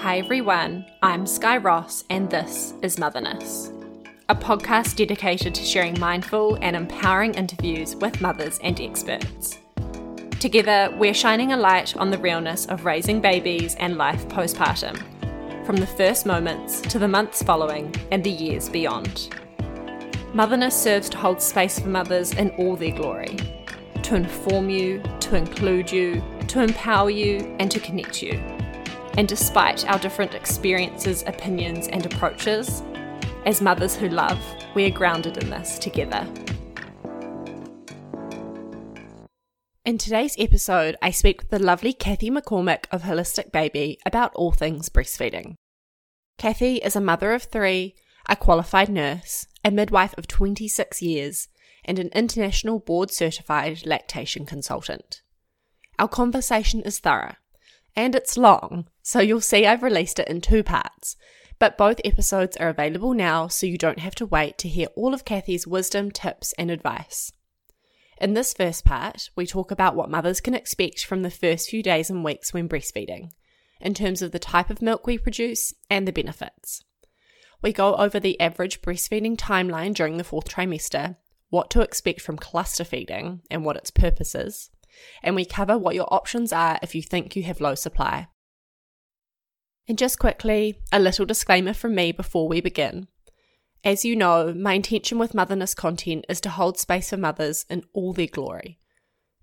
Hi 0.00 0.16
everyone, 0.16 0.86
I'm 1.02 1.26
Sky 1.26 1.58
Ross, 1.58 2.04
and 2.08 2.30
this 2.30 2.72
is 2.80 2.98
Motherness, 2.98 3.70
a 4.30 4.34
podcast 4.34 4.96
dedicated 4.96 5.54
to 5.54 5.62
sharing 5.62 6.00
mindful 6.00 6.56
and 6.62 6.74
empowering 6.74 7.34
interviews 7.34 7.94
with 7.94 8.18
mothers 8.22 8.58
and 8.62 8.80
experts. 8.80 9.58
Together, 10.40 10.90
we're 10.96 11.12
shining 11.12 11.52
a 11.52 11.56
light 11.58 11.98
on 11.98 12.10
the 12.10 12.16
realness 12.16 12.64
of 12.64 12.86
raising 12.86 13.20
babies 13.20 13.74
and 13.74 13.98
life 13.98 14.26
postpartum, 14.28 14.96
from 15.66 15.76
the 15.76 15.86
first 15.86 16.24
moments 16.24 16.80
to 16.80 16.98
the 16.98 17.06
months 17.06 17.42
following 17.42 17.94
and 18.10 18.24
the 18.24 18.30
years 18.30 18.70
beyond. 18.70 19.28
Motherness 20.32 20.82
serves 20.82 21.10
to 21.10 21.18
hold 21.18 21.42
space 21.42 21.78
for 21.78 21.88
mothers 21.88 22.32
in 22.32 22.48
all 22.52 22.74
their 22.74 22.96
glory, 22.96 23.36
to 24.02 24.14
inform 24.14 24.70
you, 24.70 25.02
to 25.20 25.36
include 25.36 25.92
you, 25.92 26.22
to 26.48 26.62
empower 26.62 27.10
you, 27.10 27.54
and 27.58 27.70
to 27.70 27.78
connect 27.78 28.22
you. 28.22 28.42
And 29.16 29.28
despite 29.28 29.88
our 29.88 29.98
different 29.98 30.34
experiences, 30.34 31.24
opinions, 31.26 31.88
and 31.88 32.06
approaches, 32.06 32.82
as 33.44 33.60
mothers 33.60 33.96
who 33.96 34.08
love, 34.08 34.38
we 34.74 34.84
are 34.86 34.90
grounded 34.90 35.36
in 35.38 35.50
this 35.50 35.78
together. 35.78 36.26
In 39.84 39.98
today's 39.98 40.36
episode, 40.38 40.96
I 41.02 41.10
speak 41.10 41.40
with 41.40 41.50
the 41.50 41.58
lovely 41.58 41.92
Cathy 41.92 42.30
McCormick 42.30 42.84
of 42.92 43.02
HolisticBaby 43.02 43.96
about 44.06 44.32
all 44.34 44.52
things 44.52 44.88
breastfeeding. 44.88 45.54
Cathy 46.38 46.76
is 46.76 46.94
a 46.94 47.00
mother 47.00 47.32
of 47.32 47.42
three, 47.44 47.94
a 48.28 48.36
qualified 48.36 48.88
nurse, 48.88 49.46
a 49.64 49.70
midwife 49.70 50.16
of 50.16 50.28
26 50.28 51.02
years, 51.02 51.48
and 51.84 51.98
an 51.98 52.10
international 52.14 52.78
board 52.78 53.10
certified 53.10 53.84
lactation 53.84 54.46
consultant. 54.46 55.22
Our 55.98 56.08
conversation 56.08 56.82
is 56.82 56.98
thorough, 56.98 57.34
and 57.96 58.14
it's 58.14 58.36
long, 58.36 58.86
so 59.10 59.18
you'll 59.18 59.40
see 59.40 59.66
I've 59.66 59.82
released 59.82 60.20
it 60.20 60.28
in 60.28 60.40
two 60.40 60.62
parts. 60.62 61.16
But 61.58 61.76
both 61.76 62.00
episodes 62.04 62.56
are 62.58 62.68
available 62.68 63.12
now, 63.12 63.48
so 63.48 63.66
you 63.66 63.76
don't 63.76 63.98
have 63.98 64.14
to 64.14 64.24
wait 64.24 64.56
to 64.58 64.68
hear 64.68 64.86
all 64.94 65.14
of 65.14 65.24
Cathy's 65.24 65.66
wisdom, 65.66 66.12
tips, 66.12 66.52
and 66.52 66.70
advice. 66.70 67.32
In 68.20 68.34
this 68.34 68.52
first 68.54 68.84
part, 68.84 69.30
we 69.34 69.48
talk 69.48 69.72
about 69.72 69.96
what 69.96 70.12
mothers 70.12 70.40
can 70.40 70.54
expect 70.54 71.04
from 71.04 71.22
the 71.22 71.30
first 71.30 71.68
few 71.68 71.82
days 71.82 72.08
and 72.08 72.22
weeks 72.22 72.54
when 72.54 72.68
breastfeeding, 72.68 73.30
in 73.80 73.94
terms 73.94 74.22
of 74.22 74.30
the 74.30 74.38
type 74.38 74.70
of 74.70 74.80
milk 74.80 75.08
we 75.08 75.18
produce 75.18 75.74
and 75.90 76.06
the 76.06 76.12
benefits. 76.12 76.84
We 77.60 77.72
go 77.72 77.96
over 77.96 78.20
the 78.20 78.40
average 78.40 78.80
breastfeeding 78.80 79.36
timeline 79.36 79.92
during 79.92 80.18
the 80.18 80.24
fourth 80.24 80.48
trimester, 80.48 81.16
what 81.48 81.68
to 81.70 81.80
expect 81.80 82.20
from 82.20 82.36
cluster 82.36 82.84
feeding 82.84 83.40
and 83.50 83.64
what 83.64 83.76
its 83.76 83.90
purpose 83.90 84.36
is, 84.36 84.70
and 85.20 85.34
we 85.34 85.44
cover 85.44 85.76
what 85.76 85.96
your 85.96 86.06
options 86.14 86.52
are 86.52 86.78
if 86.80 86.94
you 86.94 87.02
think 87.02 87.34
you 87.34 87.42
have 87.42 87.60
low 87.60 87.74
supply. 87.74 88.28
And 89.90 89.98
just 89.98 90.20
quickly, 90.20 90.78
a 90.92 91.00
little 91.00 91.26
disclaimer 91.26 91.74
from 91.74 91.96
me 91.96 92.12
before 92.12 92.46
we 92.46 92.60
begin. 92.60 93.08
As 93.82 94.04
you 94.04 94.14
know, 94.14 94.54
my 94.54 94.74
intention 94.74 95.18
with 95.18 95.34
Motherness 95.34 95.74
content 95.74 96.26
is 96.28 96.40
to 96.42 96.48
hold 96.48 96.78
space 96.78 97.10
for 97.10 97.16
mothers 97.16 97.66
in 97.68 97.82
all 97.92 98.12
their 98.12 98.28
glory, 98.28 98.78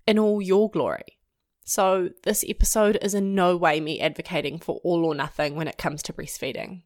in 0.06 0.18
all 0.18 0.40
your 0.40 0.70
glory. 0.70 1.18
So, 1.66 2.08
this 2.22 2.46
episode 2.48 2.96
is 3.02 3.12
in 3.12 3.34
no 3.34 3.58
way 3.58 3.78
me 3.78 4.00
advocating 4.00 4.58
for 4.58 4.80
all 4.82 5.04
or 5.04 5.14
nothing 5.14 5.54
when 5.54 5.68
it 5.68 5.76
comes 5.76 6.02
to 6.04 6.14
breastfeeding. 6.14 6.80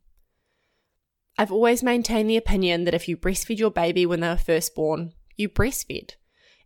I've 1.38 1.52
always 1.52 1.84
maintained 1.84 2.28
the 2.28 2.36
opinion 2.36 2.82
that 2.82 2.94
if 2.94 3.06
you 3.06 3.16
breastfeed 3.16 3.60
your 3.60 3.70
baby 3.70 4.04
when 4.06 4.18
they 4.18 4.28
were 4.28 4.36
first 4.38 4.74
born, 4.74 5.12
you 5.36 5.48
breastfed. 5.48 6.16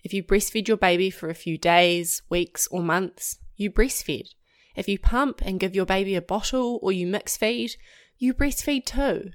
If 0.03 0.15
you 0.15 0.23
breastfeed 0.23 0.67
your 0.67 0.79
baby 0.79 1.11
for 1.11 1.29
a 1.29 1.35
few 1.35 1.59
days, 1.59 2.23
weeks, 2.31 2.67
or 2.69 2.81
months, 2.81 3.37
you 3.55 3.71
breastfed. 3.71 4.31
If 4.77 4.89
you 4.89 4.99
pump 4.99 5.41
and 5.43 5.59
give 5.59 5.75
your 5.75 5.87
baby 5.87 6.15
a 6.15 6.23
bottle 6.23 6.79
or 6.83 6.93
you 6.93 7.07
mix 7.07 7.37
feed, 7.37 7.77
you 8.19 8.35
breastfeed 8.35 8.85
too. 8.85 9.31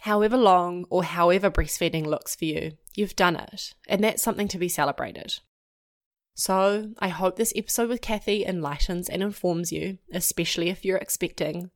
However 0.00 0.38
long 0.38 0.86
or 0.88 1.04
however 1.04 1.50
breastfeeding 1.50 2.06
looks 2.06 2.34
for 2.34 2.46
you, 2.46 2.72
you've 2.94 3.14
done 3.14 3.36
it, 3.36 3.74
and 3.86 4.02
that's 4.02 4.22
something 4.22 4.48
to 4.48 4.58
be 4.58 4.68
celebrated. 4.68 5.38
So, 6.34 6.92
I 6.98 7.08
hope 7.08 7.36
this 7.36 7.52
episode 7.54 7.90
with 7.90 8.00
Cathy 8.00 8.46
enlightens 8.46 9.10
and 9.10 9.22
informs 9.22 9.70
you, 9.70 9.98
especially 10.10 10.70
if 10.70 10.86
you're 10.86 10.96
expecting, 10.96 11.70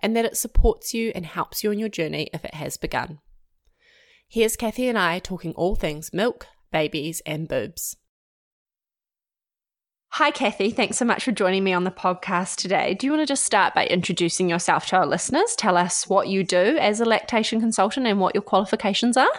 and 0.00 0.14
that 0.14 0.26
it 0.26 0.36
supports 0.36 0.92
you 0.92 1.10
and 1.14 1.24
helps 1.24 1.64
you 1.64 1.70
on 1.70 1.78
your 1.78 1.88
journey 1.88 2.28
if 2.34 2.44
it 2.44 2.54
has 2.54 2.76
begun. 2.76 3.20
Here's 4.28 4.56
Cathy 4.56 4.88
and 4.88 4.98
I 4.98 5.18
talking 5.20 5.54
all 5.54 5.74
things 5.74 6.12
milk, 6.12 6.46
babies, 6.70 7.22
and 7.24 7.48
boobs. 7.48 7.96
Hi, 10.18 10.30
Cathy. 10.30 10.70
Thanks 10.70 10.96
so 10.96 11.04
much 11.04 11.24
for 11.24 11.32
joining 11.32 11.64
me 11.64 11.72
on 11.72 11.82
the 11.82 11.90
podcast 11.90 12.54
today. 12.54 12.94
Do 12.94 13.04
you 13.04 13.10
want 13.10 13.22
to 13.22 13.26
just 13.26 13.44
start 13.44 13.74
by 13.74 13.84
introducing 13.86 14.48
yourself 14.48 14.86
to 14.86 14.96
our 14.98 15.06
listeners? 15.06 15.56
Tell 15.56 15.76
us 15.76 16.08
what 16.08 16.28
you 16.28 16.44
do 16.44 16.78
as 16.78 17.00
a 17.00 17.04
lactation 17.04 17.60
consultant 17.60 18.06
and 18.06 18.20
what 18.20 18.32
your 18.32 18.42
qualifications 18.42 19.16
are. 19.16 19.32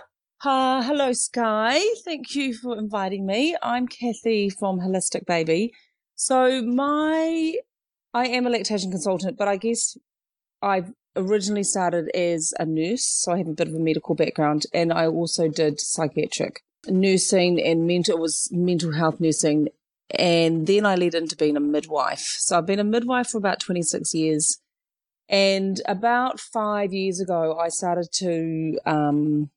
Uh, 0.43 0.83
hello, 0.83 1.13
Sky. 1.13 1.79
Thank 2.03 2.35
you 2.35 2.53
for 2.53 2.77
inviting 2.77 3.25
me. 3.25 3.55
I'm 3.63 3.87
Cathy 3.87 4.49
from 4.49 4.81
HolisticBaby. 4.81 5.69
So, 6.15 6.61
my 6.61 7.55
I 8.13 8.27
am 8.27 8.45
a 8.45 8.49
lactation 8.49 8.91
consultant, 8.91 9.37
but 9.37 9.47
I 9.47 9.55
guess 9.55 9.95
I've 10.61 10.91
originally 11.15 11.63
started 11.63 12.13
as 12.13 12.53
a 12.59 12.65
nurse, 12.65 13.07
so 13.07 13.31
I 13.31 13.37
have 13.37 13.47
a 13.47 13.53
bit 13.53 13.69
of 13.69 13.75
a 13.75 13.79
medical 13.79 14.13
background, 14.13 14.63
and 14.73 14.91
I 14.91 15.07
also 15.07 15.47
did 15.47 15.79
psychiatric 15.79 16.63
nursing 16.89 17.61
and 17.61 17.87
mental 17.87 18.19
was 18.19 18.49
mental 18.51 18.93
health 18.93 19.21
nursing 19.21 19.69
and 20.11 20.67
then 20.67 20.85
I 20.85 20.95
led 20.95 21.15
into 21.15 21.35
being 21.35 21.57
a 21.57 21.61
midwife. 21.61 22.19
So 22.19 22.57
I've 22.57 22.65
been 22.65 22.79
a 22.79 22.83
midwife 22.83 23.27
for 23.27 23.37
about 23.37 23.59
26 23.59 24.13
years. 24.13 24.59
And 25.27 25.81
about 25.87 26.39
five 26.39 26.93
years 26.93 27.19
ago, 27.19 27.57
I 27.57 27.69
started 27.69 28.09
to 28.13 28.77
um, 28.85 29.49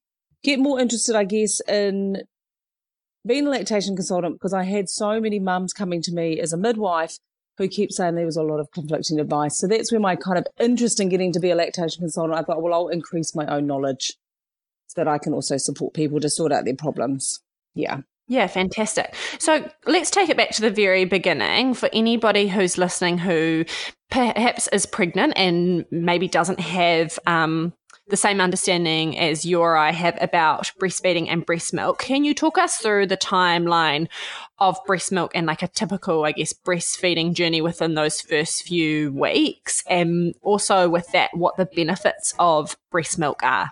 get 0.43 0.59
more 0.59 0.81
interested, 0.81 1.15
I 1.15 1.25
guess, 1.25 1.61
in 1.69 2.23
being 3.27 3.47
a 3.47 3.51
lactation 3.51 3.95
consultant 3.95 4.37
because 4.37 4.55
I 4.55 4.65
had 4.65 4.89
so 4.89 5.21
many 5.21 5.39
mums 5.39 5.75
coming 5.75 6.01
to 6.03 6.13
me 6.13 6.41
as 6.41 6.53
a 6.53 6.57
midwife 6.57 7.19
who 7.59 7.69
kept 7.69 7.93
saying 7.93 8.15
there 8.15 8.25
was 8.25 8.37
a 8.37 8.43
lot 8.43 8.61
of 8.61 8.71
conflicting 8.71 9.21
advice. 9.21 9.59
So 9.59 9.67
that's 9.67 9.93
where 9.93 10.01
my 10.01 10.17
kind 10.17 10.39
of 10.39 10.47
interest 10.59 11.01
in 11.01 11.09
getting 11.09 11.33
to 11.33 11.41
be 11.41 11.51
a 11.51 11.57
lactation 11.57 12.01
consultant, 12.01 12.39
I 12.39 12.43
thought, 12.43 12.63
well, 12.63 12.73
I'll 12.73 12.89
increase 12.89 13.35
my 13.35 13.47
own 13.47 13.67
knowledge 13.67 14.15
so 14.87 15.05
that 15.05 15.09
I 15.09 15.19
can 15.19 15.35
also 15.35 15.57
support 15.59 15.93
people 15.93 16.21
to 16.21 16.31
sort 16.31 16.53
out 16.53 16.65
their 16.65 16.77
problems. 16.77 17.41
Yeah. 17.75 18.03
Yeah, 18.29 18.47
fantastic. 18.47 19.15
So 19.39 19.69
let's 19.87 20.11
take 20.11 20.29
it 20.29 20.37
back 20.37 20.51
to 20.51 20.61
the 20.61 20.71
very 20.71 21.07
beginning 21.07 21.73
for 21.73 21.89
anybody 21.95 22.47
who's 22.47 22.77
listening 22.77 23.17
who 23.17 23.65
perhaps 24.11 24.69
is 24.69 24.85
pregnant 24.85 25.33
and 25.35 25.87
maybe 25.91 26.29
doesn't 26.29 26.61
have 26.61 27.19
um, 27.27 27.73
the 28.09 28.19
same 28.19 28.43
understanding 28.43 29.19
as 29.19 29.47
you 29.47 29.61
or 29.61 29.79
I 29.79 29.93
have 29.93 30.19
about 30.21 30.73
breastfeeding 30.79 31.27
and 31.29 31.45
breast 31.45 31.73
milk. 31.73 32.01
Can 32.01 32.23
you 32.23 32.35
talk 32.35 32.59
us 32.59 32.77
through 32.77 33.07
the 33.07 33.17
timeline 33.17 34.09
of 34.59 34.79
breast 34.87 35.11
milk 35.11 35.33
and 35.35 35.47
like 35.47 35.63
a 35.63 35.69
typical, 35.69 36.27
I 36.27 36.33
guess, 36.33 36.53
breastfeeding 36.53 37.33
journey 37.33 37.63
within 37.63 37.95
those 37.95 38.21
first 38.21 38.63
few 38.65 39.11
weeks? 39.13 39.83
And 39.89 40.35
also 40.43 40.91
with 40.91 41.11
that, 41.13 41.31
what 41.33 41.57
the 41.57 41.65
benefits 41.67 42.35
of 42.39 42.77
breast 42.91 43.19
milk 43.19 43.43
are? 43.43 43.71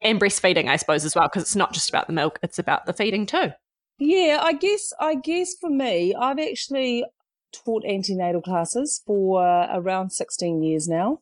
And 0.00 0.20
breastfeeding, 0.20 0.68
I 0.68 0.76
suppose, 0.76 1.04
as 1.04 1.16
well, 1.16 1.26
because 1.26 1.42
it's 1.42 1.56
not 1.56 1.72
just 1.72 1.88
about 1.88 2.06
the 2.06 2.12
milk, 2.12 2.38
it's 2.40 2.60
about 2.60 2.86
the 2.86 2.92
feeding 2.92 3.26
too. 3.26 3.50
Yeah, 3.98 4.40
I 4.42 4.52
guess 4.52 4.92
I 5.00 5.14
guess 5.14 5.54
for 5.60 5.70
me, 5.70 6.14
I've 6.14 6.38
actually 6.38 7.04
taught 7.52 7.84
antenatal 7.84 8.42
classes 8.42 9.02
for 9.06 9.42
around 9.42 10.10
16 10.10 10.62
years 10.62 10.86
now. 10.86 11.20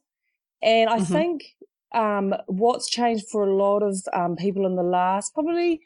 And 0.62 0.91
I 0.91 0.99
mm-hmm. 0.99 1.13
think 1.13 1.43
um, 1.95 2.34
what's 2.47 2.91
changed 2.91 3.27
for 3.31 3.45
a 3.45 3.55
lot 3.55 3.83
of 3.83 3.97
um, 4.13 4.37
people 4.37 4.67
in 4.67 4.77
the 4.77 4.83
last 4.83 5.33
probably 5.34 5.83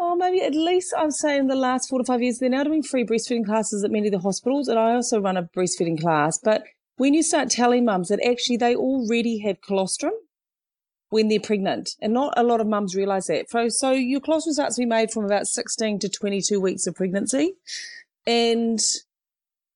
oh 0.00 0.16
maybe 0.16 0.42
at 0.42 0.54
least 0.54 0.92
I'm 0.96 1.10
saying 1.10 1.46
the 1.46 1.54
last 1.54 1.88
four 1.88 1.98
to 1.98 2.04
five 2.04 2.22
years, 2.22 2.38
they're 2.38 2.48
now 2.48 2.64
doing 2.64 2.82
free 2.82 3.04
breastfeeding 3.04 3.44
classes 3.44 3.84
at 3.84 3.90
many 3.90 4.08
of 4.08 4.12
the 4.12 4.18
hospitals, 4.18 4.68
and 4.68 4.78
I 4.78 4.94
also 4.94 5.20
run 5.20 5.36
a 5.36 5.42
breastfeeding 5.42 6.00
class. 6.00 6.38
But 6.42 6.64
when 6.96 7.14
you 7.14 7.22
start 7.22 7.50
telling 7.50 7.84
mums 7.84 8.08
that 8.08 8.20
actually 8.26 8.56
they 8.56 8.74
already 8.74 9.38
have 9.40 9.60
colostrum, 9.60 10.12
when 11.10 11.28
they're 11.28 11.38
pregnant. 11.38 11.90
And 12.00 12.14
not 12.14 12.32
a 12.36 12.42
lot 12.42 12.60
of 12.60 12.66
mums 12.66 12.96
realize 12.96 13.26
that. 13.26 13.46
So, 13.72 13.92
your 13.92 14.20
colostrum 14.20 14.54
starts 14.54 14.76
to 14.76 14.82
be 14.82 14.86
made 14.86 15.10
from 15.10 15.24
about 15.24 15.46
16 15.46 15.98
to 16.00 16.08
22 16.08 16.60
weeks 16.60 16.86
of 16.86 16.94
pregnancy. 16.94 17.54
And 18.26 18.80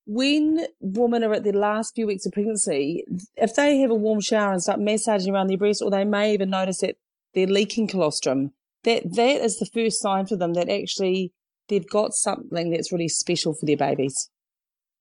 when 0.06 0.66
women 0.80 1.24
are 1.24 1.32
at 1.32 1.44
their 1.44 1.52
last 1.52 1.94
few 1.94 2.06
weeks 2.06 2.26
of 2.26 2.32
pregnancy, 2.32 3.04
if 3.36 3.54
they 3.54 3.78
have 3.78 3.90
a 3.90 3.94
warm 3.94 4.20
shower 4.20 4.52
and 4.52 4.62
start 4.62 4.80
massaging 4.80 5.32
around 5.32 5.48
their 5.48 5.58
breast, 5.58 5.82
or 5.82 5.90
they 5.90 6.04
may 6.04 6.32
even 6.32 6.50
notice 6.50 6.78
that 6.78 6.96
they're 7.34 7.46
leaking 7.46 7.88
colostrum, 7.88 8.52
that 8.84 9.14
that 9.14 9.40
is 9.40 9.58
the 9.58 9.66
first 9.66 10.00
sign 10.00 10.26
for 10.26 10.36
them 10.36 10.54
that 10.54 10.68
actually 10.68 11.32
they've 11.68 11.88
got 11.88 12.14
something 12.14 12.70
that's 12.70 12.92
really 12.92 13.08
special 13.08 13.54
for 13.54 13.66
their 13.66 13.76
babies. 13.76 14.30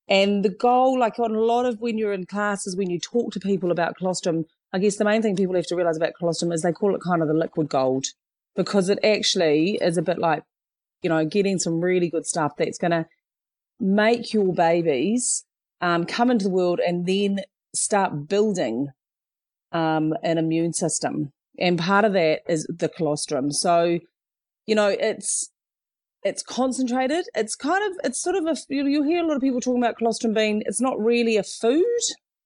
And 0.07 0.43
the 0.43 0.49
goal, 0.49 0.99
like 0.99 1.19
on 1.19 1.35
a 1.35 1.39
lot 1.39 1.65
of 1.65 1.79
when 1.79 1.97
you're 1.97 2.13
in 2.13 2.25
classes, 2.25 2.75
when 2.75 2.89
you 2.89 2.99
talk 2.99 3.31
to 3.33 3.39
people 3.39 3.71
about 3.71 3.97
colostrum, 3.97 4.45
I 4.73 4.79
guess 4.79 4.97
the 4.97 5.05
main 5.05 5.21
thing 5.21 5.35
people 5.35 5.55
have 5.55 5.67
to 5.67 5.75
realize 5.75 5.97
about 5.97 6.15
colostrum 6.17 6.51
is 6.51 6.63
they 6.63 6.71
call 6.71 6.95
it 6.95 7.01
kind 7.01 7.21
of 7.21 7.27
the 7.27 7.33
liquid 7.33 7.69
gold 7.69 8.05
because 8.55 8.89
it 8.89 8.99
actually 9.03 9.77
is 9.81 9.97
a 9.97 10.01
bit 10.01 10.17
like, 10.17 10.43
you 11.03 11.09
know, 11.09 11.23
getting 11.25 11.59
some 11.59 11.79
really 11.79 12.09
good 12.09 12.25
stuff 12.25 12.53
that's 12.57 12.79
going 12.79 12.91
to 12.91 13.05
make 13.79 14.33
your 14.33 14.53
babies 14.53 15.45
um, 15.81 16.05
come 16.05 16.31
into 16.31 16.45
the 16.45 16.49
world 16.49 16.79
and 16.79 17.05
then 17.05 17.41
start 17.75 18.27
building 18.27 18.87
um, 19.71 20.13
an 20.23 20.37
immune 20.37 20.73
system. 20.73 21.31
And 21.59 21.77
part 21.77 22.05
of 22.05 22.13
that 22.13 22.41
is 22.47 22.65
the 22.67 22.89
colostrum. 22.89 23.51
So, 23.51 23.99
you 24.65 24.75
know, 24.75 24.87
it's 24.87 25.49
it's 26.23 26.41
concentrated. 26.41 27.25
It's 27.35 27.55
kind 27.55 27.83
of 27.91 27.99
it's 28.05 28.21
sort 28.21 28.35
of 28.35 28.45
a 28.45 28.55
you 28.69 29.03
hear 29.03 29.23
a 29.23 29.27
lot 29.27 29.35
of 29.35 29.41
people 29.41 29.61
talking 29.61 29.83
about 29.83 29.97
colostrum 29.97 30.33
being 30.33 30.63
it's 30.65 30.81
not 30.81 30.99
really 30.99 31.37
a 31.37 31.43
food. 31.43 31.83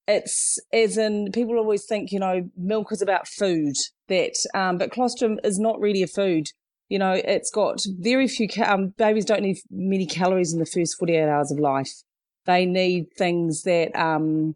It's 0.07 0.59
as 0.71 0.97
in 0.97 1.31
people 1.31 1.57
always 1.57 1.85
think 1.85 2.11
you 2.11 2.19
know 2.19 2.49
milk 2.55 2.91
is 2.91 3.01
about 3.01 3.27
food 3.27 3.75
that, 4.07 4.35
um, 4.53 4.77
but 4.77 4.91
colostrum 4.91 5.39
is 5.43 5.59
not 5.59 5.79
really 5.79 6.01
a 6.01 6.07
food. 6.07 6.47
You 6.89 6.99
know, 6.99 7.11
it's 7.11 7.51
got 7.51 7.81
very 7.99 8.27
few. 8.27 8.47
Um, 8.65 8.93
babies 8.97 9.25
don't 9.25 9.41
need 9.41 9.57
many 9.69 10.05
calories 10.05 10.53
in 10.53 10.59
the 10.59 10.65
first 10.65 10.97
forty 10.97 11.15
eight 11.15 11.27
hours 11.27 11.51
of 11.51 11.59
life. 11.59 11.91
They 12.45 12.65
need 12.65 13.07
things 13.17 13.63
that 13.63 13.93
um, 13.99 14.55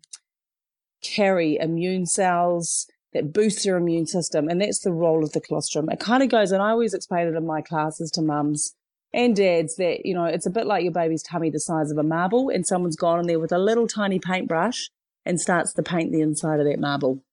carry 1.04 1.58
immune 1.58 2.06
cells 2.06 2.88
that 3.14 3.34
boost 3.34 3.64
their 3.64 3.78
immune 3.78 4.08
system. 4.08 4.48
And 4.48 4.62
that's 4.62 4.80
the 4.80 4.94
role 4.94 5.24
of 5.24 5.34
the 5.34 5.42
colostrum. 5.42 5.90
It 5.90 6.00
kind 6.00 6.24
of 6.24 6.30
goes, 6.30 6.52
and 6.52 6.62
I 6.62 6.70
always 6.70 6.94
explain 6.94 7.28
it 7.28 7.36
in 7.36 7.46
my 7.46 7.62
classes 7.62 8.10
to 8.12 8.22
mums 8.22 8.74
and 9.14 9.36
dads 9.36 9.76
that, 9.76 10.06
you 10.06 10.14
know, 10.14 10.26
it's 10.26 10.46
a 10.46 10.52
bit 10.52 10.66
like 10.66 10.84
your 10.84 10.94
baby's 10.94 11.24
tummy 11.24 11.50
the 11.50 11.60
size 11.60 11.92
of 11.92 11.98
a 11.98 12.04
marble 12.04 12.50
and 12.50 12.66
someone's 12.66 12.96
gone 12.96 13.20
in 13.20 13.28
there 13.28 13.40
with 13.40 13.52
a 13.52 13.58
little 13.58 13.88
tiny 13.88 14.20
paintbrush 14.20 14.90
and 15.26 15.40
starts 15.40 15.74
to 15.74 15.84
paint 15.84 16.12
the 16.12 16.22
inside 16.22 16.60
of 16.60 16.66
that 16.66 16.80
marble. 16.80 17.24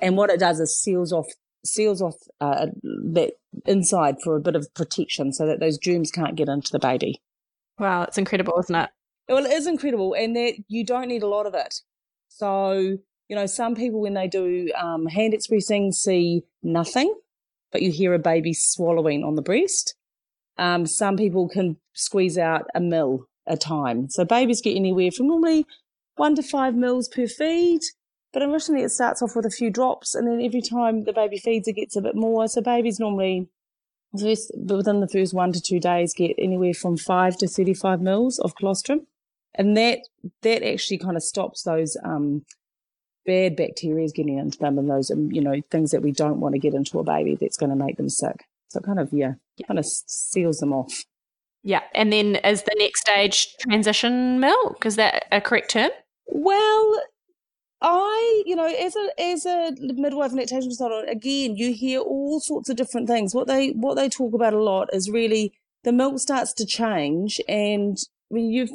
And 0.00 0.16
what 0.16 0.30
it 0.30 0.40
does 0.40 0.60
is 0.60 0.78
seals 0.78 1.12
off 1.12 1.26
seals 1.64 2.00
off 2.00 2.14
uh, 2.40 2.66
that 2.82 3.32
inside 3.64 4.16
for 4.22 4.36
a 4.36 4.40
bit 4.40 4.54
of 4.54 4.72
protection 4.74 5.32
so 5.32 5.46
that 5.46 5.58
those 5.58 5.78
germs 5.78 6.10
can't 6.10 6.36
get 6.36 6.48
into 6.48 6.70
the 6.70 6.78
baby. 6.78 7.20
Wow, 7.78 8.02
it's 8.02 8.18
incredible, 8.18 8.54
isn't 8.60 8.74
it? 8.74 8.90
Well, 9.28 9.44
it 9.44 9.52
is 9.52 9.66
incredible, 9.66 10.14
and 10.14 10.36
that 10.36 10.54
you 10.68 10.84
don't 10.84 11.08
need 11.08 11.22
a 11.22 11.28
lot 11.28 11.46
of 11.46 11.54
it. 11.54 11.80
So, 12.28 12.98
you 13.28 13.36
know, 13.36 13.46
some 13.46 13.74
people 13.74 14.00
when 14.00 14.14
they 14.14 14.28
do 14.28 14.70
um, 14.76 15.06
hand 15.06 15.34
expressing 15.34 15.92
see 15.92 16.44
nothing, 16.62 17.12
but 17.72 17.82
you 17.82 17.90
hear 17.90 18.14
a 18.14 18.18
baby 18.18 18.52
swallowing 18.54 19.24
on 19.24 19.34
the 19.34 19.42
breast. 19.42 19.94
Um, 20.58 20.86
some 20.86 21.16
people 21.16 21.48
can 21.48 21.76
squeeze 21.92 22.38
out 22.38 22.66
a 22.74 22.80
mil 22.80 23.26
a 23.46 23.56
time. 23.56 24.08
So 24.08 24.24
babies 24.24 24.60
get 24.60 24.76
anywhere 24.76 25.10
from 25.10 25.28
normally 25.28 25.66
one 26.16 26.34
to 26.34 26.42
five 26.42 26.74
mils 26.74 27.08
per 27.08 27.26
feed. 27.26 27.80
But 28.32 28.42
originally 28.42 28.82
it 28.82 28.90
starts 28.90 29.22
off 29.22 29.34
with 29.34 29.46
a 29.46 29.50
few 29.50 29.70
drops 29.70 30.14
and 30.14 30.28
then 30.28 30.42
every 30.42 30.60
time 30.60 31.04
the 31.04 31.12
baby 31.12 31.38
feeds 31.38 31.68
it 31.68 31.76
gets 31.76 31.96
a 31.96 32.02
bit 32.02 32.14
more. 32.14 32.46
So 32.48 32.60
babies 32.60 33.00
normally 33.00 33.48
first, 34.20 34.50
within 34.54 35.00
the 35.00 35.08
first 35.08 35.32
one 35.32 35.52
to 35.52 35.60
two 35.60 35.80
days 35.80 36.12
get 36.14 36.34
anywhere 36.38 36.74
from 36.74 36.96
five 36.96 37.36
to 37.38 37.48
35 37.48 38.00
mils 38.00 38.38
of 38.38 38.54
colostrum. 38.56 39.06
And 39.54 39.76
that, 39.76 40.00
that 40.42 40.62
actually 40.62 40.98
kind 40.98 41.16
of 41.16 41.22
stops 41.22 41.62
those, 41.62 41.96
um, 42.04 42.44
bad 43.24 43.56
bacteria 43.56 44.08
getting 44.08 44.38
into 44.38 44.58
them 44.58 44.78
and 44.78 44.90
those, 44.90 45.10
um, 45.10 45.32
you 45.32 45.40
know, 45.40 45.60
things 45.70 45.90
that 45.92 46.02
we 46.02 46.12
don't 46.12 46.40
want 46.40 46.54
to 46.54 46.58
get 46.58 46.74
into 46.74 46.98
a 46.98 47.04
baby 47.04 47.36
that's 47.40 47.56
going 47.56 47.70
to 47.70 47.76
make 47.76 47.96
them 47.96 48.10
sick. 48.10 48.44
So 48.68 48.80
kind 48.80 49.00
of, 49.00 49.12
yeah, 49.12 49.34
yeah. 49.56 49.66
kind 49.66 49.78
of 49.78 49.86
seals 49.86 50.58
them 50.58 50.72
off. 50.72 51.04
Yeah. 51.62 51.82
And 51.94 52.12
then 52.12 52.36
is 52.36 52.62
the 52.62 52.76
next 52.78 53.00
stage 53.00 53.56
transition 53.60 54.40
milk? 54.40 54.84
Is 54.84 54.96
that 54.96 55.24
a 55.32 55.40
correct 55.40 55.70
term? 55.70 55.90
Well, 56.26 57.00
I, 57.80 58.42
you 58.46 58.56
know, 58.56 58.66
as 58.66 58.96
a 58.96 59.20
as 59.20 59.46
a 59.46 59.72
midwife 59.80 60.30
and 60.30 60.38
lactation 60.38 60.68
consultant, 60.68 61.10
again, 61.10 61.56
you 61.56 61.72
hear 61.72 62.00
all 62.00 62.40
sorts 62.40 62.68
of 62.68 62.76
different 62.76 63.06
things. 63.06 63.34
What 63.34 63.46
they 63.46 63.70
what 63.70 63.94
they 63.94 64.08
talk 64.08 64.34
about 64.34 64.54
a 64.54 64.62
lot 64.62 64.88
is 64.92 65.10
really 65.10 65.52
the 65.84 65.92
milk 65.92 66.18
starts 66.18 66.52
to 66.54 66.66
change, 66.66 67.40
and 67.48 67.96
when 68.28 68.50
you've 68.50 68.70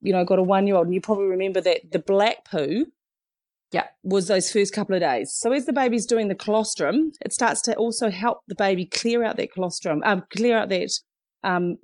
you 0.00 0.12
know 0.12 0.24
got 0.24 0.38
a 0.38 0.42
one 0.42 0.66
year 0.66 0.76
old, 0.76 0.86
and 0.86 0.94
you 0.94 1.00
probably 1.00 1.26
remember 1.26 1.60
that 1.60 1.92
the 1.92 1.98
black 1.98 2.44
poo 2.44 2.86
yeah. 3.74 3.86
was 4.04 4.28
those 4.28 4.52
first 4.52 4.72
couple 4.72 4.94
of 4.94 5.00
days. 5.00 5.32
So 5.32 5.52
as 5.52 5.66
the 5.66 5.72
baby's 5.72 6.06
doing 6.06 6.28
the 6.28 6.34
colostrum, 6.34 7.12
it 7.20 7.32
starts 7.32 7.60
to 7.62 7.74
also 7.74 8.08
help 8.08 8.38
the 8.46 8.54
baby 8.54 8.86
clear 8.86 9.24
out 9.24 9.36
that 9.36 9.52
colostrum, 9.52 10.00
um, 10.04 10.22
clear 10.30 10.56
out 10.56 10.68
that 10.68 10.90
um, 11.42 11.78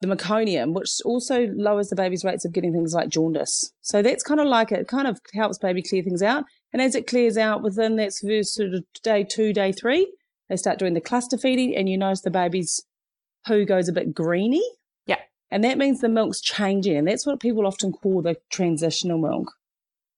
the 0.00 0.06
meconium, 0.06 0.74
which 0.74 0.90
also 1.04 1.48
lowers 1.56 1.88
the 1.88 1.96
baby's 1.96 2.24
rates 2.24 2.44
of 2.44 2.52
getting 2.52 2.72
things 2.72 2.94
like 2.94 3.08
jaundice. 3.08 3.72
So 3.80 4.00
that's 4.00 4.22
kind 4.22 4.40
of 4.40 4.46
like 4.46 4.70
it 4.70 4.86
kind 4.86 5.08
of 5.08 5.18
helps 5.34 5.58
baby 5.58 5.82
clear 5.82 6.02
things 6.02 6.22
out. 6.22 6.44
And 6.72 6.80
as 6.80 6.94
it 6.94 7.06
clears 7.06 7.36
out 7.36 7.62
within 7.62 7.96
that 7.96 8.12
first 8.14 8.54
sort 8.54 8.74
of 8.74 8.84
day 9.02 9.24
two, 9.24 9.52
day 9.52 9.72
three, 9.72 10.12
they 10.48 10.56
start 10.56 10.78
doing 10.78 10.94
the 10.94 11.00
cluster 11.00 11.36
feeding, 11.36 11.74
and 11.76 11.88
you 11.88 11.98
notice 11.98 12.20
the 12.20 12.30
baby's 12.30 12.80
poo 13.46 13.64
goes 13.64 13.88
a 13.88 13.92
bit 13.92 14.14
greeny. 14.14 14.62
Yeah. 15.06 15.20
And 15.50 15.64
that 15.64 15.78
means 15.78 16.00
the 16.00 16.08
milk's 16.08 16.40
changing. 16.40 16.96
And 16.96 17.08
that's 17.08 17.26
what 17.26 17.40
people 17.40 17.66
often 17.66 17.92
call 17.92 18.22
the 18.22 18.36
transitional 18.50 19.18
milk 19.18 19.52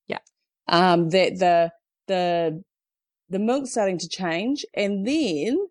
Yeah. 0.08 0.18
um, 0.68 1.08
that 1.10 1.38
the 1.38 1.72
the 2.06 2.62
the 3.28 3.38
milk's 3.38 3.70
starting 3.70 3.98
to 3.98 4.08
change, 4.08 4.66
and 4.74 5.06
then 5.06 5.68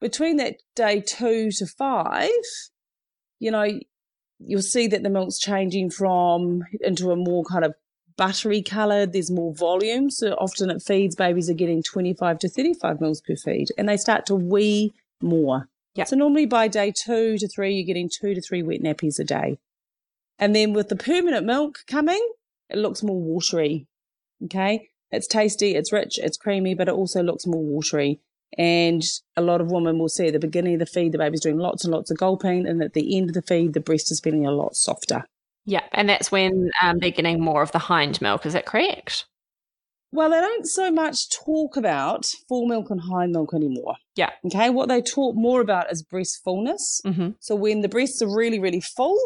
between 0.00 0.36
that 0.38 0.56
day 0.74 1.00
two 1.00 1.50
to 1.52 1.66
five, 1.66 2.30
you 3.42 3.50
know, 3.50 3.66
you'll 4.38 4.62
see 4.62 4.86
that 4.86 5.02
the 5.02 5.10
milk's 5.10 5.38
changing 5.38 5.90
from 5.90 6.62
into 6.80 7.10
a 7.10 7.16
more 7.16 7.44
kind 7.44 7.64
of 7.64 7.74
buttery 8.16 8.62
coloured. 8.62 9.12
There's 9.12 9.32
more 9.32 9.52
volume, 9.52 10.10
so 10.10 10.34
often 10.34 10.70
it 10.70 10.80
feeds 10.80 11.16
babies 11.16 11.50
are 11.50 11.54
getting 11.54 11.82
25 11.82 12.38
to 12.38 12.48
35 12.48 13.00
mils 13.00 13.20
per 13.20 13.34
feed, 13.34 13.68
and 13.76 13.88
they 13.88 13.96
start 13.96 14.26
to 14.26 14.36
wee 14.36 14.92
more. 15.20 15.68
Yeah. 15.96 16.04
So 16.04 16.14
normally 16.14 16.46
by 16.46 16.68
day 16.68 16.92
two 16.96 17.36
to 17.38 17.48
three, 17.48 17.74
you're 17.74 17.86
getting 17.86 18.08
two 18.08 18.32
to 18.34 18.40
three 18.40 18.62
wet 18.62 18.80
nappies 18.80 19.18
a 19.18 19.24
day. 19.24 19.58
And 20.38 20.54
then 20.54 20.72
with 20.72 20.88
the 20.88 20.96
permanent 20.96 21.44
milk 21.44 21.80
coming, 21.88 22.24
it 22.70 22.78
looks 22.78 23.02
more 23.02 23.20
watery. 23.20 23.86
Okay. 24.44 24.88
It's 25.10 25.26
tasty, 25.26 25.74
it's 25.74 25.92
rich, 25.92 26.18
it's 26.18 26.38
creamy, 26.38 26.74
but 26.74 26.88
it 26.88 26.94
also 26.94 27.22
looks 27.22 27.46
more 27.46 27.62
watery. 27.62 28.20
And 28.58 29.02
a 29.36 29.40
lot 29.40 29.60
of 29.60 29.70
women 29.70 29.98
will 29.98 30.08
see 30.08 30.26
at 30.26 30.34
the 30.34 30.38
beginning 30.38 30.74
of 30.74 30.80
the 30.80 30.86
feed, 30.86 31.12
the 31.12 31.18
baby's 31.18 31.40
doing 31.40 31.58
lots 31.58 31.84
and 31.84 31.92
lots 31.92 32.10
of 32.10 32.18
gulping. 32.18 32.66
And 32.66 32.82
at 32.82 32.92
the 32.92 33.16
end 33.16 33.30
of 33.30 33.34
the 33.34 33.42
feed, 33.42 33.72
the 33.72 33.80
breast 33.80 34.10
is 34.10 34.20
feeling 34.20 34.46
a 34.46 34.50
lot 34.50 34.76
softer. 34.76 35.24
Yeah. 35.64 35.84
And 35.92 36.08
that's 36.08 36.30
when 36.30 36.70
um, 36.82 36.98
they're 36.98 37.10
getting 37.10 37.40
more 37.40 37.62
of 37.62 37.72
the 37.72 37.78
hind 37.78 38.20
milk. 38.20 38.44
Is 38.44 38.52
that 38.52 38.66
correct? 38.66 39.26
Well, 40.10 40.28
they 40.28 40.40
don't 40.40 40.66
so 40.66 40.90
much 40.90 41.30
talk 41.30 41.76
about 41.76 42.26
fore 42.46 42.68
milk 42.68 42.90
and 42.90 43.00
hind 43.00 43.32
milk 43.32 43.54
anymore. 43.54 43.94
Yeah. 44.16 44.30
Okay. 44.44 44.68
What 44.68 44.88
they 44.88 45.00
talk 45.00 45.34
more 45.34 45.62
about 45.62 45.90
is 45.90 46.02
breast 46.02 46.42
fullness. 46.44 47.00
Mm-hmm. 47.06 47.30
So 47.40 47.54
when 47.54 47.80
the 47.80 47.88
breasts 47.88 48.20
are 48.20 48.36
really, 48.36 48.58
really 48.58 48.82
full, 48.82 49.18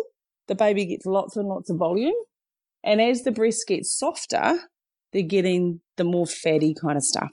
the 0.46 0.54
baby 0.54 0.84
gets 0.84 1.04
lots 1.04 1.36
and 1.36 1.48
lots 1.48 1.70
of 1.70 1.78
volume. 1.78 2.14
And 2.84 3.00
as 3.00 3.22
the 3.22 3.32
breast 3.32 3.66
gets 3.66 3.98
softer, 3.98 4.60
they're 5.12 5.22
getting 5.22 5.80
the 5.96 6.04
more 6.04 6.26
fatty 6.26 6.74
kind 6.80 6.96
of 6.96 7.02
stuff 7.02 7.32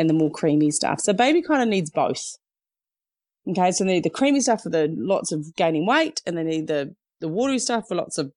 and 0.00 0.08
the 0.08 0.14
more 0.14 0.30
creamy 0.30 0.70
stuff. 0.70 0.98
So 1.00 1.12
baby 1.12 1.42
kind 1.42 1.62
of 1.62 1.68
needs 1.68 1.90
both. 1.90 2.38
Okay, 3.46 3.70
so 3.70 3.84
they 3.84 3.94
need 3.94 4.04
the 4.04 4.10
creamy 4.10 4.40
stuff 4.40 4.62
for 4.62 4.70
the 4.70 4.88
lots 4.96 5.30
of 5.30 5.54
gaining 5.56 5.86
weight, 5.86 6.22
and 6.26 6.36
they 6.36 6.42
need 6.42 6.66
the 6.66 6.94
the 7.20 7.28
watery 7.28 7.58
stuff 7.58 7.84
for 7.86 7.96
lots 7.96 8.16
of 8.16 8.32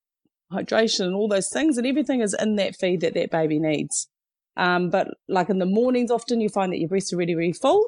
hydration 0.52 1.06
and 1.06 1.16
all 1.16 1.30
those 1.30 1.50
things, 1.50 1.78
and 1.78 1.88
everything 1.88 2.20
is 2.22 2.36
in 2.38 2.58
that 2.58 2.76
feed 2.76 3.00
that 3.00 3.14
that 3.14 3.32
baby 3.32 3.60
needs. 3.60 4.10
Um, 4.58 4.90
but 4.90 5.08
like 5.30 5.50
in 5.50 5.60
the 5.60 5.66
mornings, 5.66 6.12
often 6.12 6.42
you 6.42 6.50
find 6.50 6.74
that 6.74 6.80
your 6.80 6.90
breasts 6.90 7.14
are 7.14 7.18
really, 7.18 7.36
really 7.36 7.54
full. 7.54 7.86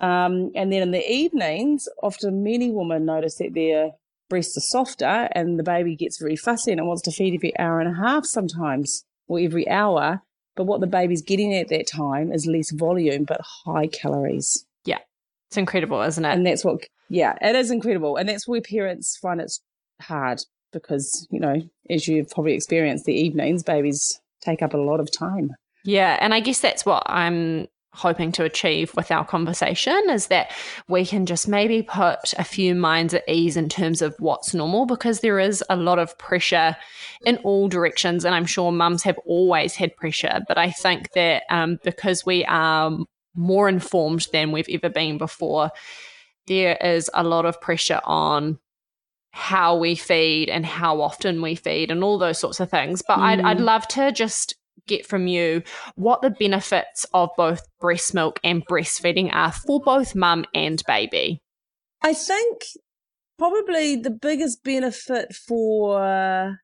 Um, 0.00 0.50
and 0.54 0.72
then 0.72 0.82
in 0.82 0.90
the 0.90 1.10
evenings, 1.10 1.88
often 2.02 2.42
many 2.42 2.70
women 2.70 3.04
notice 3.04 3.36
that 3.36 3.54
their 3.54 3.90
breasts 4.28 4.56
are 4.56 4.60
softer 4.60 5.28
and 5.32 5.58
the 5.58 5.62
baby 5.62 5.94
gets 5.96 6.18
very 6.18 6.36
fussy 6.36 6.72
and 6.72 6.80
it 6.80 6.84
wants 6.84 7.02
to 7.02 7.12
feed 7.12 7.34
every 7.34 7.56
hour 7.58 7.80
and 7.80 7.94
a 7.94 8.00
half 8.00 8.24
sometimes 8.24 9.04
or 9.28 9.38
every 9.38 9.68
hour. 9.68 10.22
But 10.56 10.64
what 10.64 10.80
the 10.80 10.86
baby's 10.86 11.22
getting 11.22 11.54
at 11.54 11.68
that 11.68 11.86
time 11.86 12.32
is 12.32 12.46
less 12.46 12.70
volume, 12.70 13.24
but 13.24 13.40
high 13.64 13.86
calories. 13.88 14.64
Yeah. 14.84 14.98
It's 15.48 15.56
incredible, 15.56 16.00
isn't 16.02 16.24
it? 16.24 16.32
And 16.32 16.46
that's 16.46 16.64
what, 16.64 16.80
yeah, 17.08 17.36
it 17.40 17.54
is 17.54 17.70
incredible. 17.70 18.16
And 18.16 18.28
that's 18.28 18.48
where 18.48 18.60
parents 18.60 19.16
find 19.18 19.40
it's 19.40 19.60
hard 20.00 20.40
because, 20.72 21.28
you 21.30 21.38
know, 21.38 21.62
as 21.90 22.08
you've 22.08 22.30
probably 22.30 22.54
experienced, 22.54 23.04
the 23.04 23.14
evenings, 23.14 23.62
babies 23.62 24.20
take 24.40 24.62
up 24.62 24.74
a 24.74 24.78
lot 24.78 24.98
of 24.98 25.12
time. 25.12 25.50
Yeah. 25.84 26.18
And 26.20 26.34
I 26.34 26.40
guess 26.40 26.60
that's 26.60 26.84
what 26.84 27.02
I'm 27.06 27.68
hoping 27.96 28.30
to 28.30 28.44
achieve 28.44 28.94
with 28.94 29.10
our 29.10 29.24
conversation 29.24 30.00
is 30.10 30.26
that 30.26 30.52
we 30.86 31.06
can 31.06 31.24
just 31.24 31.48
maybe 31.48 31.82
put 31.82 32.34
a 32.38 32.44
few 32.44 32.74
minds 32.74 33.14
at 33.14 33.26
ease 33.26 33.56
in 33.56 33.70
terms 33.70 34.02
of 34.02 34.14
what's 34.18 34.52
normal 34.52 34.84
because 34.84 35.20
there 35.20 35.38
is 35.38 35.64
a 35.70 35.76
lot 35.76 35.98
of 35.98 36.16
pressure 36.18 36.76
in 37.24 37.38
all 37.38 37.68
directions. 37.68 38.24
And 38.24 38.34
I'm 38.34 38.44
sure 38.44 38.70
mums 38.70 39.02
have 39.04 39.18
always 39.24 39.74
had 39.74 39.96
pressure. 39.96 40.40
But 40.46 40.58
I 40.58 40.70
think 40.70 41.12
that 41.12 41.44
um, 41.48 41.78
because 41.82 42.26
we 42.26 42.44
are 42.44 42.96
more 43.34 43.68
informed 43.68 44.26
than 44.30 44.52
we've 44.52 44.68
ever 44.70 44.90
been 44.90 45.16
before, 45.16 45.70
there 46.46 46.76
is 46.76 47.10
a 47.14 47.24
lot 47.24 47.46
of 47.46 47.60
pressure 47.60 48.00
on 48.04 48.58
how 49.30 49.76
we 49.76 49.94
feed 49.94 50.48
and 50.48 50.64
how 50.64 51.00
often 51.00 51.40
we 51.42 51.54
feed 51.54 51.90
and 51.90 52.04
all 52.04 52.18
those 52.18 52.38
sorts 52.38 52.60
of 52.60 52.70
things. 52.70 53.02
But 53.06 53.18
mm. 53.18 53.22
I'd, 53.22 53.40
I'd 53.40 53.58
mm. 53.58 53.64
love 53.64 53.88
to 53.88 54.12
just 54.12 54.54
get 54.86 55.06
from 55.06 55.26
you 55.26 55.62
what 55.94 56.22
the 56.22 56.30
benefits 56.30 57.06
of 57.12 57.30
both 57.36 57.62
breast 57.80 58.14
milk 58.14 58.38
and 58.44 58.66
breastfeeding 58.66 59.30
are 59.32 59.52
for 59.52 59.80
both 59.80 60.14
mum 60.14 60.44
and 60.54 60.82
baby. 60.86 61.40
I 62.02 62.14
think 62.14 62.62
probably 63.38 63.96
the 63.96 64.10
biggest 64.10 64.62
benefit 64.62 65.34
for 65.34 66.58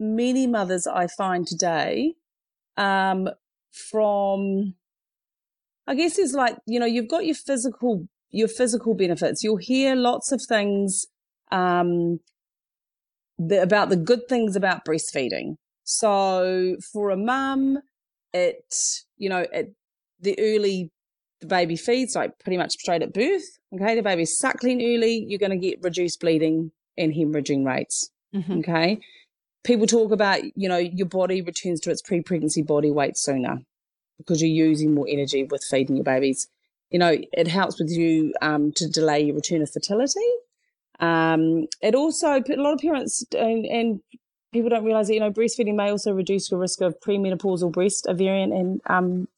many 0.00 0.46
mothers 0.46 0.86
I 0.86 1.06
find 1.06 1.46
today 1.46 2.14
um, 2.76 3.28
from, 3.70 4.74
I 5.86 5.94
guess 5.94 6.18
it's 6.18 6.32
like, 6.32 6.56
you 6.66 6.80
know, 6.80 6.86
you've 6.86 7.08
got 7.08 7.26
your 7.26 7.34
physical, 7.34 8.06
your 8.30 8.48
physical 8.48 8.94
benefits. 8.94 9.42
You'll 9.42 9.56
hear 9.58 9.94
lots 9.94 10.32
of 10.32 10.40
things, 10.48 11.06
um, 11.50 12.20
the, 13.38 13.62
about 13.62 13.90
the 13.90 13.96
good 13.96 14.28
things 14.28 14.56
about 14.56 14.84
breastfeeding. 14.84 15.56
So 15.84 16.76
for 16.92 17.10
a 17.10 17.16
mum, 17.16 17.78
it, 18.32 18.74
you 19.16 19.28
know, 19.28 19.46
it, 19.52 19.72
the 20.20 20.38
early 20.38 20.90
the 21.42 21.46
baby 21.46 21.76
feeds, 21.76 22.14
like 22.14 22.38
pretty 22.38 22.56
much 22.56 22.72
straight 22.72 23.02
at 23.02 23.12
birth. 23.12 23.58
Okay. 23.74 23.94
The 23.94 24.02
baby's 24.02 24.38
suckling 24.38 24.80
early. 24.80 25.24
You're 25.28 25.38
going 25.38 25.50
to 25.50 25.56
get 25.56 25.82
reduced 25.82 26.20
bleeding 26.20 26.70
and 26.96 27.12
hemorrhaging 27.12 27.66
rates. 27.66 28.10
Mm-hmm. 28.34 28.60
Okay. 28.60 29.00
People 29.64 29.86
talk 29.86 30.12
about, 30.12 30.42
you 30.56 30.68
know, 30.68 30.78
your 30.78 31.06
body 31.06 31.42
returns 31.42 31.80
to 31.80 31.90
its 31.90 32.00
pre 32.00 32.22
pregnancy 32.22 32.62
body 32.62 32.90
weight 32.90 33.16
sooner 33.16 33.58
because 34.18 34.40
you're 34.40 34.68
using 34.68 34.94
more 34.94 35.06
energy 35.08 35.44
with 35.44 35.64
feeding 35.68 35.96
your 35.96 36.04
babies. 36.04 36.48
You 36.90 36.98
know, 36.98 37.16
it 37.32 37.48
helps 37.48 37.80
with 37.80 37.90
you 37.90 38.32
um, 38.40 38.72
to 38.72 38.88
delay 38.88 39.20
your 39.22 39.34
return 39.34 39.62
of 39.62 39.70
fertility. 39.70 40.20
Um, 41.00 41.66
it 41.80 41.94
also, 41.94 42.34
a 42.34 42.56
lot 42.56 42.74
of 42.74 42.80
parents 42.80 43.24
and, 43.36 43.64
and 43.66 44.00
people 44.52 44.68
don't 44.70 44.84
realize 44.84 45.08
that, 45.08 45.14
you 45.14 45.20
know, 45.20 45.30
breastfeeding 45.30 45.74
may 45.74 45.90
also 45.90 46.12
reduce 46.12 46.50
your 46.50 46.60
risk 46.60 46.80
of 46.80 47.00
premenopausal 47.00 47.72
breast, 47.72 48.06
ovarian, 48.08 48.52
and 48.52 48.80
um, 48.86 49.28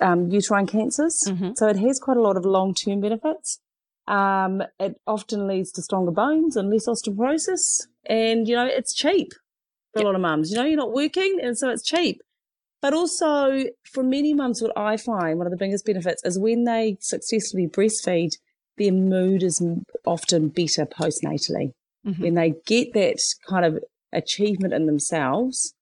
um, 0.00 0.30
uterine 0.30 0.66
cancers. 0.66 1.22
Mm-hmm. 1.26 1.50
So 1.56 1.68
it 1.68 1.76
has 1.76 2.00
quite 2.00 2.16
a 2.16 2.22
lot 2.22 2.36
of 2.36 2.44
long 2.44 2.74
term 2.74 3.00
benefits. 3.00 3.60
Um, 4.08 4.62
it 4.78 5.00
often 5.06 5.46
leads 5.46 5.72
to 5.72 5.82
stronger 5.82 6.12
bones 6.12 6.56
and 6.56 6.70
less 6.70 6.86
osteoporosis. 6.86 7.86
And, 8.06 8.48
you 8.48 8.54
know, 8.54 8.66
it's 8.66 8.94
cheap 8.94 9.32
for 9.92 10.00
yep. 10.00 10.04
a 10.04 10.06
lot 10.06 10.14
of 10.14 10.20
mums. 10.20 10.50
You 10.50 10.56
know, 10.56 10.64
you're 10.64 10.76
not 10.76 10.92
working, 10.92 11.38
and 11.42 11.58
so 11.58 11.70
it's 11.70 11.82
cheap. 11.82 12.22
But 12.82 12.94
also, 12.94 13.64
for 13.92 14.02
many 14.02 14.32
mums, 14.32 14.62
what 14.62 14.76
I 14.76 14.96
find 14.96 15.38
one 15.38 15.46
of 15.46 15.50
the 15.50 15.56
biggest 15.56 15.84
benefits 15.86 16.22
is 16.24 16.38
when 16.38 16.64
they 16.64 16.98
successfully 17.00 17.66
breastfeed, 17.66 18.30
their 18.78 18.92
mood 18.92 19.42
is 19.42 19.60
often 20.04 20.48
better 20.48 20.86
postnatally. 20.86 21.72
Mm-hmm. 22.06 22.22
When 22.22 22.34
they 22.34 22.54
get 22.66 22.92
that 22.92 23.18
kind 23.48 23.64
of 23.64 23.82
achievement 24.12 24.74
in 24.74 24.86
themselves, 24.86 25.74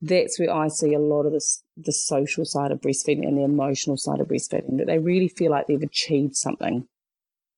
that's 0.00 0.38
where 0.38 0.54
I 0.54 0.68
see 0.68 0.94
a 0.94 0.98
lot 0.98 1.26
of 1.26 1.32
this 1.32 1.62
the 1.76 1.92
social 1.92 2.44
side 2.44 2.70
of 2.70 2.80
breastfeeding 2.80 3.26
and 3.26 3.38
the 3.38 3.42
emotional 3.42 3.96
side 3.96 4.20
of 4.20 4.28
breastfeeding, 4.28 4.78
that 4.78 4.86
they 4.86 4.98
really 4.98 5.28
feel 5.28 5.50
like 5.50 5.66
they've 5.66 5.82
achieved 5.82 6.36
something. 6.36 6.86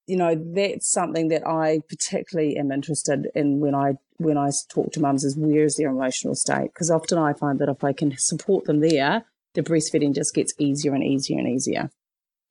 You 0.06 0.16
know, 0.16 0.34
that's 0.34 0.90
something 0.90 1.28
that 1.28 1.46
I 1.46 1.82
particularly 1.88 2.56
am 2.56 2.72
interested 2.72 3.28
in 3.34 3.60
when 3.60 3.74
I 3.74 3.98
when 4.16 4.36
I 4.36 4.50
talk 4.68 4.92
to 4.92 5.00
mums 5.00 5.24
is 5.24 5.36
where 5.36 5.64
is 5.64 5.76
their 5.76 5.90
emotional 5.90 6.34
state? 6.34 6.72
Because 6.74 6.90
often 6.90 7.18
I 7.18 7.32
find 7.32 7.58
that 7.58 7.68
if 7.68 7.84
I 7.84 7.92
can 7.92 8.16
support 8.18 8.64
them 8.64 8.80
there, 8.80 9.24
the 9.54 9.62
breastfeeding 9.62 10.14
just 10.14 10.34
gets 10.34 10.54
easier 10.58 10.94
and 10.94 11.02
easier 11.04 11.38
and 11.38 11.48
easier. 11.48 11.90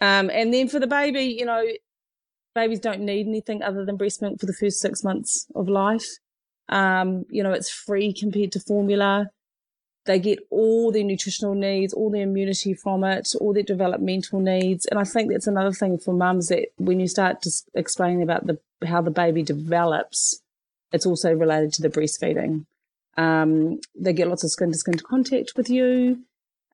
Um, 0.02 0.30
and 0.30 0.54
then 0.54 0.68
for 0.68 0.80
the 0.80 0.88
baby, 0.88 1.24
you 1.24 1.46
know, 1.46 1.64
babies 2.56 2.80
don't 2.80 3.02
need 3.02 3.28
anything 3.28 3.62
other 3.62 3.86
than 3.86 3.98
breast 3.98 4.22
milk 4.22 4.40
for 4.40 4.46
the 4.46 4.54
first 4.54 4.80
six 4.80 5.04
months 5.04 5.48
of 5.56 5.68
life. 5.68 6.08
Um, 6.70 7.26
you 7.30 7.44
know, 7.44 7.52
it's 7.52 7.70
free 7.70 8.14
compared 8.14 8.52
to 8.54 8.60
formula. 8.60 9.32
They 10.06 10.20
get 10.20 10.40
all 10.50 10.92
their 10.92 11.04
nutritional 11.04 11.56
needs, 11.56 11.94
all 11.94 12.10
their 12.10 12.24
immunity 12.24 12.74
from 12.74 13.04
it, 13.04 13.30
all 13.40 13.54
their 13.54 13.64
developmental 13.64 14.40
needs. 14.40 14.86
And 14.86 15.00
I 15.00 15.04
think 15.04 15.32
that's 15.32 15.48
another 15.48 15.74
thing 15.74 15.98
for 15.98 16.14
mums 16.14 16.48
that 16.48 16.70
when 16.78 17.00
you 17.00 17.08
start 17.08 17.42
to 17.44 17.52
explain 17.74 18.22
about 18.22 18.48
the 18.48 18.60
how 18.88 19.02
the 19.02 19.12
baby 19.12 19.44
develops, 19.44 20.42
it's 20.94 21.06
also 21.06 21.34
related 21.34 21.74
to 21.74 21.82
the 21.82 21.90
breastfeeding. 21.90 22.66
Um, 23.18 23.82
they 23.94 24.14
get 24.14 24.30
lots 24.30 24.44
of 24.44 24.52
skin 24.52 24.72
to 24.72 24.78
skin 24.78 24.98
contact 24.98 25.54
with 25.58 25.70
you. 25.70 26.24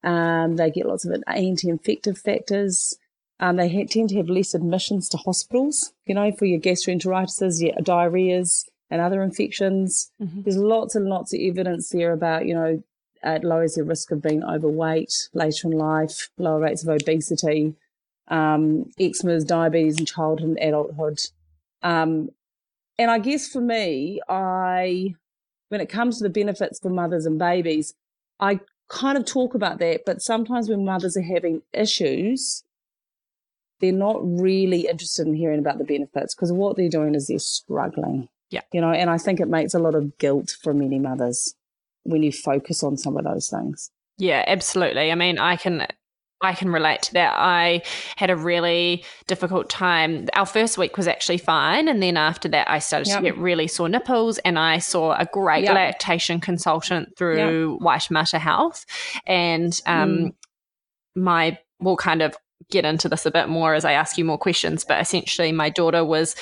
Um, 0.04 0.56
they 0.56 0.70
get 0.70 0.86
lots 0.86 1.04
of 1.04 1.24
anti-infective 1.28 2.20
factors. 2.20 2.96
Um, 3.40 3.56
they 3.56 3.68
ha- 3.68 3.88
tend 3.90 4.10
to 4.10 4.18
have 4.18 4.30
less 4.30 4.54
admissions 4.54 5.10
to 5.10 5.18
hospitals, 5.18 5.94
you 6.06 6.14
know, 6.14 6.32
for 6.32 6.46
your 6.46 6.60
gastroenteritis, 6.60 7.62
your 7.62 7.74
diarrheas, 7.82 8.66
and 8.90 9.02
other 9.02 9.22
infections. 9.24 10.12
Mm-hmm. 10.22 10.42
There's 10.44 10.58
lots 10.58 10.96
and 10.96 11.06
lots 11.06 11.34
of 11.34 11.40
evidence 11.40 11.90
there 11.90 12.14
about, 12.14 12.46
you 12.46 12.54
know, 12.54 12.84
it 13.24 13.44
lowers 13.44 13.76
your 13.76 13.86
risk 13.86 14.12
of 14.12 14.22
being 14.22 14.44
overweight 14.44 15.30
later 15.34 15.68
in 15.68 15.78
life, 15.78 16.30
lower 16.38 16.60
rates 16.60 16.84
of 16.84 16.90
obesity, 16.90 17.74
um, 18.28 18.92
eczema, 19.00 19.40
diabetes 19.42 20.00
in 20.00 20.06
childhood 20.06 20.50
and 20.50 20.60
adulthood. 20.60 21.20
Um, 21.82 22.30
and 22.98 23.12
I 23.12 23.20
guess 23.20 23.48
for 23.48 23.62
me, 23.62 24.22
I, 24.30 25.16
when 25.70 25.82
it 25.82 25.90
comes 25.90 26.18
to 26.18 26.24
the 26.24 26.30
benefits 26.30 26.80
for 26.80 26.90
mothers 26.90 27.26
and 27.26 27.40
babies, 27.40 27.94
I 28.40 28.60
kind 28.88 29.18
of 29.18 29.26
talk 29.26 29.56
about 29.56 29.80
that, 29.80 30.02
but 30.06 30.22
sometimes 30.22 30.70
when 30.70 30.86
mothers 30.86 31.18
are 31.18 31.22
having 31.22 31.62
issues, 31.74 32.64
they're 33.80 33.92
not 33.92 34.20
really 34.22 34.88
interested 34.88 35.28
in 35.28 35.34
hearing 35.34 35.60
about 35.60 35.78
the 35.78 35.84
benefits 35.84 36.34
because 36.34 36.52
what 36.52 36.78
they're 36.78 36.90
doing 36.90 37.16
is 37.16 37.28
they're 37.28 37.40
struggling. 37.40 38.30
Yeah. 38.56 38.62
You 38.72 38.80
know, 38.80 38.92
and 38.92 39.10
I 39.10 39.18
think 39.18 39.42
it 39.42 39.50
makes 39.50 39.74
a 39.74 39.80
lot 39.80 39.96
of 39.96 40.18
guilt 40.18 40.56
for 40.64 40.74
many 40.74 40.98
mothers 40.98 41.54
when 42.04 42.24
you 42.24 42.32
focus 42.32 42.84
on 42.84 42.96
some 42.96 43.18
of 43.18 43.26
those 43.26 43.50
things. 43.50 43.92
Yeah, 44.18 44.46
absolutely. 44.48 45.12
I 45.12 45.16
mean, 45.16 45.40
I 45.40 45.58
can 45.58 45.88
I 46.42 46.54
can 46.54 46.70
relate 46.70 47.02
to 47.04 47.14
that. 47.14 47.34
I 47.38 47.82
had 48.16 48.30
a 48.30 48.36
really 48.38 49.04
difficult 49.28 49.70
time. 49.70 50.28
Our 50.36 50.46
first 50.46 50.78
week 50.78 50.96
was 50.96 51.06
actually 51.06 51.38
fine. 51.38 51.90
And 51.90 52.02
then 52.02 52.16
after 52.16 52.48
that, 52.50 52.70
I 52.70 52.80
started 52.80 53.08
yep. 53.08 53.18
to 53.18 53.24
get 53.24 53.38
really 53.38 53.68
sore 53.68 53.90
nipples. 53.90 54.38
And 54.40 54.58
I 54.58 54.80
saw 54.80 55.14
a 55.18 55.26
great 55.26 55.64
yep. 55.64 55.74
lactation 55.74 56.40
consultant 56.40 57.18
through 57.18 57.74
yep. 57.74 57.82
Waitemata 57.82 58.40
Health. 58.40 58.86
And 59.26 59.78
um, 59.86 60.18
mm. 60.18 60.34
my, 61.16 61.58
we'll 61.82 61.98
kind 61.98 62.22
of 62.22 62.36
get 62.70 62.86
into 62.86 63.10
this 63.10 63.26
a 63.26 63.32
bit 63.32 63.50
more 63.50 63.74
as 63.74 63.84
I 63.84 63.94
ask 63.94 64.18
you 64.18 64.24
more 64.24 64.38
questions. 64.38 64.86
But 64.86 65.02
essentially, 65.02 65.52
my 65.52 65.70
daughter 65.70 66.06
was, 66.06 66.36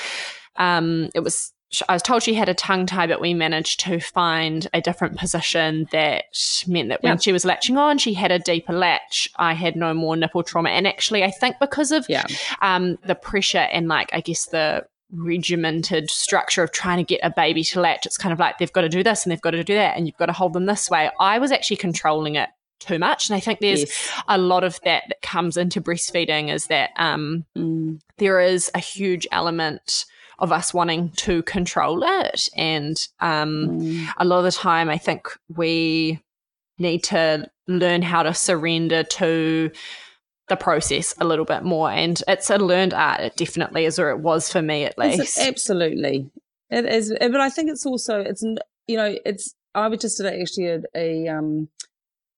um, 0.57 1.09
it 1.15 1.21
was 1.21 1.53
I 1.89 1.93
was 1.93 2.01
told 2.01 2.23
she 2.23 2.33
had 2.33 2.49
a 2.49 2.53
tongue 2.53 2.85
tie, 2.85 3.07
but 3.07 3.21
we 3.21 3.33
managed 3.33 3.79
to 3.81 3.99
find 3.99 4.67
a 4.73 4.81
different 4.81 5.17
position 5.17 5.87
that 5.91 6.25
meant 6.67 6.89
that 6.89 7.01
when 7.01 7.13
yep. 7.13 7.21
she 7.21 7.31
was 7.31 7.45
latching 7.45 7.77
on, 7.77 7.97
she 7.97 8.13
had 8.13 8.31
a 8.31 8.39
deeper 8.39 8.73
latch. 8.73 9.27
I 9.37 9.53
had 9.53 9.75
no 9.75 9.93
more 9.93 10.15
nipple 10.15 10.43
trauma. 10.43 10.69
And 10.69 10.87
actually, 10.87 11.23
I 11.23 11.31
think 11.31 11.55
because 11.59 11.91
of 11.91 12.05
yeah. 12.07 12.25
um, 12.61 12.97
the 13.05 13.15
pressure 13.15 13.57
and, 13.57 13.87
like, 13.87 14.09
I 14.13 14.21
guess 14.21 14.45
the 14.45 14.85
regimented 15.11 16.09
structure 16.09 16.63
of 16.63 16.71
trying 16.71 16.97
to 16.97 17.03
get 17.03 17.19
a 17.23 17.29
baby 17.29 17.63
to 17.63 17.79
latch, 17.79 18.05
it's 18.05 18.17
kind 18.17 18.33
of 18.33 18.39
like 18.39 18.57
they've 18.57 18.73
got 18.73 18.81
to 18.81 18.89
do 18.89 19.03
this 19.03 19.23
and 19.23 19.31
they've 19.31 19.41
got 19.41 19.51
to 19.51 19.63
do 19.63 19.75
that, 19.75 19.95
and 19.97 20.05
you've 20.07 20.17
got 20.17 20.27
to 20.27 20.33
hold 20.33 20.53
them 20.53 20.65
this 20.65 20.89
way. 20.89 21.09
I 21.19 21.39
was 21.39 21.51
actually 21.51 21.77
controlling 21.77 22.35
it 22.35 22.49
too 22.79 22.99
much. 22.99 23.29
And 23.29 23.35
I 23.35 23.39
think 23.39 23.59
there's 23.59 23.81
yes. 23.81 24.11
a 24.27 24.37
lot 24.37 24.63
of 24.63 24.79
that 24.83 25.03
that 25.07 25.21
comes 25.21 25.55
into 25.55 25.79
breastfeeding 25.79 26.53
is 26.53 26.65
that 26.67 26.89
um, 26.97 27.45
mm. 27.57 27.99
there 28.17 28.41
is 28.41 28.69
a 28.75 28.79
huge 28.79 29.25
element 29.31 30.05
of 30.39 30.51
us 30.51 30.73
wanting 30.73 31.09
to 31.11 31.43
control 31.43 32.01
it. 32.03 32.47
And 32.55 32.97
um, 33.19 33.79
mm. 33.79 34.07
a 34.17 34.25
lot 34.25 34.39
of 34.39 34.43
the 34.45 34.51
time, 34.51 34.89
I 34.89 34.97
think 34.97 35.27
we 35.55 36.21
need 36.79 37.03
to 37.05 37.49
learn 37.67 38.01
how 38.01 38.23
to 38.23 38.33
surrender 38.33 39.03
to 39.03 39.71
the 40.49 40.55
process 40.55 41.13
a 41.19 41.25
little 41.25 41.45
bit 41.45 41.63
more. 41.63 41.89
And 41.89 42.21
it's 42.27 42.49
a 42.49 42.57
learned 42.57 42.93
art, 42.93 43.21
it 43.21 43.35
definitely 43.37 43.85
is, 43.85 43.97
or 43.97 44.09
it 44.09 44.19
was 44.19 44.51
for 44.51 44.61
me 44.61 44.83
at 44.83 44.97
least. 44.97 45.21
It's, 45.21 45.39
absolutely. 45.39 46.29
It 46.69 46.85
is. 46.85 47.15
But 47.19 47.39
I 47.39 47.49
think 47.49 47.69
it's 47.69 47.85
also, 47.85 48.19
it's, 48.19 48.43
you 48.87 48.97
know, 48.97 49.15
it's, 49.25 49.55
I 49.75 49.87
was 49.87 49.99
just 49.99 50.17
did 50.17 50.27
actually 50.27 50.67
a, 50.67 50.81
a, 50.95 51.27
um, 51.29 51.69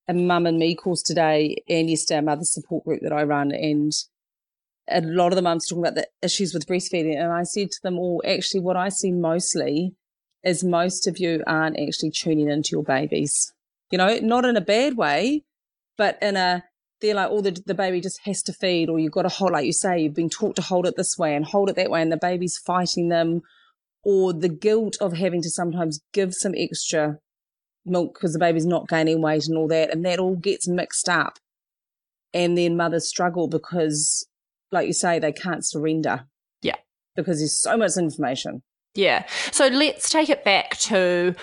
a 0.08 0.14
mum 0.14 0.46
and 0.46 0.60
me 0.60 0.75
course 0.75 1.02
today 1.02 1.64
and 1.68 1.90
yesterday 1.90 2.20
a 2.20 2.22
mother 2.22 2.44
support 2.44 2.86
group 2.86 3.02
that 3.02 3.12
I 3.12 3.24
run. 3.24 3.52
And 3.52 3.92
a 4.89 5.01
lot 5.01 5.32
of 5.32 5.36
the 5.36 5.42
mums 5.42 5.68
talking 5.68 5.84
about 5.84 5.96
the 5.96 6.08
issues 6.22 6.54
with 6.54 6.68
breastfeeding. 6.68 7.20
And 7.20 7.32
I 7.32 7.44
said 7.44 7.72
to 7.72 7.82
them 7.82 7.98
all, 7.98 8.22
actually, 8.25 8.62
what 8.62 8.77
I 8.77 8.89
see 8.89 9.12
mostly 9.12 9.96
is 10.44 10.63
most 10.63 11.08
of 11.08 11.18
you 11.18 11.44
aren't 11.48 11.80
actually 11.80 12.12
tuning 12.12 12.50
into 12.50 12.72
your 12.72 12.84
babies. 12.84 13.51
You 13.92 13.98
know, 13.98 14.20
not 14.20 14.46
in 14.46 14.58
a 14.58 14.62
bad 14.62 14.96
way, 14.96 15.44
but 15.98 16.18
in 16.22 16.36
a, 16.36 16.63
they're 17.01 17.15
like, 17.15 17.30
oh, 17.32 17.42
the, 17.42 17.60
the 17.65 17.74
baby 17.74 18.00
just 18.00 18.20
has 18.25 18.42
to 18.44 18.54
feed, 18.54 18.89
or 18.89 19.00
you've 19.00 19.12
got 19.12 19.24
to 19.24 19.30
hold, 19.30 19.51
like 19.51 19.65
you 19.65 19.74
say, 19.74 20.00
you've 20.00 20.13
been 20.13 20.30
taught 20.30 20.56
to 20.58 20.62
hold 20.62 20.86
it 20.86 20.96
this 20.96 21.18
way 21.18 21.36
and 21.36 21.46
hold 21.46 21.70
it 21.70 21.75
that 21.75 21.89
way, 21.89 22.01
and 22.01 22.12
the 22.12 22.18
baby's 22.18 22.58
fighting 22.58 23.10
them, 23.10 23.42
or 24.04 24.34
the 24.34 24.50
guilt 24.50 24.98
of 25.01 25.13
having 25.13 25.42
to 25.42 25.50
sometimes 25.50 26.00
give 26.13 26.34
some 26.34 26.54
extra 26.56 27.18
milk 27.86 28.13
because 28.13 28.34
the 28.34 28.39
baby's 28.39 28.65
not 28.65 28.88
gaining 28.88 29.22
weight 29.22 29.48
and 29.48 29.58
all 29.58 29.68
that. 29.68 29.92
And 29.92 30.06
that 30.06 30.20
all 30.20 30.36
gets 30.36 30.68
mixed 30.68 31.10
up. 31.10 31.39
And 32.34 32.58
then 32.58 32.77
mothers 32.77 33.08
struggle 33.08 33.48
because 33.48 34.27
like 34.75 34.86
you 34.86 34.94
say, 34.94 35.17
they 35.17 35.32
can't 35.32 35.65
surrender. 35.65 36.27
Yeah. 36.62 36.75
Because 37.15 37.39
there's 37.39 37.60
so 37.60 37.75
much 37.77 37.98
information. 37.98 38.62
Yeah. 38.94 39.25
So 39.51 39.67
let's 39.67 40.10
take 40.10 40.29
it 40.29 40.44
back 40.44 40.77
to 40.77 41.34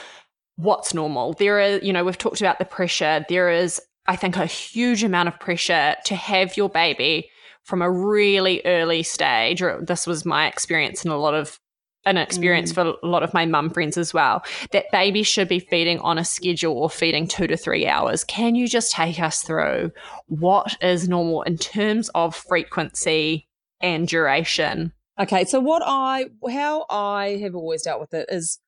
what's 0.57 0.95
normal. 0.95 1.33
There 1.33 1.59
are, 1.59 1.79
you 1.79 1.93
know, 1.93 2.05
we've 2.05 2.17
talked 2.17 2.41
about 2.41 2.61
the 2.61 2.65
pressure. 2.65 3.25
There 3.29 3.51
is, 3.51 3.81
I 4.07 4.17
think, 4.17 4.37
a 4.37 4.47
huge 4.47 5.03
amount 5.03 5.29
of 5.29 5.41
pressure 5.41 5.97
to 6.05 6.15
have 6.15 6.57
your 6.57 6.69
baby 6.69 7.29
from 7.65 7.83
a 7.83 7.91
really 7.91 8.61
early 8.65 9.03
stage, 9.03 9.63
or 9.63 9.83
this 9.85 10.07
was 10.07 10.25
my 10.25 10.47
experience 10.47 11.05
in 11.05 11.11
a 11.11 11.17
lot 11.17 11.35
of 11.35 11.59
an 12.05 12.17
experience 12.17 12.73
mm. 12.73 12.75
for 12.75 12.95
a 13.03 13.07
lot 13.07 13.23
of 13.23 13.33
my 13.33 13.47
mum 13.47 13.71
friends 13.71 13.97
as 13.97 14.13
well 14.13 14.45
that 14.73 14.91
babies 14.91 15.27
should 15.27 15.49
be 15.49 15.61
feeding 15.61 15.99
on 16.01 16.19
a 16.19 16.25
schedule 16.25 16.77
or 16.77 16.91
feeding 16.91 17.27
two 17.27 17.47
to 17.47 17.57
three 17.57 17.87
hours. 17.87 18.25
Can 18.25 18.55
you 18.55 18.67
just 18.69 18.93
take 18.93 19.21
us 19.21 19.43
through 19.43 19.93
what 20.27 20.77
is 20.83 21.09
normal 21.09 21.43
in 21.43 21.59
terms 21.59 22.09
of 22.15 22.35
frequency 22.35 23.47
and 23.81 24.09
duration? 24.09 24.93
Okay, 25.19 25.45
so 25.45 25.61
what 25.61 25.83
I, 25.85 26.27
how 26.51 26.87
I 26.91 27.39
have 27.43 27.55
always 27.55 27.83
dealt 27.83 28.01
with 28.01 28.15
it 28.15 28.27
is 28.31 28.59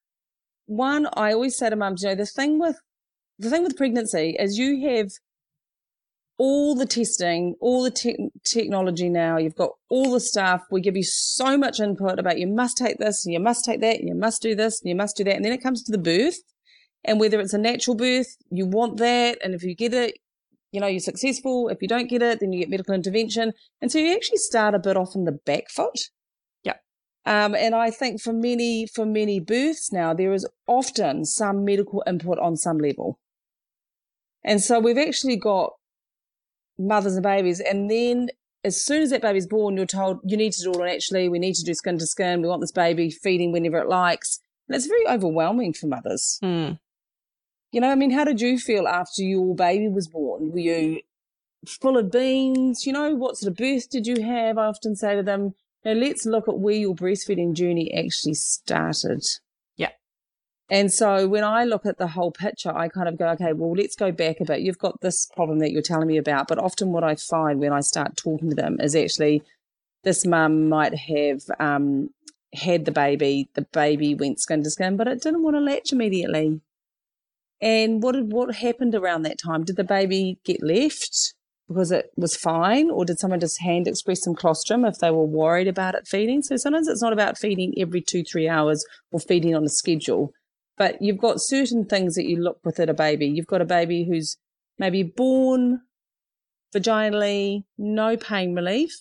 one, 0.67 1.09
I 1.15 1.33
always 1.33 1.57
say 1.57 1.71
to 1.71 1.77
mums, 1.77 2.03
you 2.03 2.11
know, 2.11 2.15
the 2.15 2.27
thing 2.27 2.59
with, 2.59 2.79
the 3.39 3.51
thing 3.51 3.65
with 3.65 3.77
pregnancy 3.77 4.37
is 4.39 4.59
you 4.59 4.89
have 4.89 5.11
all 6.37 6.75
the 6.75 6.87
testing, 6.87 7.55
all 7.61 7.83
the 7.83 7.91
te- 7.91 8.31
technology 8.45 9.09
now. 9.09 9.39
You've 9.39 9.55
got 9.55 9.71
all 9.89 10.13
the 10.13 10.21
stuff. 10.21 10.63
We 10.71 10.81
give 10.81 10.97
you 10.97 11.05
so 11.05 11.57
much 11.57 11.81
input 11.81 12.19
about 12.19 12.39
you 12.39 12.49
must 12.49 12.77
take 12.77 12.99
this 12.99 13.25
and 13.25 13.33
you 13.33 13.41
must 13.41 13.65
take 13.65 13.81
that 13.81 14.01
and 14.01 14.09
you 14.09 14.15
must 14.15 14.43
do 14.43 14.55
this 14.55 14.81
and 14.81 14.89
you 14.89 14.97
must 14.97 15.17
do 15.17 15.25
that. 15.25 15.37
And 15.37 15.45
then 15.45 15.53
it 15.53 15.63
comes 15.63 15.83
to 15.85 15.93
the 15.93 15.99
birth 15.99 16.39
and 17.05 17.21
whether 17.21 17.39
it's 17.39 17.55
a 17.55 17.59
natural 17.59 17.97
birth, 17.97 18.37
you 18.51 18.67
want 18.67 18.97
that. 18.97 19.39
And 19.45 19.55
if 19.55 19.63
you 19.63 19.75
get 19.77 19.95
it, 19.95 20.15
you 20.73 20.81
know, 20.81 20.87
you're 20.87 21.01
successful. 21.01 21.69
If 21.69 21.81
you 21.83 21.89
don't 21.89 22.11
get 22.11 22.23
it, 22.23 22.41
then 22.41 22.53
you 22.53 22.61
get 22.61 22.71
medical 22.71 22.95
intervention. 22.95 23.53
And 23.81 23.93
so 23.93 23.99
you 23.99 24.13
actually 24.13 24.39
start 24.39 24.75
a 24.75 24.81
bit 24.81 24.97
off 24.97 25.15
on 25.15 25.25
the 25.25 25.39
back 25.47 25.71
foot. 25.71 25.99
Yeah. 26.65 26.77
Um, 27.27 27.55
and 27.55 27.77
I 27.77 27.91
think 27.91 28.21
for 28.21 28.33
many, 28.33 28.87
for 28.87 29.07
many 29.07 29.39
births 29.39 29.93
now, 29.93 30.15
there 30.15 30.33
is 30.33 30.49
often 30.67 31.27
some 31.27 31.65
medical 31.65 32.03
input 32.09 32.39
on 32.41 32.57
some 32.57 32.79
level. 32.79 33.21
And 34.43 34.61
so 34.61 34.81
we've 34.81 34.99
actually 34.99 35.37
got 35.37 35.75
mothers 36.79 37.15
and 37.15 37.23
babies. 37.23 37.61
And 37.61 37.91
then 37.91 38.31
as 38.65 38.83
soon 38.83 39.03
as 39.03 39.11
that 39.11 39.23
baby's 39.23 39.47
born, 39.47 39.77
you're 39.77 39.87
told 39.87 40.21
you 40.25 40.37
need 40.37 40.53
to 40.55 40.63
do 40.63 40.83
it 40.83 40.91
Actually, 40.91 41.29
We 41.29 41.39
need 41.39 41.55
to 41.57 41.65
do 41.65 41.75
skin 41.75 41.99
to 41.99 42.07
skin. 42.07 42.43
We 42.43 42.49
want 42.49 42.61
this 42.61 42.73
baby 42.73 43.11
feeding 43.11 43.53
whenever 43.53 43.79
it 43.79 43.89
likes. 43.89 44.41
And 44.69 44.77
it's 44.77 44.87
very 44.87 45.07
overwhelming 45.07 45.75
for 45.75 45.87
mothers. 45.87 46.39
Mm. 46.43 46.79
You 47.73 47.81
know, 47.81 47.91
I 47.91 47.95
mean, 47.97 48.13
how 48.13 48.25
did 48.25 48.41
you 48.41 48.59
feel 48.59 48.87
after 48.87 49.23
your 49.23 49.55
baby 49.55 49.89
was 49.89 50.09
born? 50.09 50.53
Were 50.53 50.61
you 50.61 51.01
full 51.67 51.99
of 51.99 52.11
beans? 52.11 52.87
You 52.87 52.93
know, 52.93 53.15
what 53.15 53.37
sort 53.37 53.51
of 53.51 53.57
birth 53.57 53.91
did 53.91 54.07
you 54.07 54.23
have? 54.23 54.57
I 54.59 54.67
often 54.67 54.97
say 54.97 55.17
to 55.17 55.23
them, 55.23 55.55
now 55.85 55.93
let's 55.93 56.25
look 56.25 56.49
at 56.49 56.59
where 56.59 56.75
your 56.75 56.95
breastfeeding 56.95 57.53
journey 57.53 57.93
actually 57.93 58.35
started. 58.35 59.25
And 60.71 60.91
so 60.91 61.29
when 61.29 61.45
I 61.45 61.65
look 61.65 61.85
at 61.85 61.99
the 61.99 62.07
whole 62.07 62.31
picture, 62.31 62.75
I 62.75 62.89
kind 62.89 63.09
of 63.09 63.19
go, 63.19 63.29
okay, 63.31 63.53
well, 63.53 63.73
let's 63.73 63.97
go 63.97 64.11
back 64.11 64.41
a 64.41 64.45
bit. 64.45 64.61
You've 64.61 64.79
got 64.79 65.01
this 65.03 65.27
problem 65.35 65.59
that 65.59 65.73
you're 65.73 65.83
telling 65.83 66.09
me 66.09 66.17
about. 66.17 66.49
But 66.49 66.59
often 66.59 66.91
what 66.91 67.05
I 67.05 67.17
find 67.17 67.61
when 67.61 67.73
I 67.73 67.81
start 67.81 68.17
talking 68.17 68.51
to 68.51 68.57
them 68.57 68.79
is 68.81 68.97
actually 68.97 69.43
this 70.05 70.25
mum 70.25 70.69
might 70.69 70.95
have 70.95 71.43
um, 71.61 72.11
had 72.55 72.87
the 72.87 72.93
baby, 72.93 73.51
the 73.55 73.67
baby 73.73 74.15
went 74.15 74.41
skin 74.41 74.63
to 74.63 74.71
skin, 74.71 74.97
but 74.97 75.07
it 75.07 75.21
didn't 75.21 75.43
want 75.43 75.57
to 75.57 75.61
latch 75.61 75.93
immediately. 75.93 76.61
And 77.61 78.03
what 78.03 78.23
what 78.25 78.57
happened 78.57 78.95
around 78.95 79.23
that 79.23 79.39
time? 79.39 79.65
Did 79.65 79.77
the 79.77 79.85
baby 79.85 80.39
get 80.45 80.63
left 80.63 81.35
because 81.69 81.91
it 81.91 82.11
was 82.17 82.37
fine, 82.37 82.91
or 82.91 83.05
did 83.05 83.19
someone 83.19 83.41
just 83.41 83.63
hand 83.63 83.87
express 83.87 84.23
some 84.23 84.35
colostrum 84.35 84.85
if 84.85 84.99
they 84.99 85.11
were 85.11 85.25
worried 85.25 85.69
about 85.69 85.95
it 85.95 86.07
feeding? 86.07 86.43
So 86.43 86.57
sometimes 86.57 86.89
it's 86.89 87.03
not 87.03 87.13
about 87.13 87.39
feeding 87.39 87.75
every 87.79 88.03
two, 88.03 88.23
three 88.23 88.49
hours 88.49 88.85
or 89.11 89.21
feeding 89.21 89.55
on 89.55 89.65
a 89.65 89.71
schedule 89.71 90.33
but 90.77 91.01
you've 91.01 91.19
got 91.19 91.41
certain 91.41 91.85
things 91.85 92.15
that 92.15 92.27
you 92.27 92.37
look 92.37 92.59
with 92.65 92.81
at 92.81 92.89
a 92.89 92.95
baby. 92.95 93.27
You've 93.27 93.47
got 93.47 93.63
a 93.63 93.67
baby 93.67 94.05
who's 94.05 94.37
maybe 94.79 95.03
born 95.03 95.83
vaginally, 96.75 97.65
no 97.79 98.17
pain 98.17 98.55
relief 98.55 99.01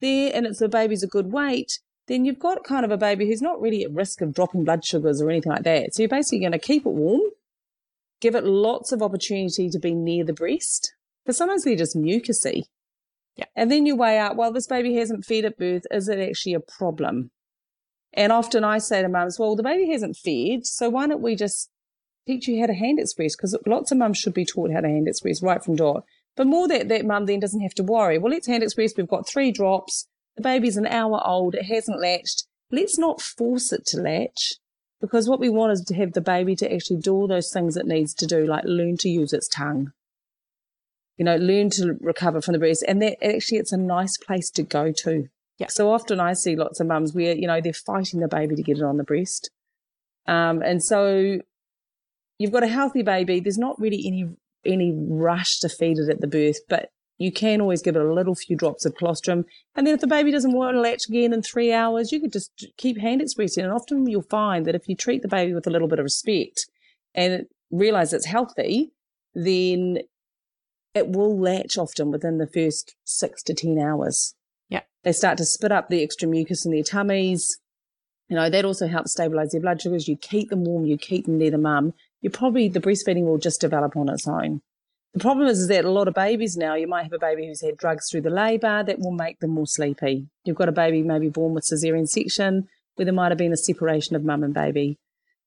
there, 0.00 0.32
and 0.34 0.46
it's 0.46 0.58
the 0.58 0.68
baby's 0.68 1.02
a 1.02 1.08
good 1.08 1.32
weight, 1.32 1.78
then 2.08 2.24
you've 2.24 2.38
got 2.38 2.64
kind 2.64 2.84
of 2.84 2.90
a 2.90 2.96
baby 2.96 3.26
who's 3.26 3.42
not 3.42 3.60
really 3.60 3.84
at 3.84 3.92
risk 3.92 4.20
of 4.20 4.34
dropping 4.34 4.64
blood 4.64 4.84
sugars 4.84 5.20
or 5.20 5.30
anything 5.30 5.52
like 5.52 5.62
that. 5.64 5.94
So 5.94 6.02
you're 6.02 6.08
basically 6.08 6.40
going 6.40 6.52
to 6.52 6.58
keep 6.58 6.84
it 6.84 6.90
warm, 6.90 7.20
give 8.20 8.34
it 8.34 8.44
lots 8.44 8.92
of 8.92 9.02
opportunity 9.02 9.68
to 9.70 9.78
be 9.78 9.94
near 9.94 10.24
the 10.24 10.32
breast, 10.32 10.94
because 11.24 11.36
sometimes 11.36 11.64
they're 11.64 11.76
just 11.76 11.96
mucousy. 11.96 12.64
Yeah. 13.36 13.46
And 13.56 13.70
then 13.70 13.86
you 13.86 13.96
weigh 13.96 14.18
out, 14.18 14.36
well, 14.36 14.52
this 14.52 14.66
baby 14.66 14.94
hasn't 14.96 15.24
fed 15.24 15.44
at 15.44 15.56
birth. 15.56 15.84
Is 15.90 16.08
it 16.08 16.18
actually 16.18 16.54
a 16.54 16.60
problem? 16.60 17.30
And 18.14 18.30
often 18.32 18.64
I 18.64 18.78
say 18.78 19.02
to 19.02 19.08
mums, 19.08 19.38
well, 19.38 19.56
the 19.56 19.62
baby 19.62 19.90
hasn't 19.90 20.16
fed, 20.16 20.66
so 20.66 20.90
why 20.90 21.06
don't 21.06 21.22
we 21.22 21.34
just 21.34 21.70
teach 22.26 22.46
you 22.46 22.60
how 22.60 22.66
to 22.66 22.74
hand 22.74 22.98
express? 22.98 23.34
Because 23.34 23.56
lots 23.66 23.90
of 23.90 23.98
mums 23.98 24.18
should 24.18 24.34
be 24.34 24.44
taught 24.44 24.72
how 24.72 24.80
to 24.80 24.88
hand 24.88 25.08
express 25.08 25.42
right 25.42 25.64
from 25.64 25.76
dot. 25.76 26.04
But 26.36 26.46
more 26.46 26.68
that 26.68 26.88
that 26.88 27.06
mum 27.06 27.26
then 27.26 27.40
doesn't 27.40 27.60
have 27.60 27.74
to 27.74 27.82
worry. 27.82 28.18
Well, 28.18 28.32
let's 28.32 28.46
hand 28.46 28.62
express. 28.62 28.94
We've 28.96 29.08
got 29.08 29.28
three 29.28 29.50
drops. 29.50 30.08
The 30.36 30.42
baby's 30.42 30.76
an 30.76 30.86
hour 30.86 31.20
old. 31.26 31.54
It 31.54 31.66
hasn't 31.66 32.00
latched. 32.00 32.44
Let's 32.70 32.98
not 32.98 33.20
force 33.20 33.72
it 33.72 33.84
to 33.86 34.00
latch 34.00 34.54
because 35.00 35.28
what 35.28 35.40
we 35.40 35.50
want 35.50 35.72
is 35.72 35.82
to 35.82 35.94
have 35.94 36.12
the 36.12 36.20
baby 36.22 36.56
to 36.56 36.72
actually 36.72 36.98
do 36.98 37.12
all 37.12 37.26
those 37.26 37.52
things 37.52 37.76
it 37.76 37.86
needs 37.86 38.14
to 38.14 38.26
do, 38.26 38.46
like 38.46 38.64
learn 38.64 38.96
to 38.98 39.10
use 39.10 39.32
its 39.32 39.48
tongue, 39.48 39.92
you 41.18 41.24
know, 41.24 41.36
learn 41.36 41.68
to 41.70 41.98
recover 42.00 42.40
from 42.40 42.52
the 42.52 42.58
breast. 42.58 42.84
And 42.86 43.02
that 43.02 43.22
actually, 43.22 43.58
it's 43.58 43.72
a 43.72 43.76
nice 43.76 44.16
place 44.16 44.48
to 44.50 44.62
go 44.62 44.92
to. 45.02 45.28
Yeah. 45.58 45.68
So 45.68 45.92
often 45.92 46.20
I 46.20 46.32
see 46.32 46.56
lots 46.56 46.80
of 46.80 46.86
mums 46.86 47.14
where, 47.14 47.34
you 47.34 47.46
know, 47.46 47.60
they're 47.60 47.72
fighting 47.72 48.20
the 48.20 48.28
baby 48.28 48.56
to 48.56 48.62
get 48.62 48.78
it 48.78 48.84
on 48.84 48.96
the 48.96 49.04
breast. 49.04 49.50
Um, 50.26 50.62
and 50.62 50.82
so 50.82 51.38
you've 52.38 52.52
got 52.52 52.62
a 52.62 52.68
healthy 52.68 53.02
baby. 53.02 53.40
There's 53.40 53.58
not 53.58 53.80
really 53.80 54.02
any, 54.06 54.28
any 54.64 54.92
rush 54.92 55.58
to 55.60 55.68
feed 55.68 55.98
it 55.98 56.08
at 56.08 56.20
the 56.20 56.26
birth, 56.26 56.60
but 56.68 56.90
you 57.18 57.30
can 57.30 57.60
always 57.60 57.82
give 57.82 57.94
it 57.94 58.02
a 58.02 58.12
little 58.12 58.34
few 58.34 58.56
drops 58.56 58.84
of 58.84 58.96
colostrum. 58.96 59.44
And 59.76 59.86
then 59.86 59.94
if 59.94 60.00
the 60.00 60.06
baby 60.06 60.32
doesn't 60.32 60.54
want 60.54 60.74
to 60.74 60.80
latch 60.80 61.08
again 61.08 61.32
in 61.32 61.42
three 61.42 61.72
hours, 61.72 62.10
you 62.10 62.20
could 62.20 62.32
just 62.32 62.66
keep 62.76 62.98
hand 62.98 63.20
expressing. 63.22 63.64
And 63.64 63.72
often 63.72 64.08
you'll 64.08 64.22
find 64.22 64.66
that 64.66 64.74
if 64.74 64.88
you 64.88 64.96
treat 64.96 65.22
the 65.22 65.28
baby 65.28 65.54
with 65.54 65.66
a 65.66 65.70
little 65.70 65.88
bit 65.88 66.00
of 66.00 66.04
respect 66.04 66.66
and 67.14 67.46
realize 67.70 68.12
it's 68.12 68.26
healthy, 68.26 68.92
then 69.34 69.98
it 70.94 71.08
will 71.08 71.38
latch 71.38 71.78
often 71.78 72.10
within 72.10 72.38
the 72.38 72.46
first 72.46 72.96
six 73.04 73.42
to 73.44 73.54
10 73.54 73.78
hours. 73.78 74.34
They 75.04 75.12
start 75.12 75.38
to 75.38 75.44
spit 75.44 75.72
up 75.72 75.88
the 75.88 76.02
extra 76.02 76.28
mucus 76.28 76.64
in 76.64 76.72
their 76.72 76.82
tummies. 76.82 77.58
You 78.28 78.36
know, 78.36 78.48
that 78.48 78.64
also 78.64 78.86
helps 78.86 79.12
stabilize 79.12 79.50
their 79.50 79.60
blood 79.60 79.82
sugars. 79.82 80.08
You 80.08 80.16
keep 80.16 80.50
them 80.50 80.64
warm, 80.64 80.86
you 80.86 80.96
keep 80.96 81.26
them 81.26 81.38
near 81.38 81.50
the 81.50 81.58
mum. 81.58 81.92
You 82.20 82.30
probably, 82.30 82.68
the 82.68 82.80
breastfeeding 82.80 83.24
will 83.24 83.38
just 83.38 83.60
develop 83.60 83.96
on 83.96 84.08
its 84.08 84.28
own. 84.28 84.62
The 85.14 85.20
problem 85.20 85.48
is, 85.48 85.58
is 85.58 85.68
that 85.68 85.84
a 85.84 85.90
lot 85.90 86.08
of 86.08 86.14
babies 86.14 86.56
now, 86.56 86.74
you 86.74 86.86
might 86.86 87.02
have 87.02 87.12
a 87.12 87.18
baby 87.18 87.46
who's 87.46 87.60
had 87.60 87.76
drugs 87.76 88.08
through 88.10 88.22
the 88.22 88.30
labour 88.30 88.82
that 88.82 88.98
will 88.98 89.12
make 89.12 89.40
them 89.40 89.50
more 89.50 89.66
sleepy. 89.66 90.28
You've 90.44 90.56
got 90.56 90.70
a 90.70 90.72
baby 90.72 91.02
maybe 91.02 91.28
born 91.28 91.52
with 91.52 91.68
caesarean 91.68 92.06
section 92.06 92.68
where 92.94 93.04
there 93.04 93.12
might 93.12 93.30
have 93.30 93.38
been 93.38 93.52
a 93.52 93.56
separation 93.56 94.16
of 94.16 94.24
mum 94.24 94.42
and 94.42 94.54
baby. 94.54 94.98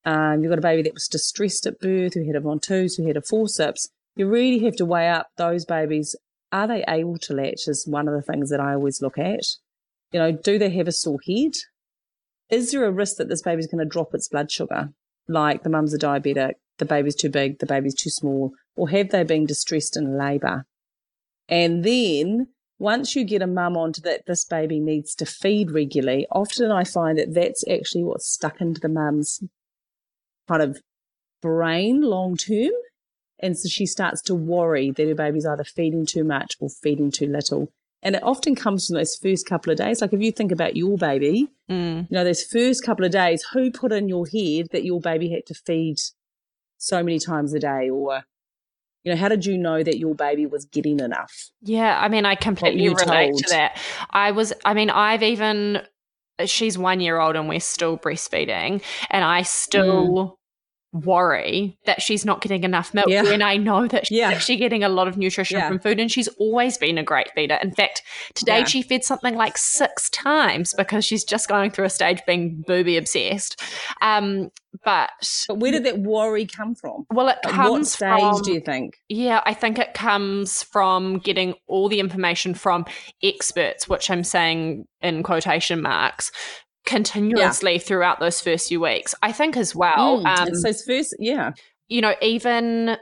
Um, 0.03 0.41
you've 0.41 0.51
got 0.51 0.59
a 0.59 0.61
baby 0.61 0.83
that 0.83 0.93
was 0.93 1.07
distressed 1.07 1.65
at 1.65 1.79
birth, 1.79 2.13
who 2.13 2.27
had 2.27 2.35
a 2.35 2.41
ventouse, 2.41 2.97
who 2.97 3.07
had 3.07 3.17
a 3.17 3.21
forceps. 3.21 3.89
You 4.15 4.27
really 4.27 4.59
have 4.65 4.75
to 4.75 4.85
weigh 4.85 5.09
up 5.09 5.29
those 5.37 5.65
babies 5.65 6.15
are 6.55 6.67
they 6.67 6.85
able 6.87 7.17
to 7.17 7.33
latch 7.33 7.67
is 7.67 7.85
one 7.85 8.07
of 8.07 8.13
the 8.13 8.21
things 8.21 8.49
that 8.49 8.61
I 8.61 8.73
always 8.73 9.01
look 9.01 9.17
at. 9.17 9.43
You 10.13 10.19
know, 10.21 10.31
do 10.31 10.57
they 10.57 10.69
have 10.69 10.87
a 10.87 10.93
sore 10.93 11.19
head? 11.27 11.51
Is 12.49 12.71
there 12.71 12.85
a 12.85 12.91
risk 12.91 13.17
that 13.17 13.27
this 13.27 13.41
baby's 13.41 13.67
going 13.67 13.83
to 13.83 13.89
drop 13.89 14.13
its 14.13 14.29
blood 14.29 14.49
sugar? 14.49 14.93
Like 15.27 15.63
the 15.63 15.69
mum's 15.69 15.93
a 15.93 15.99
diabetic, 15.99 16.53
the 16.77 16.85
baby's 16.85 17.15
too 17.15 17.29
big, 17.29 17.59
the 17.59 17.65
baby's 17.65 17.93
too 17.93 18.09
small, 18.09 18.53
or 18.77 18.87
have 18.89 19.09
they 19.09 19.23
been 19.23 19.45
distressed 19.45 19.97
in 19.97 20.17
labour? 20.17 20.65
And 21.49 21.83
then 21.83 22.47
once 22.79 23.17
you 23.17 23.25
get 23.25 23.41
a 23.41 23.47
mum 23.47 23.75
onto 23.75 23.99
that 24.01 24.25
this 24.25 24.45
baby 24.45 24.79
needs 24.79 25.13
to 25.15 25.25
feed 25.25 25.71
regularly, 25.71 26.25
often 26.31 26.71
I 26.71 26.85
find 26.85 27.17
that 27.17 27.33
that's 27.33 27.67
actually 27.67 28.05
what's 28.05 28.29
stuck 28.29 28.61
into 28.61 28.79
the 28.79 28.87
mum's 28.87 29.43
kind 30.47 30.61
of 30.61 30.79
brain 31.41 32.01
long 32.01 32.37
term. 32.37 32.71
And 33.39 33.57
so 33.57 33.67
she 33.67 33.85
starts 33.85 34.21
to 34.23 34.35
worry 34.35 34.91
that 34.91 35.07
her 35.07 35.15
baby's 35.15 35.45
either 35.45 35.63
feeding 35.63 36.05
too 36.05 36.23
much 36.23 36.55
or 36.59 36.69
feeding 36.69 37.11
too 37.11 37.27
little. 37.27 37.71
And 38.01 38.15
it 38.15 38.23
often 38.23 38.55
comes 38.55 38.87
from 38.87 38.97
those 38.97 39.15
first 39.15 39.47
couple 39.47 39.71
of 39.71 39.77
days. 39.77 40.01
Like 40.01 40.13
if 40.13 40.21
you 40.21 40.31
think 40.31 40.51
about 40.51 40.75
your 40.75 40.97
baby, 40.97 41.49
mm. 41.69 42.01
you 42.01 42.07
know, 42.15 42.23
those 42.23 42.43
first 42.43 42.83
couple 42.83 43.03
of 43.03 43.11
days, 43.11 43.43
who 43.51 43.71
put 43.71 43.91
in 43.91 44.07
your 44.07 44.27
head 44.27 44.67
that 44.71 44.85
your 44.85 45.01
baby 45.01 45.31
had 45.31 45.45
to 45.47 45.53
feed 45.53 45.97
so 46.77 47.01
many 47.01 47.19
times 47.19 47.53
a 47.53 47.59
day? 47.59 47.89
Or, 47.89 48.23
you 49.03 49.11
know, 49.11 49.19
how 49.19 49.27
did 49.27 49.45
you 49.45 49.57
know 49.57 49.81
that 49.81 49.97
your 49.97 50.13
baby 50.13 50.45
was 50.45 50.65
getting 50.65 50.99
enough? 50.99 51.49
Yeah, 51.61 51.99
I 51.99 52.07
mean, 52.07 52.25
I 52.25 52.35
completely 52.35 52.89
relate 52.89 53.31
told? 53.31 53.37
to 53.39 53.49
that. 53.49 53.79
I 54.11 54.31
was, 54.31 54.53
I 54.63 54.75
mean, 54.75 54.91
I've 54.91 55.23
even, 55.23 55.81
she's 56.45 56.77
one 56.77 56.99
year 56.99 57.19
old 57.19 57.35
and 57.35 57.49
we're 57.49 57.59
still 57.59 57.97
breastfeeding, 57.97 58.83
and 59.09 59.23
I 59.23 59.41
still. 59.41 60.07
Mm 60.07 60.37
worry 61.03 61.77
that 61.85 62.01
she's 62.01 62.25
not 62.25 62.41
getting 62.41 62.63
enough 62.63 62.93
milk 62.93 63.07
yeah. 63.09 63.23
when 63.23 63.41
I 63.41 63.57
know 63.57 63.87
that 63.87 64.07
she's 64.07 64.17
yeah. 64.19 64.29
actually 64.29 64.57
getting 64.57 64.83
a 64.83 64.89
lot 64.89 65.07
of 65.07 65.17
nutrition 65.17 65.57
yeah. 65.57 65.67
from 65.67 65.79
food 65.79 65.99
and 65.99 66.11
she's 66.11 66.27
always 66.39 66.77
been 66.77 66.97
a 66.97 67.03
great 67.03 67.29
feeder. 67.31 67.59
In 67.61 67.71
fact, 67.71 68.01
today 68.33 68.63
she 68.63 68.81
fed 68.81 69.03
something 69.03 69.35
like 69.35 69.57
six 69.57 70.09
times 70.09 70.73
because 70.73 71.05
she's 71.05 71.23
just 71.23 71.47
going 71.47 71.71
through 71.71 71.85
a 71.85 71.89
stage 71.89 72.21
being 72.25 72.63
booby 72.65 72.97
obsessed. 72.97 73.61
Um, 74.01 74.51
but, 74.83 75.11
but 75.47 75.59
where 75.59 75.71
did 75.71 75.85
that 75.85 75.99
worry 75.99 76.45
come 76.45 76.75
from? 76.75 77.05
Well, 77.11 77.29
it 77.29 77.37
comes 77.43 77.69
what 77.69 77.87
stage 77.87 78.19
from, 78.19 78.41
do 78.41 78.53
you 78.53 78.59
think? 78.59 78.97
Yeah, 79.09 79.41
I 79.45 79.53
think 79.53 79.79
it 79.79 79.93
comes 79.93 80.63
from 80.63 81.19
getting 81.19 81.55
all 81.67 81.89
the 81.89 81.99
information 81.99 82.53
from 82.53 82.85
experts, 83.23 83.87
which 83.87 84.09
I'm 84.09 84.23
saying 84.23 84.85
in 85.01 85.23
quotation 85.23 85.81
marks, 85.81 86.31
continuously 86.85 87.73
yeah. 87.73 87.79
throughout 87.79 88.19
those 88.19 88.41
first 88.41 88.67
few 88.67 88.79
weeks. 88.79 89.15
I 89.21 89.31
think 89.31 89.57
as 89.57 89.75
well. 89.75 90.23
Mm, 90.23 90.47
um, 90.47 90.55
so 90.55 90.73
first, 90.73 91.15
yeah, 91.19 91.51
you 91.87 92.01
know, 92.01 92.15
even 92.21 92.97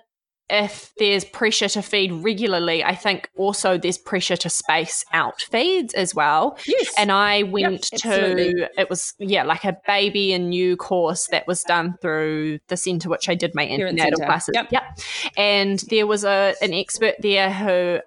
if 0.50 0.94
there's 1.00 1.24
pressure 1.24 1.70
to 1.70 1.82
feed 1.82 2.12
regularly, 2.12 2.84
I 2.84 2.96
think 2.96 3.30
also 3.36 3.78
there's 3.78 3.98
pressure 3.98 4.36
to 4.38 4.50
space 4.50 5.06
out 5.14 5.42
feeds 5.42 5.94
as 5.94 6.14
well. 6.14 6.58
Yes. 6.68 6.94
And 6.98 7.12
I 7.12 7.44
went 7.44 7.90
yep, 7.92 8.02
to, 8.02 8.70
it 8.80 8.90
was, 8.90 9.14
yeah, 9.20 9.44
like 9.44 9.64
a 9.64 9.78
baby 9.88 10.34
and 10.34 10.50
new 10.50 10.76
course 10.76 11.28
that 11.32 11.48
was 11.48 11.64
done 11.64 11.96
through 12.02 12.60
the 12.68 12.78
centre, 12.78 13.10
which 13.10 13.30
I 13.30 13.36
did 13.36 13.56
my 13.56 13.68
antenatal 13.68 14.20
classes. 14.20 14.54
Yep. 14.54 14.72
yep. 14.72 15.00
And 15.38 15.80
there 15.90 16.06
was 16.06 16.24
a 16.24 16.56
an 16.62 16.74
expert 16.74 17.16
there 17.20 17.52
who 17.52 18.00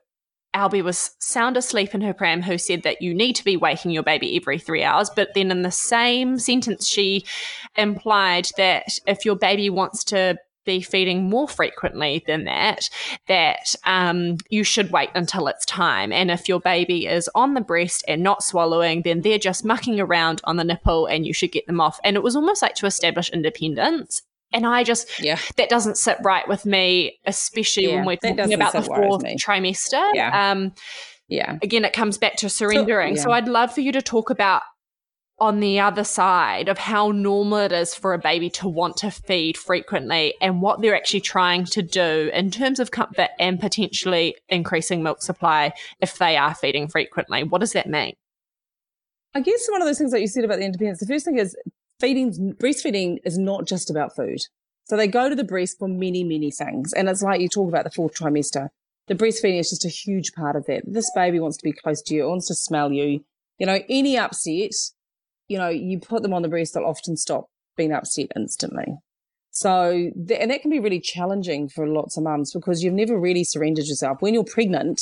Albie 0.56 0.82
was 0.82 1.14
sound 1.18 1.58
asleep 1.58 1.94
in 1.94 2.00
her 2.00 2.14
pram 2.14 2.40
who 2.40 2.56
said 2.56 2.82
that 2.82 3.02
you 3.02 3.14
need 3.14 3.34
to 3.36 3.44
be 3.44 3.58
waking 3.58 3.90
your 3.90 4.02
baby 4.02 4.36
every 4.36 4.58
three 4.58 4.82
hours. 4.82 5.10
But 5.14 5.34
then 5.34 5.50
in 5.50 5.60
the 5.60 5.70
same 5.70 6.38
sentence, 6.38 6.88
she 6.88 7.26
implied 7.76 8.48
that 8.56 8.98
if 9.06 9.26
your 9.26 9.36
baby 9.36 9.68
wants 9.68 10.02
to 10.04 10.38
be 10.64 10.80
feeding 10.80 11.28
more 11.28 11.46
frequently 11.46 12.24
than 12.26 12.44
that, 12.44 12.88
that 13.28 13.74
um, 13.84 14.38
you 14.48 14.64
should 14.64 14.90
wait 14.90 15.10
until 15.14 15.46
it's 15.46 15.66
time. 15.66 16.10
And 16.10 16.30
if 16.30 16.48
your 16.48 16.58
baby 16.58 17.06
is 17.06 17.28
on 17.34 17.52
the 17.52 17.60
breast 17.60 18.02
and 18.08 18.22
not 18.22 18.42
swallowing, 18.42 19.02
then 19.02 19.20
they're 19.20 19.38
just 19.38 19.64
mucking 19.64 20.00
around 20.00 20.40
on 20.44 20.56
the 20.56 20.64
nipple 20.64 21.06
and 21.06 21.26
you 21.26 21.34
should 21.34 21.52
get 21.52 21.66
them 21.66 21.80
off. 21.80 22.00
And 22.02 22.16
it 22.16 22.22
was 22.22 22.34
almost 22.34 22.62
like 22.62 22.74
to 22.76 22.86
establish 22.86 23.28
independence. 23.28 24.22
And 24.52 24.66
I 24.66 24.84
just, 24.84 25.22
yeah. 25.22 25.38
that 25.56 25.68
doesn't 25.68 25.96
sit 25.96 26.18
right 26.22 26.46
with 26.48 26.64
me, 26.64 27.18
especially 27.26 27.88
yeah, 27.88 27.96
when 27.96 28.06
we're 28.06 28.16
talking 28.16 28.54
about 28.54 28.72
the 28.72 28.82
fourth 28.82 29.24
trimester. 29.24 30.10
Yeah. 30.14 30.50
Um, 30.50 30.72
yeah. 31.28 31.58
Again, 31.62 31.84
it 31.84 31.92
comes 31.92 32.18
back 32.18 32.36
to 32.36 32.48
surrendering. 32.48 33.16
So, 33.16 33.20
yeah. 33.20 33.24
so 33.24 33.30
I'd 33.32 33.48
love 33.48 33.74
for 33.74 33.80
you 33.80 33.92
to 33.92 34.02
talk 34.02 34.30
about 34.30 34.62
on 35.38 35.60
the 35.60 35.80
other 35.80 36.04
side 36.04 36.68
of 36.68 36.78
how 36.78 37.10
normal 37.10 37.58
it 37.58 37.72
is 37.72 37.94
for 37.94 38.14
a 38.14 38.18
baby 38.18 38.48
to 38.48 38.66
want 38.66 38.96
to 38.96 39.10
feed 39.10 39.56
frequently 39.56 40.34
and 40.40 40.62
what 40.62 40.80
they're 40.80 40.96
actually 40.96 41.20
trying 41.20 41.64
to 41.64 41.82
do 41.82 42.30
in 42.32 42.50
terms 42.50 42.80
of 42.80 42.90
comfort 42.90 43.28
and 43.38 43.60
potentially 43.60 44.34
increasing 44.48 45.02
milk 45.02 45.22
supply 45.22 45.72
if 46.00 46.16
they 46.16 46.38
are 46.38 46.54
feeding 46.54 46.88
frequently. 46.88 47.42
What 47.42 47.60
does 47.60 47.72
that 47.72 47.86
mean? 47.86 48.14
I 49.34 49.40
guess 49.40 49.66
one 49.68 49.82
of 49.82 49.86
those 49.86 49.98
things 49.98 50.12
that 50.12 50.22
you 50.22 50.28
said 50.28 50.44
about 50.44 50.58
the 50.58 50.64
independence, 50.64 51.00
the 51.00 51.06
first 51.06 51.26
thing 51.26 51.38
is 51.38 51.54
feeding, 52.00 52.54
breastfeeding 52.54 53.18
is 53.24 53.38
not 53.38 53.66
just 53.66 53.90
about 53.90 54.14
food. 54.14 54.38
So 54.84 54.96
they 54.96 55.08
go 55.08 55.28
to 55.28 55.34
the 55.34 55.44
breast 55.44 55.78
for 55.78 55.88
many, 55.88 56.22
many 56.22 56.50
things. 56.50 56.92
And 56.92 57.08
it's 57.08 57.22
like 57.22 57.40
you 57.40 57.48
talk 57.48 57.68
about 57.68 57.84
the 57.84 57.90
fourth 57.90 58.14
trimester. 58.14 58.68
The 59.08 59.14
breastfeeding 59.14 59.58
is 59.58 59.70
just 59.70 59.84
a 59.84 59.88
huge 59.88 60.32
part 60.32 60.56
of 60.56 60.66
that. 60.66 60.82
This 60.86 61.10
baby 61.14 61.40
wants 61.40 61.56
to 61.58 61.64
be 61.64 61.72
close 61.72 62.02
to 62.02 62.14
you, 62.14 62.28
wants 62.28 62.48
to 62.48 62.54
smell 62.54 62.92
you. 62.92 63.24
You 63.58 63.66
know, 63.66 63.80
any 63.88 64.16
upset 64.18 64.72
you 65.48 65.58
know, 65.58 65.68
you 65.68 65.98
put 65.98 66.22
them 66.22 66.34
on 66.34 66.42
the 66.42 66.48
breast, 66.48 66.74
they'll 66.74 66.84
often 66.84 67.16
stop 67.16 67.48
being 67.76 67.92
upset 67.92 68.28
instantly. 68.34 68.96
So, 69.50 69.90
and 69.90 70.50
that 70.50 70.60
can 70.60 70.70
be 70.70 70.80
really 70.80 71.00
challenging 71.00 71.68
for 71.68 71.86
lots 71.86 72.16
of 72.16 72.24
mums 72.24 72.52
because 72.52 72.82
you've 72.82 72.94
never 72.94 73.18
really 73.18 73.44
surrendered 73.44 73.86
yourself. 73.86 74.20
When 74.20 74.34
you're 74.34 74.44
pregnant, 74.44 75.00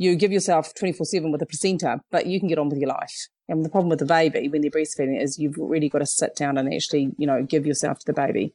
you 0.00 0.16
give 0.16 0.32
yourself 0.32 0.72
24 0.72 1.04
7 1.04 1.30
with 1.30 1.42
a 1.42 1.46
placenta, 1.46 2.00
but 2.10 2.24
you 2.24 2.40
can 2.40 2.48
get 2.48 2.58
on 2.58 2.70
with 2.70 2.78
your 2.78 2.88
life. 2.88 3.28
And 3.50 3.62
the 3.62 3.68
problem 3.68 3.90
with 3.90 3.98
the 3.98 4.06
baby 4.06 4.48
when 4.48 4.62
they're 4.62 4.70
breastfeeding 4.70 5.20
is 5.20 5.38
you've 5.38 5.58
really 5.58 5.90
got 5.90 5.98
to 5.98 6.06
sit 6.06 6.34
down 6.34 6.56
and 6.56 6.72
actually, 6.72 7.10
you 7.18 7.26
know, 7.26 7.42
give 7.42 7.66
yourself 7.66 7.98
to 7.98 8.06
the 8.06 8.14
baby. 8.14 8.54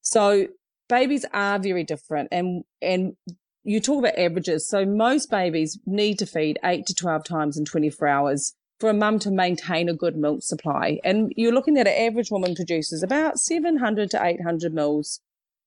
So 0.00 0.46
babies 0.88 1.26
are 1.34 1.58
very 1.58 1.84
different. 1.84 2.28
And, 2.32 2.64
and 2.80 3.14
you 3.62 3.78
talk 3.78 3.98
about 3.98 4.18
averages. 4.18 4.66
So 4.66 4.86
most 4.86 5.30
babies 5.30 5.78
need 5.84 6.18
to 6.20 6.26
feed 6.26 6.58
eight 6.64 6.86
to 6.86 6.94
12 6.94 7.24
times 7.24 7.58
in 7.58 7.66
24 7.66 8.08
hours 8.08 8.54
for 8.80 8.88
a 8.88 8.94
mum 8.94 9.18
to 9.18 9.30
maintain 9.30 9.90
a 9.90 9.94
good 9.94 10.16
milk 10.16 10.42
supply. 10.44 10.98
And 11.04 11.30
you're 11.36 11.52
looking 11.52 11.76
at 11.76 11.86
an 11.86 12.08
average 12.08 12.30
woman 12.30 12.54
produces 12.54 13.02
about 13.02 13.38
700 13.38 14.10
to 14.12 14.24
800 14.24 14.72
mils 14.72 15.20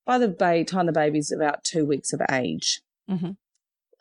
by 0.08 0.18
the 0.18 0.65
time 0.68 0.88
the 0.88 0.92
baby's 0.92 1.32
about 1.32 1.63
two 1.63 1.86
weeks 1.86 2.13
of 2.13 2.22
age. 2.32 2.82
Mm-hmm. 3.08 3.32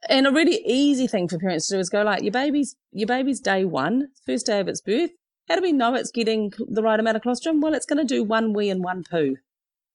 And 0.09 0.27
a 0.27 0.31
really 0.31 0.63
easy 0.65 1.07
thing 1.07 1.29
for 1.29 1.39
parents 1.39 1.67
to 1.69 1.77
do 1.77 1.81
is 1.81 1.89
go 1.89 2.03
like, 2.03 2.23
your 2.23 2.33
baby's, 2.33 2.77
your 2.93 3.07
baby's 3.07 3.41
day 3.41 3.65
one, 3.65 4.09
first 4.27 4.47
day 4.47 4.61
of 4.61 4.69
its 4.69 4.81
birth. 4.81 5.11
How 5.49 5.57
do 5.57 5.63
we 5.63 5.73
know 5.73 5.95
it's 5.95 6.11
getting 6.11 6.53
the 6.69 6.83
right 6.83 7.01
amount 7.01 7.17
of 7.17 7.23
colostrum? 7.23 7.61
Well, 7.61 7.75
it's 7.75 7.87
going 7.87 7.99
to 7.99 8.05
do 8.05 8.23
one 8.23 8.53
wee 8.53 8.71
and 8.71 8.85
one 8.85 9.03
poo. 9.11 9.37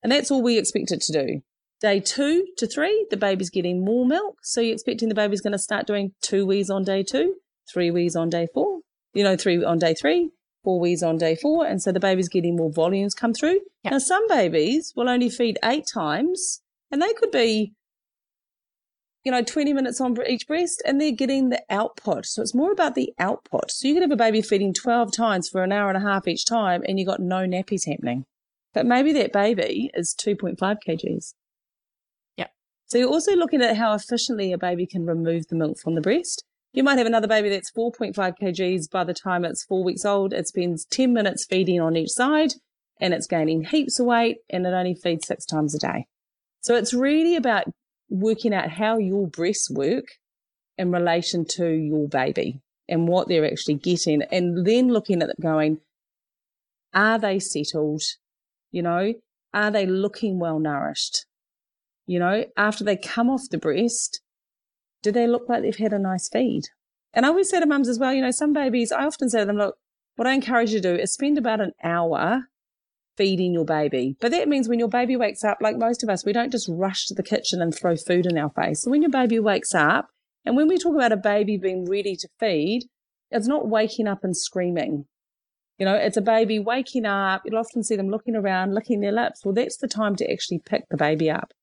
And 0.02 0.12
that's 0.12 0.32
all 0.32 0.42
we 0.42 0.58
expect 0.58 0.92
it 0.92 1.02
to 1.02 1.12
do. 1.14 1.42
Day 1.80 2.00
two 2.00 2.48
to 2.58 2.68
three, 2.68 3.06
the 3.10 3.18
baby's 3.18 3.50
getting 3.50 3.84
more 3.86 4.06
milk. 4.06 4.38
So 4.42 4.62
you're 4.62 4.74
expecting 4.74 5.10
the 5.10 5.16
baby's 5.16 5.42
going 5.42 5.54
to 5.54 5.60
start 5.60 5.86
doing 5.86 6.14
two 6.22 6.46
wees 6.46 6.70
on 6.70 6.84
day 6.84 7.04
two, 7.04 7.36
three 7.72 7.92
wees 7.92 8.16
on 8.16 8.30
day 8.30 8.48
four, 8.54 8.80
you 9.14 9.24
know, 9.24 9.38
three 9.38 9.64
on 9.64 9.80
day 9.80 9.94
three, 9.94 10.32
four 10.64 10.80
wees 10.80 11.04
on 11.04 11.18
day 11.18 11.36
four. 11.36 11.66
And 11.66 11.82
so 11.82 11.92
the 11.92 12.00
baby's 12.00 12.30
getting 12.30 12.56
more 12.56 12.72
volumes 12.72 13.14
come 13.14 13.34
through. 13.34 13.62
Yep. 13.84 13.92
Now, 13.92 13.98
some 14.00 14.28
babies 14.28 14.94
will 14.96 15.10
only 15.10 15.30
feed 15.30 15.60
eight 15.64 15.86
times 15.94 16.62
and 16.92 17.02
they 17.02 17.14
could 17.14 17.32
be, 17.32 17.74
you 19.24 19.32
know, 19.32 19.42
20 19.42 19.72
minutes 19.74 20.02
on 20.02 20.18
each 20.28 20.48
breast 20.48 20.82
and 20.86 21.00
they're 21.00 21.12
getting 21.12 21.50
the 21.50 21.64
output. 21.70 22.26
So 22.26 22.42
it's 22.42 22.54
more 22.54 22.72
about 22.72 22.96
the 22.96 23.14
output. 23.20 23.72
So 23.72 23.88
you 23.88 23.94
could 23.94 24.04
have 24.04 24.12
a 24.12 24.18
baby 24.18 24.42
feeding 24.42 24.74
12 24.74 25.14
times 25.14 25.48
for 25.48 25.64
an 25.64 25.72
hour 25.72 25.90
and 25.90 25.98
a 25.98 26.08
half 26.08 26.28
each 26.28 26.46
time 26.46 26.84
and 26.88 27.00
you 27.00 27.06
got 27.06 27.22
no 27.22 27.46
nappies 27.48 27.88
happening. 27.88 28.26
But 28.74 28.86
maybe 28.86 29.14
that 29.14 29.32
baby 29.32 29.92
is 29.94 30.14
2.5 30.14 30.58
kgs. 30.58 31.34
Yeah. 32.36 32.48
So 32.88 32.98
you're 32.98 33.10
also 33.10 33.36
looking 33.36 33.62
at 33.62 33.78
how 33.78 33.94
efficiently 33.94 34.52
a 34.52 34.58
baby 34.58 34.86
can 34.86 35.06
remove 35.06 35.48
the 35.48 35.56
milk 35.56 35.78
from 35.78 35.96
the 35.96 36.02
breast. 36.02 36.44
You 36.74 36.84
might 36.84 36.98
have 36.98 37.08
another 37.08 37.28
baby 37.28 37.50
that's 37.50 37.72
4.5 37.72 38.16
kgs 38.16 38.90
by 38.90 39.04
the 39.04 39.14
time 39.14 39.46
it's 39.46 39.64
four 39.64 39.84
weeks 39.84 40.06
old. 40.06 40.34
It 40.34 40.48
spends 40.48 40.86
10 40.86 41.14
minutes 41.14 41.46
feeding 41.46 41.80
on 41.80 41.96
each 41.96 42.10
side 42.10 42.54
and 43.00 43.14
it's 43.14 43.28
gaining 43.28 43.64
heaps 43.64 44.00
of 44.00 44.08
weight 44.08 44.38
and 44.50 44.66
it 44.66 44.74
only 44.74 44.96
feeds 44.96 45.28
six 45.28 45.46
times 45.46 45.76
a 45.76 45.80
day. 45.80 46.08
So 46.62 46.76
it's 46.76 46.94
really 46.94 47.36
about 47.36 47.66
working 48.10 48.54
out 48.54 48.72
how 48.72 48.98
your 48.98 49.28
breasts 49.28 49.70
work 49.70 50.06
in 50.78 50.92
relation 50.92 51.46
to 51.46 51.70
your 51.70 52.08
baby 52.08 52.62
and 52.88 53.08
what 53.08 53.28
they're 53.28 53.46
actually 53.46 53.76
getting 53.76 54.22
and 54.32 54.66
then 54.66 54.90
looking 54.90 55.22
at 55.22 55.30
it 55.30 55.42
going, 55.42 55.80
are 56.94 57.18
they 57.18 57.40
settled? 57.40 58.04
You 58.72 58.82
know, 58.82 59.14
are 59.54 59.72
they 59.72 59.86
looking 59.86 60.40
well 60.40 60.60
nourished? 60.60 61.26
You 62.06 62.20
know, 62.20 62.46
after 62.58 62.84
they 62.84 62.98
come 62.98 63.30
off 63.30 63.50
the 63.50 63.58
breast, 63.58 64.22
do 65.02 65.12
they 65.12 65.28
look 65.28 65.48
like 65.48 65.62
they've 65.62 65.76
had 65.76 65.94
a 65.94 66.00
nice 66.00 66.28
feed? 66.30 66.64
And 67.14 67.26
I 67.26 67.30
always 67.30 67.50
say 67.50 67.60
to 67.60 67.66
mums 67.66 67.88
as 67.88 68.00
well, 68.00 68.14
you 68.14 68.22
know, 68.22 68.32
some 68.32 68.54
babies, 68.54 68.92
I 68.92 69.06
often 69.06 69.30
say 69.30 69.40
to 69.40 69.46
them, 69.46 69.58
look, 69.58 69.76
what 70.16 70.28
I 70.28 70.34
encourage 70.34 70.72
you 70.72 70.82
to 70.82 70.96
do 70.96 71.02
is 71.02 71.14
spend 71.14 71.38
about 71.38 71.62
an 71.62 71.72
hour 71.84 72.50
feeding 73.18 73.54
your 73.54 73.66
baby. 73.66 74.16
But 74.20 74.32
that 74.32 74.48
means 74.48 74.68
when 74.68 74.80
your 74.80 74.88
baby 74.88 75.16
wakes 75.16 75.44
up, 75.44 75.58
like 75.62 75.78
most 75.78 76.04
of 76.04 76.10
us, 76.10 76.26
we 76.26 76.34
don't 76.34 76.52
just 76.52 76.70
rush 76.70 77.08
to 77.08 77.14
the 77.14 77.24
kitchen 77.24 77.62
and 77.62 77.74
throw 77.74 77.96
food 77.96 78.26
in 78.26 78.38
our 78.38 78.50
face. 78.50 78.84
So 78.84 78.92
when 78.92 79.02
your 79.02 79.12
baby 79.12 79.40
wakes 79.40 79.74
up, 79.74 80.10
and 80.46 80.56
when 80.56 80.68
we 80.68 80.78
talk 80.78 80.96
about 80.96 81.12
a 81.12 81.18
baby 81.18 81.58
being 81.58 81.86
ready 81.86 82.16
to 82.18 82.28
feed, 82.40 82.84
it's 83.32 83.48
not 83.48 83.68
waking 83.68 84.08
up 84.08 84.24
and 84.24 84.36
screaming. 84.36 85.06
You 85.78 85.86
know, 85.86 85.96
it's 85.96 86.18
a 86.18 86.22
baby 86.22 86.60
waking 86.60 87.06
up. 87.06 87.44
You'll 87.46 87.60
often 87.60 87.84
see 87.84 87.96
them 87.96 88.10
looking 88.10 88.36
around, 88.36 88.74
licking 88.74 89.02
their 89.02 89.12
lips. 89.12 89.44
Well, 89.44 89.54
that's 89.54 89.78
the 89.78 89.88
time 89.88 90.16
to 90.18 90.32
actually 90.32 90.60
pick 90.60 90.88
the 90.90 90.98
baby 90.98 91.32
up 91.32 91.54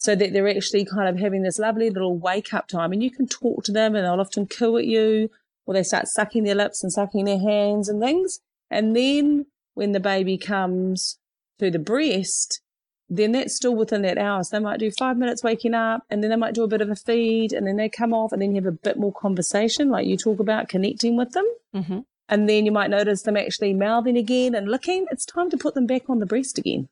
so 0.00 0.14
that 0.14 0.32
they're 0.32 0.48
actually 0.48 0.86
kind 0.86 1.08
of 1.08 1.20
having 1.20 1.42
this 1.42 1.58
lovely 1.58 1.90
little 1.90 2.18
wake 2.18 2.54
up 2.54 2.66
time 2.66 2.90
and 2.90 3.02
you 3.02 3.10
can 3.10 3.26
talk 3.26 3.62
to 3.64 3.72
them 3.72 3.94
and 3.94 4.04
they'll 4.04 4.20
often 4.20 4.46
coo 4.46 4.78
at 4.78 4.86
you 4.86 5.28
or 5.66 5.74
they 5.74 5.82
start 5.82 6.08
sucking 6.08 6.44
their 6.44 6.54
lips 6.54 6.82
and 6.82 6.90
sucking 6.90 7.26
their 7.26 7.38
hands 7.38 7.86
and 7.86 8.00
things. 8.00 8.40
And 8.70 8.96
then 8.96 9.44
when 9.80 9.92
the 9.92 9.98
baby 9.98 10.36
comes 10.36 11.18
to 11.58 11.70
the 11.70 11.78
breast, 11.78 12.60
then 13.08 13.32
that's 13.32 13.56
still 13.56 13.74
within 13.74 14.02
that 14.02 14.18
hour. 14.18 14.44
So 14.44 14.58
they 14.58 14.62
might 14.62 14.78
do 14.78 14.90
five 14.90 15.16
minutes 15.16 15.42
waking 15.42 15.72
up 15.72 16.02
and 16.10 16.22
then 16.22 16.28
they 16.28 16.36
might 16.36 16.52
do 16.52 16.64
a 16.64 16.68
bit 16.68 16.82
of 16.82 16.90
a 16.90 16.94
feed 16.94 17.54
and 17.54 17.66
then 17.66 17.78
they 17.78 17.88
come 17.88 18.12
off 18.12 18.30
and 18.30 18.42
then 18.42 18.54
you 18.54 18.60
have 18.60 18.74
a 18.74 18.76
bit 18.76 18.98
more 18.98 19.10
conversation, 19.10 19.88
like 19.88 20.06
you 20.06 20.18
talk 20.18 20.38
about 20.38 20.68
connecting 20.68 21.16
with 21.16 21.32
them. 21.32 21.46
Mm-hmm. 21.74 22.00
And 22.28 22.46
then 22.46 22.66
you 22.66 22.72
might 22.72 22.90
notice 22.90 23.22
them 23.22 23.38
actually 23.38 23.72
mouthing 23.72 24.18
again 24.18 24.54
and 24.54 24.68
licking. 24.68 25.06
It's 25.10 25.24
time 25.24 25.48
to 25.48 25.56
put 25.56 25.72
them 25.72 25.86
back 25.86 26.10
on 26.10 26.18
the 26.18 26.26
breast 26.26 26.58
again. 26.58 26.90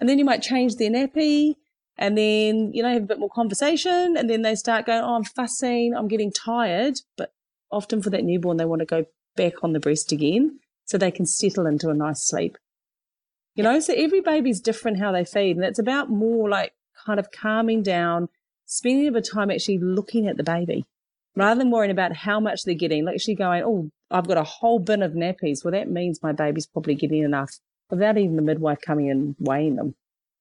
And 0.00 0.08
then 0.08 0.18
you 0.18 0.24
might 0.24 0.42
change 0.42 0.74
their 0.74 0.90
nappy 0.90 1.54
and 1.96 2.18
then, 2.18 2.72
you 2.74 2.82
know, 2.82 2.92
have 2.92 3.04
a 3.04 3.06
bit 3.06 3.20
more 3.20 3.30
conversation 3.30 4.16
and 4.16 4.28
then 4.28 4.42
they 4.42 4.56
start 4.56 4.86
going, 4.86 5.04
Oh, 5.04 5.14
I'm 5.14 5.22
fussing. 5.22 5.94
I'm 5.96 6.08
getting 6.08 6.32
tired. 6.32 6.96
But 7.16 7.32
often 7.70 8.02
for 8.02 8.10
that 8.10 8.24
newborn, 8.24 8.56
they 8.56 8.64
want 8.64 8.80
to 8.80 8.84
go 8.84 9.04
back 9.36 9.62
on 9.62 9.74
the 9.74 9.80
breast 9.80 10.10
again 10.10 10.58
so 10.86 10.96
they 10.96 11.10
can 11.10 11.26
settle 11.26 11.66
into 11.66 11.90
a 11.90 11.94
nice 11.94 12.26
sleep. 12.26 12.56
You 13.54 13.62
know, 13.62 13.80
so 13.80 13.92
every 13.94 14.20
baby's 14.20 14.60
different 14.60 14.98
how 14.98 15.12
they 15.12 15.24
feed. 15.24 15.56
And 15.56 15.64
it's 15.64 15.78
about 15.78 16.10
more 16.10 16.48
like 16.48 16.72
kind 17.04 17.20
of 17.20 17.30
calming 17.30 17.82
down, 17.82 18.28
spending 18.64 19.06
a 19.06 19.12
bit 19.12 19.26
of 19.26 19.32
time 19.32 19.50
actually 19.50 19.78
looking 19.78 20.26
at 20.26 20.36
the 20.36 20.42
baby 20.42 20.86
rather 21.34 21.58
than 21.58 21.70
worrying 21.70 21.90
about 21.90 22.16
how 22.16 22.40
much 22.40 22.64
they're 22.64 22.74
getting, 22.74 23.04
like 23.04 23.16
actually 23.16 23.34
going, 23.34 23.62
Oh, 23.64 23.90
I've 24.10 24.26
got 24.26 24.38
a 24.38 24.44
whole 24.44 24.78
bin 24.78 25.02
of 25.02 25.12
nappies. 25.12 25.64
Well, 25.64 25.72
that 25.72 25.90
means 25.90 26.22
my 26.22 26.32
baby's 26.32 26.66
probably 26.66 26.94
getting 26.94 27.22
enough 27.22 27.58
without 27.90 28.18
even 28.18 28.36
the 28.36 28.42
midwife 28.42 28.80
coming 28.80 29.10
and 29.10 29.34
weighing 29.38 29.76
them. 29.76 29.94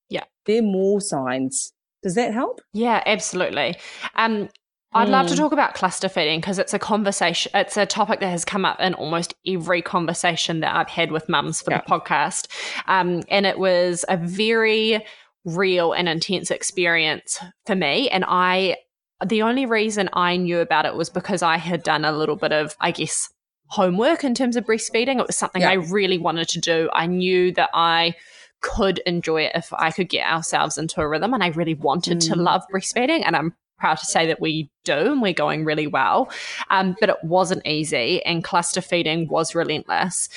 Yeah. 0.09 0.23
They're 0.45 0.61
more 0.61 1.01
signs. 1.01 1.73
Does 2.03 2.15
that 2.15 2.33
help? 2.33 2.61
Yeah, 2.73 3.01
absolutely. 3.05 3.77
Um, 4.15 4.49
I'd 4.95 5.09
love 5.09 5.27
to 5.27 5.33
mm. 5.33 5.37
talk 5.37 5.51
about 5.51 5.73
cluster 5.73 6.07
feeding 6.07 6.39
because 6.39 6.57
it's 6.57 6.73
a 6.73 6.79
conversation, 6.79 7.51
it's 7.53 7.75
a 7.75 7.85
topic 7.85 8.21
that 8.21 8.29
has 8.29 8.45
come 8.45 8.63
up 8.63 8.79
in 8.79 8.93
almost 8.93 9.33
every 9.45 9.81
conversation 9.81 10.61
that 10.61 10.73
I've 10.73 10.87
had 10.87 11.11
with 11.11 11.27
mums 11.27 11.61
for 11.61 11.71
yeah. 11.71 11.81
the 11.81 11.91
podcast. 11.91 12.47
Um, 12.87 13.21
and 13.27 13.45
it 13.45 13.59
was 13.59 14.05
a 14.07 14.15
very 14.15 15.05
real 15.43 15.91
and 15.91 16.07
intense 16.07 16.49
experience 16.49 17.39
for 17.65 17.75
me. 17.75 18.09
And 18.09 18.23
I, 18.25 18.77
the 19.25 19.41
only 19.41 19.65
reason 19.65 20.09
I 20.13 20.37
knew 20.37 20.59
about 20.59 20.85
it 20.85 20.95
was 20.95 21.09
because 21.09 21.41
I 21.41 21.57
had 21.57 21.83
done 21.83 22.05
a 22.05 22.13
little 22.13 22.37
bit 22.37 22.53
of, 22.53 22.75
I 22.79 22.91
guess, 22.91 23.29
homework 23.67 24.23
in 24.23 24.33
terms 24.33 24.55
of 24.55 24.63
breastfeeding. 24.63 25.19
It 25.19 25.27
was 25.27 25.37
something 25.37 25.61
yeah. 25.61 25.71
I 25.71 25.73
really 25.73 26.17
wanted 26.17 26.47
to 26.49 26.61
do. 26.61 26.89
I 26.93 27.05
knew 27.05 27.51
that 27.53 27.69
I 27.73 28.15
could 28.61 28.99
enjoy 28.99 29.43
it 29.43 29.51
if 29.55 29.73
I 29.73 29.91
could 29.91 30.07
get 30.07 30.25
ourselves 30.25 30.77
into 30.77 31.01
a 31.01 31.07
rhythm. 31.07 31.33
And 31.33 31.43
I 31.43 31.47
really 31.47 31.73
wanted 31.73 32.19
mm. 32.19 32.27
to 32.29 32.35
love 32.35 32.63
breastfeeding. 32.73 33.23
And 33.25 33.35
I'm 33.35 33.55
proud 33.77 33.97
to 33.97 34.05
say 34.05 34.27
that 34.27 34.41
we 34.41 34.69
do 34.83 34.93
and 34.93 35.21
we're 35.21 35.33
going 35.33 35.65
really 35.65 35.87
well. 35.87 36.31
Um, 36.69 36.95
but 36.99 37.09
it 37.09 37.17
wasn't 37.23 37.65
easy 37.65 38.23
and 38.25 38.43
cluster 38.43 38.81
feeding 38.81 39.27
was 39.27 39.55
relentless. 39.55 40.29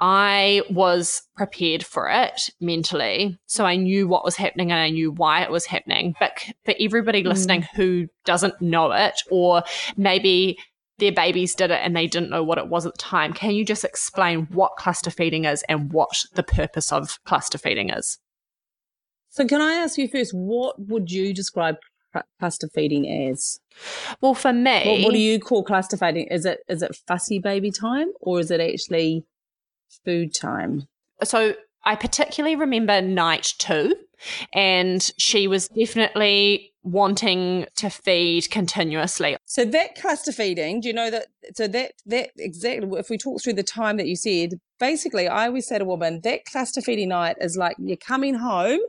I 0.00 0.62
was 0.68 1.22
prepared 1.36 1.84
for 1.84 2.08
it 2.10 2.50
mentally. 2.60 3.38
So 3.46 3.64
I 3.64 3.76
knew 3.76 4.08
what 4.08 4.24
was 4.24 4.34
happening 4.34 4.72
and 4.72 4.80
I 4.80 4.90
knew 4.90 5.12
why 5.12 5.42
it 5.42 5.50
was 5.50 5.64
happening. 5.64 6.14
But 6.18 6.32
for 6.64 6.74
everybody 6.80 7.22
mm. 7.22 7.26
listening 7.26 7.62
who 7.76 8.08
doesn't 8.24 8.60
know 8.60 8.90
it, 8.90 9.22
or 9.30 9.62
maybe 9.96 10.58
their 10.98 11.12
babies 11.12 11.54
did 11.54 11.70
it 11.70 11.80
and 11.84 11.94
they 11.94 12.08
didn't 12.08 12.30
know 12.30 12.42
what 12.42 12.58
it 12.58 12.66
was 12.66 12.84
at 12.84 12.94
the 12.94 12.98
time, 12.98 13.32
can 13.32 13.52
you 13.52 13.64
just 13.64 13.84
explain 13.84 14.48
what 14.50 14.76
cluster 14.76 15.10
feeding 15.10 15.44
is 15.44 15.62
and 15.68 15.92
what 15.92 16.24
the 16.34 16.42
purpose 16.42 16.90
of 16.90 17.22
cluster 17.24 17.58
feeding 17.58 17.90
is? 17.90 18.18
So, 19.30 19.46
can 19.46 19.60
I 19.60 19.74
ask 19.74 19.96
you 19.98 20.08
first, 20.08 20.34
what 20.34 20.78
would 20.78 21.10
you 21.10 21.32
describe 21.32 21.76
cluster 22.38 22.68
feeding 22.74 23.08
as? 23.08 23.60
Well, 24.20 24.34
for 24.34 24.52
me, 24.52 24.82
what, 24.86 25.06
what, 25.06 25.12
do 25.14 25.20
you 25.20 25.38
call 25.40 25.62
cluster 25.62 25.96
feeding? 25.96 26.26
Is 26.28 26.44
it 26.44 26.60
is 26.68 26.82
it 26.82 26.96
fussy 27.06 27.38
baby 27.38 27.70
time 27.70 28.12
or 28.20 28.40
is 28.40 28.50
it 28.50 28.60
actually 28.60 29.24
food 30.04 30.34
time? 30.34 30.88
So 31.24 31.54
I 31.84 31.96
particularly 31.96 32.56
remember 32.56 33.00
night 33.00 33.54
two, 33.58 33.94
and 34.52 35.10
she 35.18 35.48
was 35.48 35.68
definitely 35.68 36.72
wanting 36.84 37.66
to 37.76 37.88
feed 37.88 38.50
continuously. 38.50 39.36
So 39.44 39.64
that 39.64 39.94
cluster 39.94 40.32
feeding, 40.32 40.80
do 40.80 40.88
you 40.88 40.94
know 40.94 41.10
that? 41.10 41.26
So 41.54 41.68
that 41.68 41.92
that 42.06 42.30
exactly. 42.36 42.88
If 42.98 43.10
we 43.10 43.18
talk 43.18 43.42
through 43.42 43.54
the 43.54 43.62
time 43.62 43.96
that 43.96 44.06
you 44.06 44.16
said, 44.16 44.60
basically, 44.78 45.28
I 45.28 45.46
always 45.46 45.66
say 45.66 45.78
to 45.78 45.84
a 45.84 45.86
woman 45.86 46.20
that 46.24 46.44
cluster 46.44 46.80
feeding 46.80 47.08
night 47.08 47.36
is 47.40 47.56
like 47.56 47.76
you're 47.78 47.96
coming 47.96 48.34
home 48.34 48.80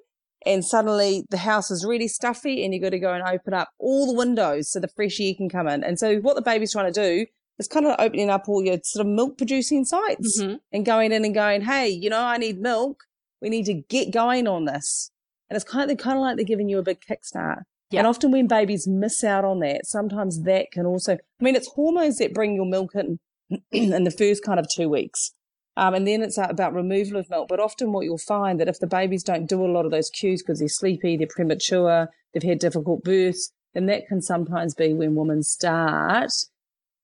and 0.46 0.64
suddenly 0.64 1.26
the 1.30 1.38
house 1.38 1.72
is 1.72 1.86
really 1.86 2.08
stuffy 2.08 2.64
and 2.64 2.74
you've 2.74 2.84
got 2.84 2.90
to 2.90 3.00
go 3.00 3.14
and 3.14 3.24
open 3.24 3.54
up 3.54 3.70
all 3.80 4.08
the 4.08 4.14
windows 4.18 4.72
so 4.72 4.80
the 4.80 4.88
fresh 4.88 5.20
air 5.20 5.34
can 5.36 5.50
come 5.50 5.68
in. 5.68 5.84
And 5.84 5.98
so 6.00 6.18
what 6.18 6.36
the 6.36 6.42
baby's 6.42 6.72
trying 6.72 6.92
to 6.92 7.02
do 7.02 7.26
is 7.60 7.68
kind 7.68 7.86
of 7.86 7.96
opening 8.00 8.30
up 8.30 8.48
all 8.48 8.64
your 8.64 8.78
sort 8.84 9.06
of 9.06 9.12
milk 9.12 9.38
producing 9.38 9.86
sites 9.86 10.42
mm-hmm. 10.42 10.56
and 10.72 10.86
going 10.86 11.12
in 11.12 11.24
and 11.24 11.34
going, 11.34 11.62
hey, 11.62 11.88
you 11.88 12.10
know, 12.10 12.22
I 12.22 12.38
need 12.38 12.60
milk. 12.60 13.04
We 13.42 13.50
need 13.50 13.66
to 13.66 13.74
get 13.74 14.12
going 14.12 14.48
on 14.48 14.66
this. 14.66 15.12
And 15.50 15.56
it's 15.56 15.70
kind 15.70 15.92
of, 15.92 15.98
kind 15.98 16.18
of 16.18 16.22
like 16.22 16.36
they're 16.36 16.46
giving 16.46 16.70
you 16.70 16.80
a 16.80 16.84
big 16.84 17.00
kickstart. 17.02 17.64
Yep. 17.92 18.00
And 18.00 18.08
often 18.08 18.32
when 18.32 18.48
babies 18.48 18.88
miss 18.88 19.24
out 19.24 19.46
on 19.46 19.60
that, 19.60 19.86
sometimes 19.86 20.44
that 20.44 20.72
can 20.72 20.86
also, 20.86 21.14
I 21.14 21.44
mean, 21.44 21.56
it's 21.56 21.72
hormones 21.76 22.18
that 22.18 22.34
bring 22.34 22.56
your 22.56 22.66
milk 22.66 22.96
in 22.96 23.20
in 23.72 24.04
the 24.04 24.12
first 24.12 24.44
kind 24.44 24.60
of 24.60 24.68
two 24.74 24.90
weeks. 24.90 25.32
Um, 25.76 25.96
and 25.96 26.08
then 26.08 26.22
it's 26.22 26.38
about 26.38 26.74
removal 26.74 27.18
of 27.18 27.30
milk. 27.30 27.48
But 27.48 27.60
often 27.60 27.92
what 27.92 28.06
you'll 28.06 28.18
find 28.18 28.60
that 28.60 28.68
if 28.68 28.80
the 28.80 28.88
babies 28.88 29.24
don't 29.24 29.48
do 29.48 29.66
a 29.66 29.72
lot 29.72 29.86
of 29.86 29.92
those 29.92 30.10
cues 30.10 30.44
because 30.44 30.60
they're 30.60 30.68
sleepy, 30.68 31.18
they're 31.18 31.28
premature, 31.28 32.10
they've 32.34 32.44
had 32.44 32.60
difficult 32.60 33.04
births, 33.04 33.52
then 33.74 33.88
that 33.88 34.08
can 34.08 34.22
sometimes 34.22 34.76
be 34.76 34.94
when 34.94 35.16
women 35.16 35.42
start 35.42 36.32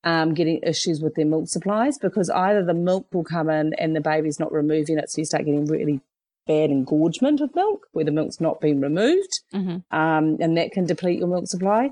um, 0.04 0.34
getting 0.34 0.60
issues 0.64 1.02
with 1.02 1.16
their 1.16 1.26
milk 1.26 1.48
supplies 1.50 1.98
because 1.98 2.30
either 2.30 2.64
the 2.64 2.74
milk 2.74 3.08
will 3.12 3.24
come 3.24 3.50
in 3.50 3.74
and 3.74 3.96
the 3.96 4.02
baby's 4.02 4.40
not 4.40 4.52
removing 4.52 4.98
it, 4.98 5.10
so 5.10 5.22
you 5.22 5.26
start 5.26 5.46
getting 5.46 5.66
really 5.66 6.02
bad 6.48 6.72
engorgement 6.72 7.42
of 7.42 7.54
milk 7.54 7.88
where 7.92 8.06
the 8.06 8.12
milk's 8.12 8.40
not 8.40 8.62
been 8.62 8.82
removed, 8.82 9.42
mm-hmm. 9.54 9.78
um, 9.96 10.38
and 10.40 10.58
that 10.58 10.72
can 10.72 10.86
deplete 10.86 11.20
your 11.20 11.28
milk 11.28 11.48
supply. 11.48 11.92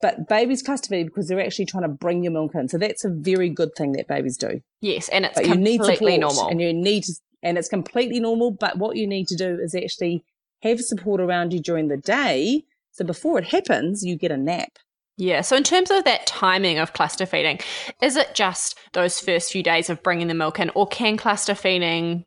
But 0.00 0.28
babies 0.28 0.62
cluster 0.62 0.88
feed 0.88 1.06
because 1.06 1.26
they're 1.26 1.40
actually 1.40 1.66
trying 1.66 1.82
to 1.82 1.88
bring 1.88 2.22
your 2.22 2.32
milk 2.32 2.54
in. 2.54 2.68
So 2.68 2.78
that's 2.78 3.04
a 3.04 3.10
very 3.10 3.48
good 3.48 3.74
thing 3.76 3.92
that 3.92 4.06
babies 4.06 4.36
do. 4.36 4.60
Yes, 4.80 5.08
and 5.08 5.24
it's 5.24 5.34
but 5.34 5.44
completely 5.44 6.18
normal. 6.18 6.48
And 6.48 6.60
you 6.60 6.72
need 6.72 7.04
to, 7.04 7.14
and 7.42 7.58
it's 7.58 7.68
completely 7.68 8.20
normal. 8.20 8.52
But 8.52 8.78
what 8.78 8.96
you 8.96 9.06
need 9.06 9.26
to 9.28 9.36
do 9.36 9.58
is 9.60 9.74
actually 9.74 10.24
have 10.62 10.80
support 10.80 11.20
around 11.20 11.52
you 11.52 11.60
during 11.60 11.88
the 11.88 11.96
day. 11.96 12.64
So 12.92 13.04
before 13.04 13.38
it 13.38 13.46
happens, 13.46 14.04
you 14.04 14.16
get 14.16 14.30
a 14.30 14.36
nap. 14.36 14.78
Yeah. 15.16 15.40
So, 15.40 15.56
in 15.56 15.64
terms 15.64 15.90
of 15.90 16.04
that 16.04 16.26
timing 16.28 16.78
of 16.78 16.92
cluster 16.92 17.26
feeding, 17.26 17.58
is 18.00 18.14
it 18.14 18.34
just 18.34 18.78
those 18.92 19.18
first 19.18 19.50
few 19.50 19.64
days 19.64 19.90
of 19.90 20.02
bringing 20.02 20.28
the 20.28 20.34
milk 20.34 20.60
in, 20.60 20.70
or 20.70 20.86
can 20.86 21.16
cluster 21.16 21.56
feeding 21.56 22.24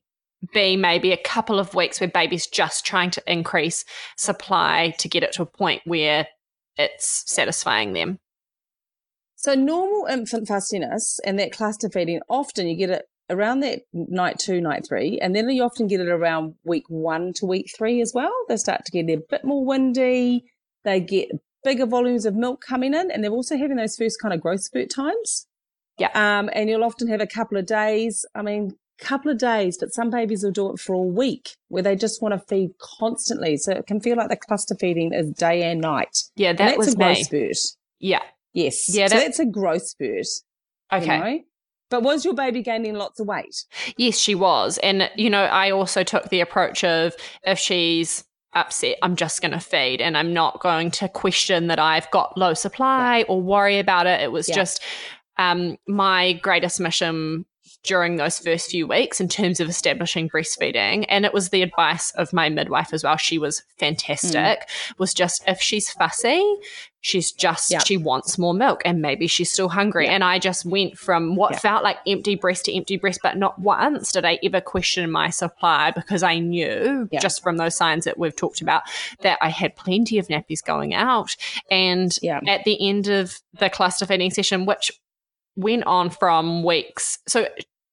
be 0.54 0.76
maybe 0.76 1.12
a 1.12 1.18
couple 1.18 1.58
of 1.58 1.74
weeks 1.74 2.02
where 2.02 2.10
baby's 2.10 2.48
just 2.48 2.86
trying 2.86 3.12
to 3.12 3.24
increase 3.32 3.86
supply 4.18 4.94
to 4.98 5.08
get 5.08 5.24
it 5.24 5.32
to 5.34 5.44
a 5.44 5.46
point 5.46 5.82
where 5.86 6.28
it's 6.78 7.24
satisfying 7.28 7.94
them. 7.94 8.20
So 9.36 9.56
normal 9.56 10.06
infant 10.06 10.48
fussiness 10.48 11.20
and 11.26 11.40
that 11.40 11.52
cluster 11.52 11.90
feeding, 11.90 12.22
often 12.30 12.68
you 12.68 12.76
get 12.76 12.92
it 12.92 13.06
around 13.30 13.62
that 13.62 13.82
night 13.94 14.38
two, 14.38 14.62
night 14.62 14.86
three, 14.88 15.18
and 15.20 15.36
then 15.36 15.50
you 15.50 15.64
often 15.64 15.88
get 15.88 16.00
it 16.00 16.10
around 16.10 16.56
week 16.64 16.84
one 16.90 17.34
to 17.36 17.46
week 17.46 17.72
three 17.76 18.02
as 18.02 18.12
well. 18.14 18.34
They 18.48 18.58
start 18.58 18.86
to 18.86 18.92
get 18.92 19.12
a 19.12 19.22
bit 19.30 19.44
more 19.44 19.66
windy. 19.66 20.44
They 20.84 21.00
get 21.00 21.30
bigger 21.64 21.86
volumes 21.86 22.26
of 22.26 22.36
milk 22.36 22.62
coming 22.68 22.94
in, 22.94 23.10
and 23.10 23.24
they're 23.24 23.32
also 23.32 23.58
having 23.58 23.78
those 23.78 23.96
first 23.96 24.22
kind 24.22 24.34
of 24.34 24.42
growth 24.42 24.62
spurt 24.62 24.90
times. 24.90 25.48
Yeah. 25.98 26.10
Um, 26.14 26.50
and 26.54 26.70
you'll 26.70 26.84
often 26.84 27.08
have 27.08 27.22
a 27.22 27.28
couple 27.28 27.58
of 27.58 27.66
days. 27.66 28.26
I 28.36 28.42
mean, 28.42 28.76
couple 29.02 29.32
of 29.32 29.38
days, 29.38 29.78
but 29.78 29.94
some 29.94 30.10
babies 30.10 30.44
will 30.44 30.52
do 30.52 30.72
it 30.72 30.80
for 30.80 30.94
a 30.94 31.02
week 31.02 31.56
where 31.68 31.84
they 31.84 31.96
just 31.96 32.22
want 32.22 32.34
to 32.34 32.40
feed 32.48 32.72
constantly. 32.80 33.58
So 33.58 33.74
it 33.74 33.88
can 33.88 34.00
feel 34.00 34.16
like 34.16 34.30
the 34.30 34.38
cluster 34.38 34.76
feeding 34.80 35.14
is 35.14 35.32
day 35.32 35.64
and 35.64 35.82
night. 35.82 36.18
Yeah, 36.36 36.54
that 36.54 36.78
was 36.78 36.94
a 36.94 36.96
growth 36.96 37.18
me. 37.18 37.24
spurt. 37.24 37.58
Yeah. 38.00 38.22
Yes. 38.54 38.94
Yeah, 38.94 39.08
so 39.08 39.16
that's 39.16 39.40
a 39.40 39.46
growth 39.46 39.84
spurt. 39.84 40.28
Okay. 40.94 41.18
You 41.18 41.24
know? 41.24 41.40
But 41.90 42.04
was 42.04 42.24
your 42.24 42.34
baby 42.34 42.62
gaining 42.62 42.94
lots 42.94 43.20
of 43.20 43.28
weight? 43.28 43.66
Yes, 43.98 44.18
she 44.18 44.34
was. 44.34 44.78
And, 44.78 45.10
you 45.16 45.30
know, 45.30 45.44
I 45.44 45.72
also 45.72 46.04
took 46.04 46.30
the 46.30 46.40
approach 46.40 46.86
of 46.86 47.14
if 47.44 47.60
she's 47.60 48.24
upset, 48.54 48.98
I'm 49.02 49.16
just 49.16 49.42
going 49.42 49.52
to 49.52 49.60
feed 49.60 50.02
and 50.02 50.18
I'm 50.18 50.34
not 50.34 50.62
going 50.62 50.92
to 50.92 51.10
question 51.10 51.68
that 51.68 51.80
I've 51.80 52.10
got 52.12 52.38
low 52.38 52.54
supply 52.54 53.20
yeah. 53.20 53.26
or 53.28 53.42
worry 53.42 53.80
about 53.80 54.08
it. 54.08 54.22
It 54.22 54.32
was 54.32 54.48
yeah. 54.48 54.56
just 54.56 54.82
um, 55.38 55.78
my 55.88 56.34
greatest 56.34 56.80
mission 56.80 57.46
during 57.84 58.18
those 58.18 58.38
first 58.38 58.70
few 58.70 58.88
weeks 58.88 59.20
in 59.20 59.28
terms 59.28 59.60
of 59.60 59.68
establishing 59.68 60.30
breastfeeding 60.30 61.06
and 61.10 61.26
it 61.26 61.34
was 61.34 61.50
the 61.50 61.62
advice 61.62 62.12
of 62.12 62.32
my 62.32 62.50
midwife 62.50 62.94
as 62.94 63.04
well 63.04 63.18
she 63.18 63.38
was 63.38 63.64
fantastic 63.78 64.34
mm. 64.34 65.00
was 65.00 65.14
just 65.14 65.44
if 65.48 65.60
she's 65.60 65.90
fussy 65.90 66.44
she's 67.02 67.32
just 67.32 67.72
yep. 67.72 67.86
she 67.86 67.98
wants 67.98 68.38
more 68.38 68.54
milk 68.54 68.82
and 68.86 69.02
maybe 69.02 69.26
she's 69.26 69.52
still 69.52 69.70
hungry 69.70 70.06
yep. 70.06 70.14
and 70.14 70.24
i 70.24 70.38
just 70.38 70.66
went 70.66 70.96
from 70.98 71.36
what 71.36 71.52
yep. 71.52 71.62
felt 71.62 71.84
like 71.84 71.98
empty 72.06 72.36
breast 72.36 72.66
to 72.66 72.76
empty 72.76 72.96
breast 72.98 73.20
but 73.24 73.36
not 73.36 73.58
once 73.60 74.12
did 74.12 74.24
i 74.24 74.38
ever 74.44 74.62
question 74.62 75.10
my 75.10 75.30
supply 75.30 75.90
because 75.92 76.22
i 76.22 76.38
knew 76.38 77.10
just 77.20 77.42
from 77.42 77.58
those 77.58 77.76
signs 77.76 78.06
that 78.06 78.20
we've 78.20 78.36
talked 78.36 78.62
about 78.62 78.84
that 79.22 79.40
i 79.42 79.50
had 79.50 79.76
plenty 79.76 80.20
of 80.20 80.28
nappies 80.28 80.64
going 80.64 80.94
out 80.94 81.36
and 81.72 82.20
at 82.48 82.64
the 82.64 82.88
end 82.88 83.08
of 83.08 83.40
the 83.60 83.70
cluster 83.70 84.06
feeding 84.06 84.30
session 84.30 84.66
which 84.68 84.92
went 85.56 85.84
on 85.86 86.10
from 86.10 86.64
weeks. 86.64 87.20
So 87.28 87.48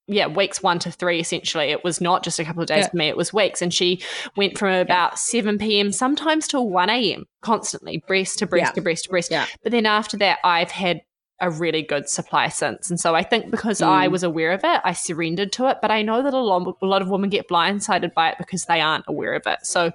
yeah, 0.08 0.26
weeks 0.26 0.62
one 0.62 0.78
to 0.80 0.90
three, 0.90 1.20
essentially. 1.20 1.66
It 1.66 1.84
was 1.84 2.00
not 2.00 2.24
just 2.24 2.38
a 2.38 2.44
couple 2.44 2.62
of 2.62 2.68
days 2.68 2.84
yeah. 2.84 2.88
for 2.88 2.96
me, 2.96 3.08
it 3.08 3.16
was 3.16 3.32
weeks. 3.32 3.60
And 3.60 3.72
she 3.72 4.02
went 4.36 4.56
from 4.56 4.74
about 4.74 5.12
yeah. 5.12 5.16
7 5.16 5.58
p.m. 5.58 5.92
sometimes 5.92 6.48
till 6.48 6.68
1 6.68 6.88
a.m. 6.88 7.26
constantly, 7.42 8.02
breast 8.06 8.38
to 8.38 8.46
breast 8.46 8.70
yeah. 8.70 8.72
to 8.72 8.80
breast 8.80 9.04
to 9.04 9.10
breast. 9.10 9.32
But 9.62 9.72
then 9.72 9.84
after 9.86 10.16
that, 10.16 10.38
I've 10.42 10.70
had 10.70 11.02
a 11.40 11.50
really 11.50 11.82
good 11.82 12.08
supply 12.08 12.48
since. 12.48 12.90
And 12.90 12.98
so 12.98 13.14
I 13.14 13.22
think 13.22 13.50
because 13.50 13.80
mm. 13.80 13.86
I 13.86 14.08
was 14.08 14.22
aware 14.22 14.52
of 14.52 14.62
it, 14.64 14.80
I 14.82 14.92
surrendered 14.92 15.52
to 15.52 15.68
it. 15.68 15.78
But 15.80 15.90
I 15.90 16.02
know 16.02 16.22
that 16.22 16.34
a 16.34 16.38
lot, 16.38 16.76
a 16.82 16.86
lot 16.86 17.02
of 17.02 17.10
women 17.10 17.30
get 17.30 17.48
blindsided 17.48 18.14
by 18.14 18.30
it 18.30 18.38
because 18.38 18.64
they 18.64 18.80
aren't 18.80 19.04
aware 19.06 19.34
of 19.34 19.42
it. 19.46 19.58
So 19.62 19.92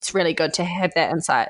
it's 0.00 0.14
really 0.14 0.34
good 0.34 0.52
to 0.54 0.64
have 0.64 0.92
that 0.94 1.10
insight. 1.10 1.48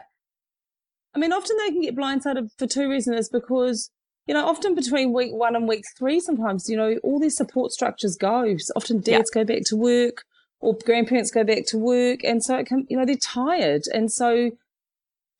I 1.14 1.18
mean, 1.18 1.32
often 1.32 1.56
they 1.58 1.70
can 1.70 1.82
get 1.82 1.96
blindsided 1.96 2.50
for 2.58 2.66
two 2.66 2.88
reasons. 2.88 3.28
because 3.28 3.90
you 4.26 4.34
know, 4.34 4.46
often 4.46 4.74
between 4.74 5.12
week 5.12 5.32
one 5.32 5.56
and 5.56 5.66
week 5.66 5.84
three, 5.98 6.20
sometimes, 6.20 6.68
you 6.68 6.76
know, 6.76 6.96
all 7.02 7.18
these 7.18 7.36
support 7.36 7.72
structures 7.72 8.16
go. 8.16 8.56
Often 8.76 9.00
dads 9.00 9.30
go 9.30 9.44
back 9.44 9.62
to 9.66 9.76
work 9.76 10.24
or 10.60 10.76
grandparents 10.84 11.30
go 11.30 11.42
back 11.42 11.66
to 11.68 11.78
work. 11.78 12.22
And 12.22 12.42
so 12.42 12.56
it 12.56 12.66
can, 12.66 12.86
you 12.88 12.96
know, 12.96 13.04
they're 13.04 13.16
tired. 13.16 13.82
And 13.92 14.12
so, 14.12 14.52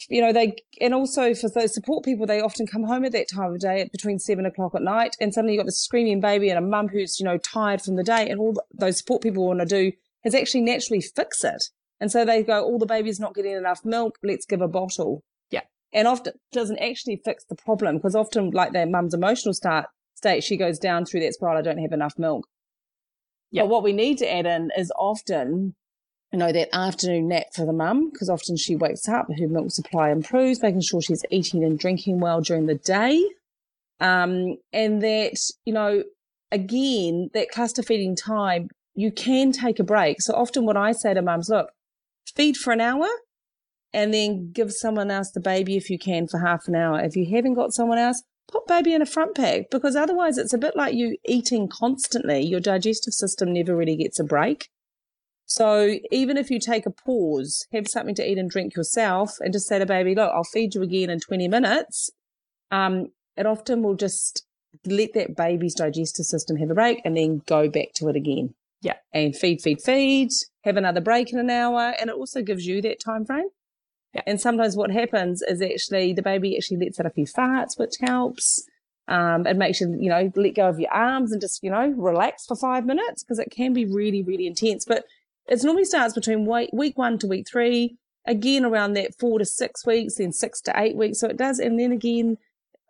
you 0.09 0.21
know, 0.21 0.33
they, 0.33 0.57
and 0.81 0.95
also 0.95 1.33
for 1.33 1.49
those 1.49 1.73
support 1.73 2.05
people, 2.05 2.27
they 2.27 2.41
often 2.41 2.67
come 2.67 2.83
home 2.83 3.05
at 3.05 3.13
that 3.13 3.31
time 3.33 3.55
of 3.55 3.61
day 3.61 3.81
at 3.81 3.93
between 3.93 4.19
seven 4.19 4.47
o'clock 4.47 4.75
at 4.75 4.83
night. 4.83 5.15
And 5.21 5.33
suddenly 5.33 5.55
you've 5.55 5.61
got 5.61 5.67
this 5.67 5.81
screaming 5.81 6.21
baby 6.21 6.49
and 6.49 6.59
a 6.59 6.67
mum 6.67 6.89
who's, 6.89 7.21
you 7.21 7.25
know, 7.25 7.39
tired 7.39 7.83
from 7.83 7.95
the 7.95 8.03
day. 8.03 8.29
And 8.29 8.41
all 8.41 8.57
those 8.75 8.99
support 8.99 9.23
people 9.23 9.47
want 9.47 9.61
to 9.61 9.67
do 9.67 9.93
is 10.25 10.35
actually 10.35 10.63
naturally 10.63 11.01
fix 11.01 11.45
it. 11.45 11.65
And 12.01 12.11
so 12.11 12.25
they 12.25 12.43
go, 12.43 12.65
all 12.65 12.75
oh, 12.75 12.79
the 12.79 12.87
baby's 12.87 13.21
not 13.21 13.35
getting 13.35 13.53
enough 13.53 13.85
milk. 13.85 14.19
Let's 14.25 14.45
give 14.45 14.61
a 14.61 14.67
bottle. 14.67 15.23
Yeah. 15.93 16.01
and 16.01 16.09
often 16.09 16.35
doesn't 16.53 16.79
actually 16.79 17.21
fix 17.25 17.45
the 17.45 17.55
problem 17.55 17.97
because 17.97 18.15
often 18.15 18.51
like 18.51 18.73
that 18.73 18.89
mum's 18.89 19.15
emotional 19.15 19.55
start 19.55 19.87
state, 20.15 20.45
she 20.45 20.57
goes 20.57 20.79
down 20.79 21.05
through 21.05 21.21
that 21.21 21.35
spiral. 21.35 21.59
I 21.59 21.63
don't 21.63 21.79
have 21.79 21.93
enough 21.93 22.19
milk. 22.19 22.47
Yep. 23.51 23.65
But 23.65 23.69
what 23.71 23.83
we 23.83 23.93
need 23.93 24.19
to 24.19 24.33
add 24.33 24.47
in 24.47 24.71
is 24.77 24.93
often, 24.99 25.75
you 26.33 26.39
know, 26.39 26.53
that 26.53 26.75
afternoon 26.75 27.29
nap 27.29 27.47
for 27.55 27.67
the 27.67 27.73
mum 27.73 28.11
because 28.11 28.31
often 28.31 28.57
she 28.57 28.77
wakes 28.77 29.09
up, 29.09 29.27
her 29.39 29.49
milk 29.49 29.71
supply 29.71 30.11
improves, 30.11 30.63
making 30.63 30.81
sure 30.81 31.03
she's 31.03 31.25
eating 31.31 31.63
and 31.65 31.79
drinking 31.79 32.21
well 32.21 32.41
during 32.41 32.67
the 32.67 32.77
day. 32.77 33.23
Um, 34.01 34.57
and 34.73 35.03
that, 35.03 35.39
you 35.65 35.73
know, 35.73 36.03
again, 36.51 37.31
that 37.35 37.51
cluster 37.51 37.83
feeding 37.83 38.17
time, 38.17 38.69
you 38.95 39.13
can 39.13 39.53
take 39.53 39.79
a 39.79 39.85
break. 39.85 40.21
So 40.21 40.35
often 40.35 40.65
what 40.65 40.77
I 40.77 40.93
say 40.93 41.15
to 41.15 41.23
mums, 41.23 41.49
look, 41.49 41.71
feed 42.35 42.57
for 42.57 42.73
an 42.73 42.81
hour 42.81 43.07
and 43.93 44.13
then 44.13 44.51
give 44.53 44.73
someone 44.73 45.11
else 45.11 45.31
the 45.31 45.41
baby 45.41 45.77
if 45.77 45.91
you 45.91 45.99
can 45.99 46.27
for 46.27 46.39
half 46.39 46.67
an 46.69 46.75
hour. 46.75 47.01
If 47.01 47.17
you 47.17 47.27
haven't 47.35 47.55
got 47.55 47.75
someone 47.75 47.99
else, 47.99 48.23
put 48.51 48.67
baby 48.67 48.95
in 48.95 49.03
a 49.03 49.07
front 49.07 49.35
pack 49.35 49.71
because 49.71 49.97
otherwise 49.97 50.39
it's 50.39 50.53
a 50.53 50.59
bit 50.59 50.77
like 50.77 50.95
you 50.95 51.17
eating 51.25 51.69
constantly. 51.69 52.41
Your 52.41 52.61
digestive 52.61 53.15
system 53.15 53.53
never 53.53 53.77
really 53.77 53.97
gets 53.97 54.19
a 54.19 54.25
break. 54.25 54.69
So 55.47 55.99
even 56.11 56.37
if 56.37 56.51
you 56.51 56.59
take 56.59 56.87
a 56.87 56.91
pause, 56.91 57.67
have 57.73 57.89
something 57.89 58.15
to 58.15 58.31
eat 58.31 58.39
and 58.39 58.51
drink 58.51 58.75
yourself 58.75 59.37
and 59.41 59.53
just 59.53 59.67
say 59.67 59.79
to 59.79 59.87
baby, 59.87 60.15
look, 60.15 60.31
I'll 60.35 60.45
feed 60.45 60.75
you 60.75 60.83
again 60.83 61.11
in 61.11 61.21
20 61.21 61.49
minutes. 61.49 62.11
Um, 62.71 63.09
it 63.37 63.45
often 63.45 63.83
will 63.83 63.95
just 63.95 64.47
let 64.87 65.13
that 65.15 65.37
baby's 65.37 65.75
digestive 65.75 66.25
system 66.25 66.57
have 66.57 66.71
a 66.71 66.75
break 66.75 67.03
and 67.05 67.17
then 67.17 67.43
go 67.47 67.69
back 67.69 67.89
to 67.97 68.09
it 68.09 68.17
again. 68.17 68.55
Yeah. 68.81 68.97
And 69.13 69.37
feed, 69.37 69.61
feed, 69.61 69.83
feed, 69.83 70.31
have 70.65 70.77
another 70.77 71.01
break 71.01 71.33
in 71.33 71.39
an 71.39 71.51
hour. 71.51 71.95
And 72.01 72.09
it 72.09 72.17
also 72.17 72.43
gives 72.43 72.67
you 72.67 72.81
that 72.83 73.01
time 73.01 73.27
frame. 73.27 73.49
Yeah. 74.15 74.23
And 74.27 74.41
sometimes 74.41 74.77
what 74.77 74.91
happens 74.91 75.43
is 75.43 75.63
actually 75.63 76.13
the 76.13 76.23
baby 76.23 76.57
actually 76.57 76.79
lets 76.79 77.01
out 77.01 77.07
a 77.07 77.11
few 77.11 77.27
farts, 77.27 77.79
which 77.79 77.95
helps. 78.01 78.67
Um, 79.09 79.47
it 79.47 79.57
makes 79.57 79.81
you, 79.81 79.97
you 79.99 80.09
know, 80.09 80.31
let 80.37 80.55
go 80.55 80.69
of 80.69 80.79
your 80.79 80.93
arms 80.93 81.33
and 81.33 81.41
just, 81.41 81.63
you 81.63 81.71
know, 81.71 81.89
relax 81.89 82.47
for 82.47 82.57
five 82.57 82.87
minutes 82.87 83.23
because 83.23 83.39
it 83.39 83.51
can 83.51 83.73
be 83.73 83.85
really, 83.85 84.23
really 84.23 84.47
intense. 84.47 84.85
But 84.85 85.05
it 85.49 85.63
normally 85.65 85.85
starts 85.85 86.15
between 86.15 86.47
week, 86.47 86.71
week 86.73 86.97
one 86.97 87.19
to 87.19 87.27
week 87.27 87.47
three, 87.51 87.97
again 88.27 88.65
around 88.65 88.93
that 88.95 89.19
four 89.19 89.39
to 89.39 89.45
six 89.45 89.85
weeks, 89.85 90.17
then 90.17 90.33
six 90.33 90.61
to 90.63 90.73
eight 90.77 90.97
weeks. 90.97 91.21
So 91.21 91.29
it 91.29 91.37
does. 91.37 91.59
And 91.59 91.79
then 91.79 91.93
again, 91.93 92.39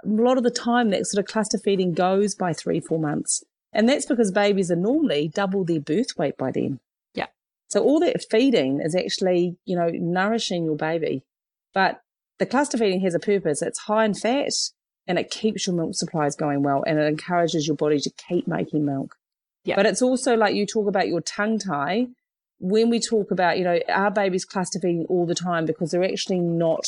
a 0.04 0.08
lot 0.08 0.36
of 0.36 0.44
the 0.44 0.50
time 0.50 0.90
that 0.90 1.06
sort 1.06 1.24
of 1.24 1.32
cluster 1.32 1.58
feeding 1.58 1.94
goes 1.94 2.34
by 2.34 2.52
three, 2.52 2.80
four 2.80 2.98
months. 2.98 3.42
And 3.72 3.88
that's 3.88 4.06
because 4.06 4.30
babies 4.30 4.70
are 4.70 4.76
normally 4.76 5.28
double 5.28 5.64
their 5.64 5.80
birth 5.80 6.18
weight 6.18 6.36
by 6.36 6.50
then. 6.50 6.80
So 7.72 7.82
all 7.82 8.00
that 8.00 8.22
feeding 8.30 8.82
is 8.82 8.94
actually, 8.94 9.56
you 9.64 9.74
know, 9.74 9.88
nourishing 9.88 10.66
your 10.66 10.76
baby. 10.76 11.22
But 11.72 12.02
the 12.38 12.44
cluster 12.44 12.76
feeding 12.76 13.00
has 13.00 13.14
a 13.14 13.18
purpose. 13.18 13.62
It's 13.62 13.78
high 13.78 14.04
in 14.04 14.12
fat 14.12 14.52
and 15.06 15.18
it 15.18 15.30
keeps 15.30 15.66
your 15.66 15.74
milk 15.74 15.94
supplies 15.94 16.36
going 16.36 16.62
well 16.62 16.84
and 16.86 16.98
it 16.98 17.06
encourages 17.06 17.66
your 17.66 17.76
body 17.76 17.98
to 18.00 18.10
keep 18.28 18.46
making 18.46 18.84
milk. 18.84 19.16
Yeah. 19.64 19.76
But 19.76 19.86
it's 19.86 20.02
also 20.02 20.36
like 20.36 20.54
you 20.54 20.66
talk 20.66 20.86
about 20.86 21.08
your 21.08 21.22
tongue 21.22 21.58
tie. 21.58 22.08
When 22.58 22.90
we 22.90 23.00
talk 23.00 23.30
about, 23.30 23.56
you 23.56 23.64
know, 23.64 23.80
our 23.88 24.10
babies 24.10 24.44
cluster 24.44 24.78
feeding 24.78 25.06
all 25.08 25.24
the 25.24 25.34
time 25.34 25.64
because 25.64 25.92
they're 25.92 26.04
actually 26.04 26.40
not 26.40 26.84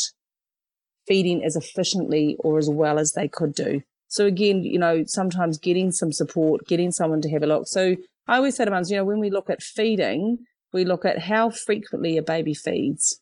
feeding 1.08 1.42
as 1.42 1.56
efficiently 1.56 2.36
or 2.40 2.58
as 2.58 2.68
well 2.68 2.98
as 2.98 3.12
they 3.12 3.26
could 3.26 3.54
do. 3.54 3.80
So 4.08 4.26
again, 4.26 4.64
you 4.64 4.78
know, 4.78 5.04
sometimes 5.06 5.56
getting 5.56 5.92
some 5.92 6.12
support, 6.12 6.66
getting 6.66 6.92
someone 6.92 7.22
to 7.22 7.30
have 7.30 7.42
a 7.42 7.46
look. 7.46 7.68
So 7.68 7.96
I 8.26 8.36
always 8.36 8.56
say 8.56 8.66
to 8.66 8.70
moms, 8.70 8.90
you 8.90 8.98
know, 8.98 9.04
when 9.06 9.18
we 9.18 9.30
look 9.30 9.48
at 9.48 9.62
feeding, 9.62 10.44
we 10.74 10.84
look 10.84 11.04
at 11.04 11.20
how 11.20 11.48
frequently 11.48 12.18
a 12.18 12.22
baby 12.22 12.52
feeds. 12.52 13.20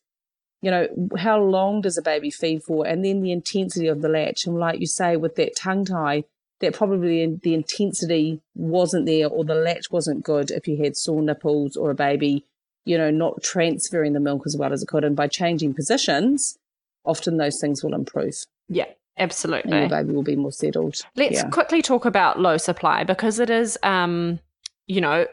You 0.62 0.71
know, 0.71 0.88
how 1.19 1.41
long 1.41 1.83
does 1.83 1.99
a 1.99 2.03
baby 2.03 2.31
feed 2.31 2.62
for? 2.62 2.87
And 2.87 3.05
then 3.05 3.21
the 3.21 3.31
intensity 3.31 3.88
of 3.88 4.01
the 4.01 4.09
latch. 4.09 4.47
And 4.47 4.57
like 4.57 4.81
you 4.81 4.87
say, 4.87 5.17
with 5.17 5.37
that 5.37 5.57
tongue 5.57 5.85
tie, 5.85 6.25
that 6.61 6.75
probably 6.75 7.38
the 7.43 7.55
intensity 7.55 8.41
wasn't 8.55 9.07
there 9.07 9.29
or 9.29 9.45
the 9.45 9.55
latch 9.55 9.91
wasn't 9.91 10.25
good 10.25 10.51
if 10.51 10.67
you 10.67 10.83
had 10.83 10.97
sore 10.97 11.21
nipples 11.21 11.77
or 11.77 11.91
a 11.91 11.95
baby, 11.95 12.47
you 12.85 12.97
know, 12.97 13.11
not 13.11 13.43
transferring 13.43 14.15
the 14.15 14.21
milk 14.21 14.45
as 14.47 14.57
well 14.57 14.73
as 14.73 14.83
it 14.83 14.88
could. 14.88 15.05
And 15.05 15.15
by 15.15 15.27
changing 15.27 15.75
positions, 15.75 16.57
often 17.05 17.37
those 17.37 17.61
things 17.61 17.85
will 17.85 17.95
improve. 17.95 18.35
Yeah. 18.69 18.87
Absolutely. 19.19 19.73
And 19.73 19.81
your 19.81 19.88
baby 19.91 20.15
will 20.15 20.23
be 20.23 20.37
more 20.37 20.53
settled. 20.53 20.97
Let's 21.17 21.35
yeah. 21.35 21.51
quickly 21.51 21.83
talk 21.83 22.07
about 22.07 22.41
low 22.41 22.57
supply 22.57 23.05
because 23.05 23.41
it 23.41 23.51
is, 23.51 23.77
um, 23.83 24.38
you 24.87 25.03
know, 25.03 25.27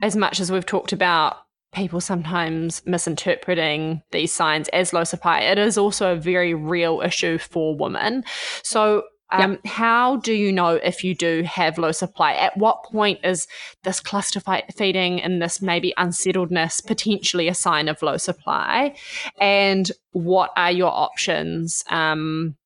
as 0.00 0.16
much 0.16 0.40
as 0.40 0.50
we've 0.50 0.66
talked 0.66 0.92
about 0.92 1.36
people 1.72 2.00
sometimes 2.00 2.82
misinterpreting 2.86 4.02
these 4.10 4.32
signs 4.32 4.68
as 4.68 4.92
low 4.92 5.04
supply, 5.04 5.40
it 5.40 5.58
is 5.58 5.78
also 5.78 6.12
a 6.12 6.16
very 6.16 6.54
real 6.54 7.00
issue 7.00 7.38
for 7.38 7.76
women. 7.76 8.24
So, 8.62 9.04
um, 9.30 9.52
yep. 9.52 9.66
How 9.66 10.16
do 10.16 10.34
you 10.34 10.52
know 10.52 10.74
if 10.74 11.02
you 11.02 11.14
do 11.14 11.42
have 11.44 11.78
low 11.78 11.92
supply? 11.92 12.34
At 12.34 12.54
what 12.58 12.84
point 12.84 13.20
is 13.24 13.46
this 13.82 13.98
cluster 13.98 14.42
feeding 14.76 15.22
and 15.22 15.40
this 15.40 15.62
maybe 15.62 15.94
unsettledness 15.96 16.82
potentially 16.82 17.48
a 17.48 17.54
sign 17.54 17.88
of 17.88 18.02
low 18.02 18.18
supply? 18.18 18.94
And 19.40 19.90
what 20.10 20.50
are 20.58 20.70
your 20.70 20.92
options 20.92 21.82
um, 21.88 22.56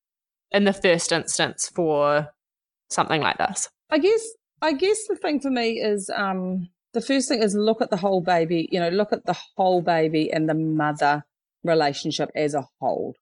in 0.50 0.64
the 0.64 0.72
first 0.72 1.12
instance 1.12 1.70
for 1.72 2.30
something 2.90 3.20
like 3.20 3.38
this? 3.38 3.68
I 3.88 3.98
guess 3.98 4.26
I 4.60 4.72
guess 4.72 5.06
the 5.06 5.14
thing 5.14 5.38
for 5.38 5.50
me 5.50 5.78
is 5.78 6.10
um, 6.12 6.68
the 6.96 7.02
first 7.02 7.28
thing 7.28 7.42
is 7.42 7.54
look 7.54 7.82
at 7.82 7.90
the 7.90 7.98
whole 7.98 8.22
baby, 8.22 8.70
you 8.72 8.80
know, 8.80 8.88
look 8.88 9.12
at 9.12 9.26
the 9.26 9.36
whole 9.54 9.82
baby 9.82 10.32
and 10.32 10.48
the 10.48 10.54
mother 10.54 11.24
relationship 11.62 12.30
as 12.34 12.54
a 12.54 12.66
whole. 12.80 13.14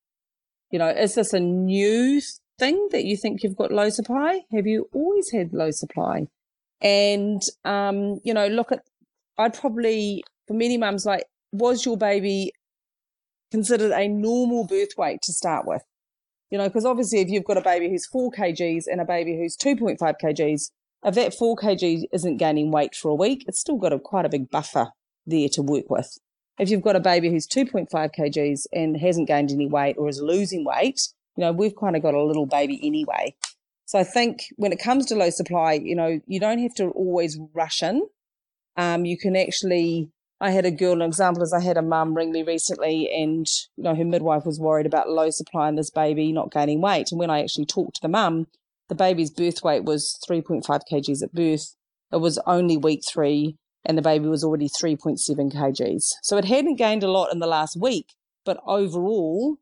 You 0.71 0.79
know, 0.79 0.89
is 0.89 1.17
this 1.17 1.33
a 1.33 1.41
new 1.41 2.23
thing 2.57 2.89
that 2.93 3.05
you 3.05 3.17
think 3.17 3.43
you've 3.43 3.57
got 3.57 3.73
low 3.73 3.91
supply? 3.91 4.43
Have 4.53 4.69
you 4.69 4.89
always 4.93 5.33
had 5.33 5.53
low 5.53 5.73
supply? 5.73 6.29
And 6.81 7.43
um, 7.65 8.21
you 8.23 8.33
know, 8.33 8.47
look 8.47 8.71
at 8.71 8.85
I'd 9.39 9.55
probably 9.55 10.23
for 10.47 10.55
many 10.55 10.79
mums 10.79 11.05
like, 11.05 11.25
was 11.51 11.85
your 11.85 11.97
baby 11.97 12.53
considered 13.51 13.91
a 13.91 14.07
normal 14.07 14.69
birth 14.69 14.97
weight 14.97 15.21
to 15.23 15.33
start 15.33 15.67
with? 15.67 15.83
You 16.53 16.59
know, 16.59 16.69
because 16.69 16.85
obviously 16.85 17.23
if 17.23 17.29
you've 17.29 17.45
got 17.45 17.57
a 17.57 17.61
baby 17.61 17.89
who's 17.89 18.07
four 18.07 18.31
kgs 18.31 18.85
and 18.87 19.01
a 19.01 19.05
baby 19.05 19.37
who's 19.37 19.57
2.5 19.57 19.99
kgs, 20.23 20.71
if 21.05 21.15
that 21.15 21.35
four 21.35 21.57
kg 21.57 22.05
isn't 22.13 22.37
gaining 22.39 22.71
weight 22.71 22.95
for 22.95 23.11
a 23.11 23.15
week, 23.15 23.45
it's 23.47 23.61
still 23.61 23.77
got 23.77 23.93
a 23.93 23.99
quite 23.99 24.25
a 24.25 24.31
big 24.31 24.51
buffer 24.51 24.89
there 25.27 25.49
to 25.51 25.63
work 25.63 25.91
with. 25.91 26.19
If 26.59 26.71
you've 26.71 26.83
got 26.83 26.97
a 26.97 27.01
baby 27.01 27.31
who's 27.31 27.47
2.5 27.47 27.89
kgs 27.93 28.67
and 28.73 28.97
hasn't 28.97 29.29
gained 29.29 29.51
any 29.51 29.67
weight 29.67 29.97
or 29.99 30.09
is 30.09 30.21
losing 30.21 30.65
weight, 30.65 31.01
you 31.37 31.43
know, 31.43 31.53
we've 31.53 31.77
kind 31.77 31.97
of 31.97 32.03
got 32.03 32.15
a 32.15 32.23
little 32.23 32.47
baby 32.47 32.81
anyway. 32.83 33.35
So 33.87 33.99
I 33.99 34.05
think 34.05 34.45
when 34.57 34.73
it 34.73 34.79
comes 34.79 35.07
to 35.07 35.17
low 35.17 35.31
supply, 35.31 35.75
you 35.75 35.97
know, 35.97 36.21
you 36.27 36.41
don't 36.41 36.61
have 36.61 36.75
to 36.75 36.89
always 36.91 37.39
rush 37.53 37.83
in. 37.83 38.07
Um, 38.77 39.05
you 39.05 39.19
can 39.19 39.37
actually 39.37 40.11
I 40.41 40.51
had 40.51 40.67
a 40.67 40.71
girl, 40.71 40.93
an 40.93 41.03
example 41.03 41.43
is 41.43 41.53
I 41.53 41.61
had 41.61 41.77
a 41.77 41.83
mum 41.83 42.15
ring 42.15 42.33
me 42.33 42.43
recently 42.43 43.09
and, 43.11 43.47
you 43.77 43.85
know, 43.85 43.95
her 43.95 44.05
midwife 44.05 44.45
was 44.45 44.61
worried 44.61 44.85
about 44.85 45.09
low 45.09 45.31
supply 45.31 45.69
and 45.69 45.79
this 45.79 45.91
baby 45.91 46.33
not 46.33 46.53
gaining 46.53 46.81
weight. 46.81 47.11
And 47.11 47.19
when 47.19 47.31
I 47.31 47.41
actually 47.41 47.67
talked 47.67 47.97
to 47.97 48.03
the 48.03 48.09
mum, 48.09 48.49
the 48.89 48.95
baby's 48.95 49.31
birth 49.31 49.63
weight 49.63 49.85
was 49.85 50.19
3.5 50.29 50.65
kgs 50.91 51.23
at 51.23 51.33
birth. 51.33 51.75
It 52.13 52.19
was 52.19 52.39
only 52.47 52.77
week 52.77 53.03
three 53.07 53.57
and 53.85 53.99
the 53.99 54.03
baby 54.03 54.27
was 54.27 54.45
already 54.45 54.69
3.7 54.69 55.19
kgs. 55.53 56.05
So 56.23 56.37
it 56.37 56.45
hadn't 56.45 56.77
gained 56.77 57.03
a 57.03 57.11
lot 57.11 57.33
in 57.33 57.39
the 57.39 57.47
last 57.47 57.77
week, 57.81 58.15
but 58.45 58.61
overall 58.67 59.59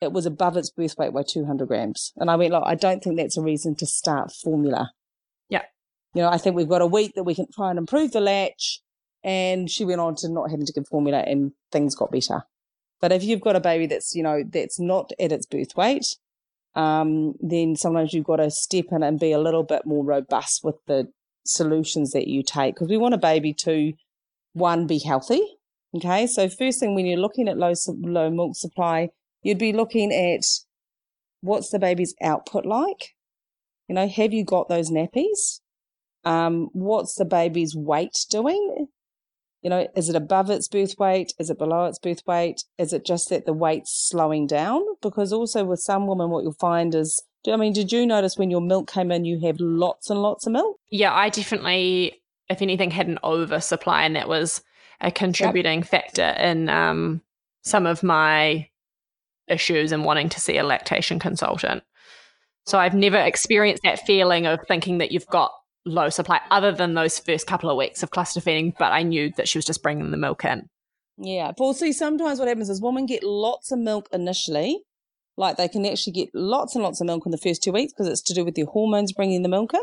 it 0.00 0.12
was 0.12 0.26
above 0.26 0.56
its 0.56 0.70
birth 0.70 0.96
weight 0.96 1.12
by 1.12 1.22
200 1.22 1.66
grams. 1.66 2.12
And 2.16 2.30
I 2.30 2.36
went, 2.36 2.52
like, 2.52 2.62
I 2.64 2.74
don't 2.74 3.02
think 3.02 3.16
that's 3.16 3.36
a 3.36 3.42
reason 3.42 3.74
to 3.76 3.86
start 3.86 4.32
formula. 4.32 4.92
Yeah. 5.48 5.62
You 6.14 6.22
know, 6.22 6.28
I 6.28 6.38
think 6.38 6.54
we've 6.54 6.68
got 6.68 6.82
a 6.82 6.86
week 6.86 7.14
that 7.14 7.24
we 7.24 7.34
can 7.34 7.46
try 7.52 7.70
and 7.70 7.78
improve 7.78 8.12
the 8.12 8.20
latch 8.20 8.80
and 9.24 9.68
she 9.68 9.84
went 9.84 10.00
on 10.00 10.14
to 10.16 10.28
not 10.28 10.50
having 10.50 10.66
to 10.66 10.72
give 10.72 10.86
formula 10.86 11.24
and 11.26 11.52
things 11.72 11.96
got 11.96 12.12
better. 12.12 12.42
But 13.00 13.12
if 13.12 13.24
you've 13.24 13.40
got 13.40 13.56
a 13.56 13.60
baby 13.60 13.86
that's, 13.86 14.14
you 14.14 14.22
know, 14.22 14.42
that's 14.48 14.78
not 14.78 15.10
at 15.20 15.32
its 15.32 15.46
birth 15.46 15.76
weight, 15.76 16.16
um, 16.78 17.34
then 17.40 17.74
sometimes 17.74 18.12
you've 18.12 18.24
got 18.24 18.36
to 18.36 18.52
step 18.52 18.86
in 18.92 19.02
and 19.02 19.18
be 19.18 19.32
a 19.32 19.40
little 19.40 19.64
bit 19.64 19.84
more 19.84 20.04
robust 20.04 20.60
with 20.62 20.76
the 20.86 21.08
solutions 21.44 22.12
that 22.12 22.28
you 22.28 22.44
take 22.44 22.76
because 22.76 22.88
we 22.88 22.96
want 22.96 23.14
a 23.14 23.18
baby 23.18 23.52
to, 23.52 23.94
one, 24.52 24.86
be 24.86 25.00
healthy. 25.00 25.42
Okay. 25.96 26.28
So 26.28 26.48
first 26.48 26.78
thing 26.78 26.94
when 26.94 27.04
you're 27.04 27.18
looking 27.18 27.48
at 27.48 27.58
low, 27.58 27.72
low 27.88 28.30
milk 28.30 28.54
supply, 28.54 29.08
you'd 29.42 29.58
be 29.58 29.72
looking 29.72 30.12
at 30.12 30.44
what's 31.40 31.70
the 31.70 31.80
baby's 31.80 32.14
output 32.22 32.64
like? 32.64 33.16
You 33.88 33.96
know, 33.96 34.06
have 34.06 34.32
you 34.32 34.44
got 34.44 34.68
those 34.68 34.88
nappies? 34.88 35.60
Um, 36.24 36.68
what's 36.74 37.16
the 37.16 37.24
baby's 37.24 37.74
weight 37.74 38.24
doing? 38.30 38.77
You 39.62 39.70
know, 39.70 39.88
is 39.96 40.08
it 40.08 40.16
above 40.16 40.50
its 40.50 40.68
birth 40.68 40.94
weight? 40.98 41.34
Is 41.38 41.50
it 41.50 41.58
below 41.58 41.86
its 41.86 41.98
birth 41.98 42.22
weight? 42.26 42.64
Is 42.78 42.92
it 42.92 43.04
just 43.04 43.28
that 43.30 43.44
the 43.44 43.52
weight's 43.52 43.92
slowing 43.92 44.46
down? 44.46 44.82
Because 45.02 45.32
also 45.32 45.64
with 45.64 45.80
some 45.80 46.06
women, 46.06 46.30
what 46.30 46.44
you'll 46.44 46.52
find 46.52 46.94
is, 46.94 47.22
I 47.46 47.56
mean, 47.56 47.72
did 47.72 47.90
you 47.90 48.06
notice 48.06 48.36
when 48.36 48.50
your 48.50 48.60
milk 48.60 48.90
came 48.90 49.10
in, 49.10 49.24
you 49.24 49.40
have 49.46 49.58
lots 49.58 50.10
and 50.10 50.22
lots 50.22 50.46
of 50.46 50.52
milk? 50.52 50.78
Yeah, 50.90 51.12
I 51.12 51.28
definitely, 51.28 52.20
if 52.48 52.62
anything, 52.62 52.90
had 52.90 53.08
an 53.08 53.18
oversupply, 53.24 54.04
and 54.04 54.14
that 54.14 54.28
was 54.28 54.62
a 55.00 55.10
contributing 55.10 55.80
yep. 55.80 55.88
factor 55.88 56.34
in 56.38 56.68
um, 56.68 57.22
some 57.62 57.86
of 57.86 58.02
my 58.02 58.68
issues 59.48 59.92
and 59.92 60.04
wanting 60.04 60.28
to 60.28 60.40
see 60.40 60.58
a 60.58 60.64
lactation 60.64 61.18
consultant. 61.18 61.82
So 62.66 62.78
I've 62.78 62.94
never 62.94 63.16
experienced 63.16 63.82
that 63.84 64.00
feeling 64.00 64.46
of 64.46 64.60
thinking 64.68 64.98
that 64.98 65.10
you've 65.10 65.26
got 65.28 65.52
low 65.84 66.08
supply 66.08 66.40
other 66.50 66.72
than 66.72 66.94
those 66.94 67.18
first 67.18 67.46
couple 67.46 67.70
of 67.70 67.76
weeks 67.76 68.02
of 68.02 68.10
cluster 68.10 68.40
feeding, 68.40 68.74
but 68.78 68.92
I 68.92 69.02
knew 69.02 69.32
that 69.36 69.48
she 69.48 69.58
was 69.58 69.64
just 69.64 69.82
bringing 69.82 70.10
the 70.10 70.16
milk 70.16 70.44
in. 70.44 70.68
Yeah. 71.18 71.52
But 71.56 71.74
see, 71.74 71.92
sometimes 71.92 72.38
what 72.38 72.48
happens 72.48 72.70
is 72.70 72.80
women 72.80 73.06
get 73.06 73.24
lots 73.24 73.72
of 73.72 73.78
milk 73.78 74.08
initially. 74.12 74.82
Like 75.36 75.56
they 75.56 75.68
can 75.68 75.86
actually 75.86 76.12
get 76.12 76.30
lots 76.34 76.74
and 76.74 76.82
lots 76.82 77.00
of 77.00 77.06
milk 77.06 77.24
in 77.26 77.32
the 77.32 77.38
first 77.38 77.62
two 77.62 77.72
weeks 77.72 77.92
because 77.92 78.08
it's 78.08 78.22
to 78.22 78.34
do 78.34 78.44
with 78.44 78.54
their 78.54 78.66
hormones 78.66 79.12
bringing 79.12 79.42
the 79.42 79.48
milk 79.48 79.74
in. 79.74 79.80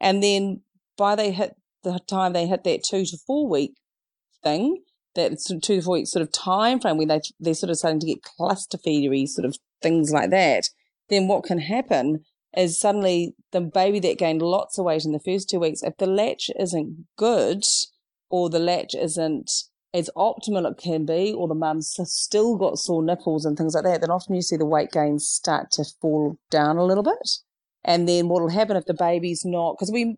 And 0.00 0.22
then 0.22 0.62
by 0.96 1.14
they 1.14 1.32
hit 1.32 1.54
the 1.82 1.98
time 2.08 2.32
they 2.32 2.46
hit 2.46 2.64
that 2.64 2.84
two 2.84 3.04
to 3.04 3.18
four 3.26 3.48
week 3.48 3.74
thing, 4.42 4.82
that 5.14 5.32
two 5.46 5.60
to 5.60 5.82
four 5.82 5.94
week 5.94 6.06
sort 6.06 6.22
of 6.22 6.32
time 6.32 6.80
frame 6.80 6.96
when 6.96 7.08
they, 7.08 7.20
they're 7.40 7.54
sort 7.54 7.70
of 7.70 7.76
starting 7.76 8.00
to 8.00 8.06
get 8.06 8.22
cluster 8.22 8.78
feedery 8.78 9.28
sort 9.28 9.44
of 9.46 9.56
things 9.82 10.12
like 10.12 10.30
that, 10.30 10.64
then 11.08 11.28
what 11.28 11.44
can 11.44 11.58
happen 11.58 12.24
is 12.56 12.78
suddenly 12.78 13.34
the 13.52 13.60
baby 13.60 13.98
that 14.00 14.18
gained 14.18 14.42
lots 14.42 14.78
of 14.78 14.84
weight 14.84 15.04
in 15.04 15.12
the 15.12 15.20
first 15.20 15.48
two 15.48 15.60
weeks, 15.60 15.82
if 15.82 15.96
the 15.96 16.06
latch 16.06 16.50
isn't 16.58 17.06
good 17.16 17.64
or 18.30 18.50
the 18.50 18.58
latch 18.58 18.94
isn't 18.94 19.50
as 19.92 20.10
optimal 20.16 20.68
it 20.68 20.76
can 20.76 21.06
be, 21.06 21.32
or 21.32 21.46
the 21.46 21.54
mum's 21.54 21.96
still 22.04 22.56
got 22.56 22.78
sore 22.78 23.02
nipples 23.02 23.44
and 23.44 23.56
things 23.56 23.74
like 23.74 23.84
that, 23.84 24.00
then 24.00 24.10
often 24.10 24.34
you 24.34 24.42
see 24.42 24.56
the 24.56 24.66
weight 24.66 24.90
gains 24.90 25.28
start 25.28 25.70
to 25.70 25.84
fall 26.00 26.36
down 26.50 26.76
a 26.76 26.84
little 26.84 27.04
bit. 27.04 27.30
And 27.84 28.08
then 28.08 28.28
what 28.28 28.42
will 28.42 28.50
happen 28.50 28.76
if 28.76 28.86
the 28.86 28.94
baby's 28.94 29.44
not, 29.44 29.74
because 29.74 29.92
we, 29.92 30.16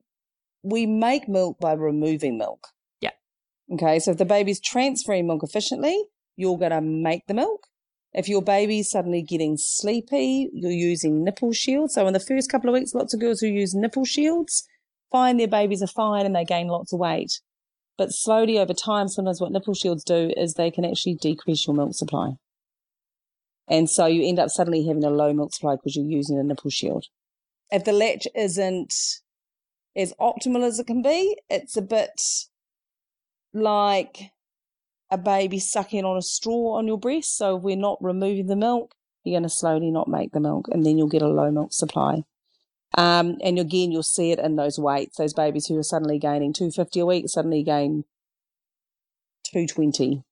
we 0.62 0.87
make 0.87 1.28
milk 1.28 1.59
by 1.61 1.74
removing 1.74 2.39
milk. 2.39 2.68
Yeah. 3.03 3.11
Okay. 3.70 3.99
So 3.99 4.12
if 4.12 4.16
the 4.16 4.24
baby's 4.24 4.61
transferring 4.61 5.26
milk 5.26 5.43
efficiently, 5.43 6.05
you're 6.37 6.59
going 6.59 6.70
to 6.70 6.80
make 6.80 7.26
the 7.26 7.34
milk. 7.34 7.66
If 8.16 8.30
your 8.30 8.40
baby's 8.40 8.88
suddenly 8.88 9.20
getting 9.20 9.58
sleepy, 9.58 10.48
you're 10.54 10.72
using 10.72 11.22
nipple 11.22 11.52
shields. 11.52 11.94
So 11.94 12.06
in 12.06 12.14
the 12.14 12.20
first 12.20 12.50
couple 12.50 12.70
of 12.70 12.74
weeks, 12.74 12.94
lots 12.94 13.12
of 13.12 13.20
girls 13.20 13.40
who 13.40 13.46
use 13.46 13.74
nipple 13.74 14.06
shields 14.06 14.66
find 15.12 15.38
their 15.38 15.46
babies 15.46 15.82
are 15.82 15.86
fine 15.86 16.24
and 16.24 16.34
they 16.34 16.44
gain 16.44 16.68
lots 16.68 16.94
of 16.94 16.98
weight. 16.98 17.40
But 17.98 18.12
slowly 18.12 18.58
over 18.58 18.72
time, 18.72 19.08
sometimes 19.08 19.40
what 19.40 19.52
nipple 19.52 19.74
shields 19.74 20.02
do 20.02 20.32
is 20.34 20.54
they 20.54 20.70
can 20.70 20.84
actually 20.84 21.16
decrease 21.16 21.66
your 21.66 21.76
milk 21.76 21.94
supply. 21.94 22.36
And 23.68 23.90
so 23.90 24.06
you 24.06 24.26
end 24.26 24.38
up 24.38 24.48
suddenly 24.48 24.86
having 24.86 25.04
a 25.04 25.10
low 25.10 25.34
milk 25.34 25.52
supply 25.52 25.76
because 25.76 25.94
you're 25.94 26.06
using 26.06 26.38
a 26.38 26.42
nipple 26.42 26.70
shield. 26.70 27.04
If 27.70 27.84
the 27.84 27.92
latch 27.92 28.26
isn't 28.34 28.94
as 29.94 30.14
optimal 30.18 30.62
as 30.62 30.78
it 30.78 30.86
can 30.86 31.02
be, 31.02 31.36
it's 31.50 31.76
a 31.76 31.82
bit 31.82 32.20
like 33.52 34.30
a 35.11 35.18
baby 35.18 35.59
sucking 35.59 36.04
on 36.04 36.16
a 36.16 36.22
straw 36.22 36.76
on 36.76 36.86
your 36.86 36.98
breast. 36.98 37.36
So 37.36 37.57
if 37.57 37.62
we're 37.62 37.76
not 37.76 37.98
removing 38.00 38.46
the 38.46 38.57
milk, 38.57 38.94
you're 39.24 39.34
going 39.34 39.42
to 39.42 39.48
slowly 39.48 39.90
not 39.90 40.09
make 40.09 40.32
the 40.32 40.40
milk 40.40 40.66
and 40.70 40.84
then 40.84 40.98
you'll 40.98 41.09
get 41.09 41.22
a 41.22 41.28
low 41.28 41.50
milk 41.50 41.72
supply. 41.72 42.22
Um, 42.96 43.36
and 43.42 43.59
again, 43.59 43.92
you'll 43.92 44.02
see 44.02 44.30
it 44.30 44.38
in 44.38 44.57
those 44.57 44.78
weights. 44.78 45.16
Those 45.16 45.34
babies 45.34 45.66
who 45.66 45.78
are 45.78 45.82
suddenly 45.82 46.18
gaining 46.18 46.52
250 46.52 47.00
a 47.00 47.07
week 47.07 47.28
suddenly 47.28 47.62
gain 47.62 48.04
220. 49.52 50.22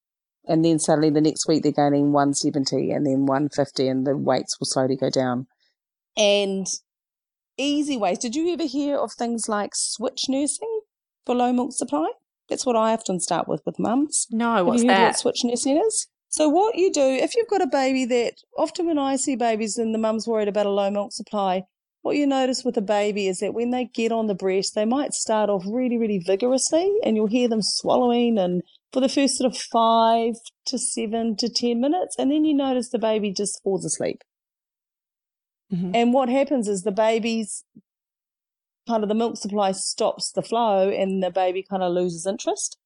And 0.47 0.65
then 0.65 0.79
suddenly 0.79 1.11
the 1.11 1.21
next 1.21 1.49
week 1.49 1.63
they're 1.63 1.73
gaining 1.73 2.13
170 2.13 2.91
and 2.91 3.07
then 3.07 3.27
150 3.27 3.89
and 3.89 4.07
the 4.07 4.17
weights 4.17 4.59
will 4.59 4.67
slowly 4.67 4.97
go 4.97 5.11
down. 5.11 5.47
And 6.17 6.67
easy 7.57 7.97
ways. 7.97 8.19
Did 8.19 8.37
you 8.37 8.53
ever 8.53 8.65
hear 8.65 8.97
of 8.97 9.13
things 9.13 9.49
like 9.49 9.75
switch 9.75 10.25
nursing 10.29 10.81
for 11.25 11.35
low 11.35 11.53
milk 11.53 11.73
supply? 11.73 12.09
That's 12.49 12.67
what 12.67 12.77
I 12.77 12.93
often 12.93 13.21
start 13.21 13.49
with 13.49 13.63
with 13.65 13.79
mums. 13.79 14.27
No, 14.31 14.65
what's 14.65 14.85
that? 14.85 15.07
What 15.07 15.19
switch 15.19 15.45
nursing 15.45 15.79
is? 15.79 16.09
So 16.29 16.49
what 16.49 16.77
you 16.77 16.93
do, 16.93 17.01
if 17.01 17.37
you've 17.37 17.49
got 17.49 17.63
a 17.63 17.67
baby 17.67 18.05
that 18.07 18.35
often 18.59 18.87
when 18.87 18.99
I 18.99 19.17
see 19.17 19.37
babies 19.37 19.79
and 19.79 19.95
the 19.95 19.99
mum's 19.99 20.27
worried 20.27 20.49
about 20.49 20.67
a 20.67 20.71
low 20.71 20.91
milk 20.91 21.13
supply, 21.13 21.63
what 22.03 22.17
you 22.17 22.27
notice 22.27 22.65
with 22.65 22.77
a 22.77 22.83
baby 22.83 23.29
is 23.29 23.39
that 23.39 23.55
when 23.55 23.71
they 23.71 23.87
get 23.87 24.13
on 24.13 24.27
the 24.27 24.35
breast, 24.35 24.75
they 24.75 24.85
might 24.85 25.15
start 25.15 25.49
off 25.49 25.63
really, 25.67 25.97
really 25.97 26.19
vigorously 26.19 26.93
and 27.03 27.17
you'll 27.17 27.29
hear 27.29 27.49
them 27.49 27.63
swallowing 27.63 28.37
and 28.37 28.63
for 28.93 29.01
the 29.01 29.09
first 29.09 29.37
sort 29.37 29.51
of 29.51 29.59
five 29.73 30.35
to 30.67 30.77
seven 30.77 31.37
to 31.37 31.49
10 31.49 31.81
minutes. 31.81 32.17
And 32.19 32.31
then 32.31 32.45
you 32.45 32.53
notice 32.53 32.91
the 32.91 32.99
baby 32.99 33.33
just 33.33 33.63
falls 33.63 33.85
asleep. 33.85 34.23
Mm-hmm. 35.73 35.93
And 35.95 36.13
what 36.13 36.29
happens 36.29 36.69
is 36.69 36.83
the 36.83 36.93
baby's 36.93 37.65
kind 38.87 39.03
of 39.03 39.09
the 39.09 39.15
milk 39.15 39.37
supply 39.37 39.73
stops 39.73 40.31
the 40.33 40.43
flow 40.43 40.91
and 40.91 41.23
the 41.23 41.31
baby 41.31 41.63
kind 41.63 41.83
of 41.83 41.93
loses 41.93 42.27
interest. 42.27 42.79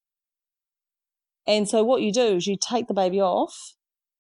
And 1.47 1.69
so 1.69 1.83
what 1.83 2.03
you 2.03 2.13
do 2.13 2.37
is 2.37 2.47
you 2.47 2.57
take 2.61 2.89
the 2.89 2.95
baby 2.95 3.21
off 3.21 3.75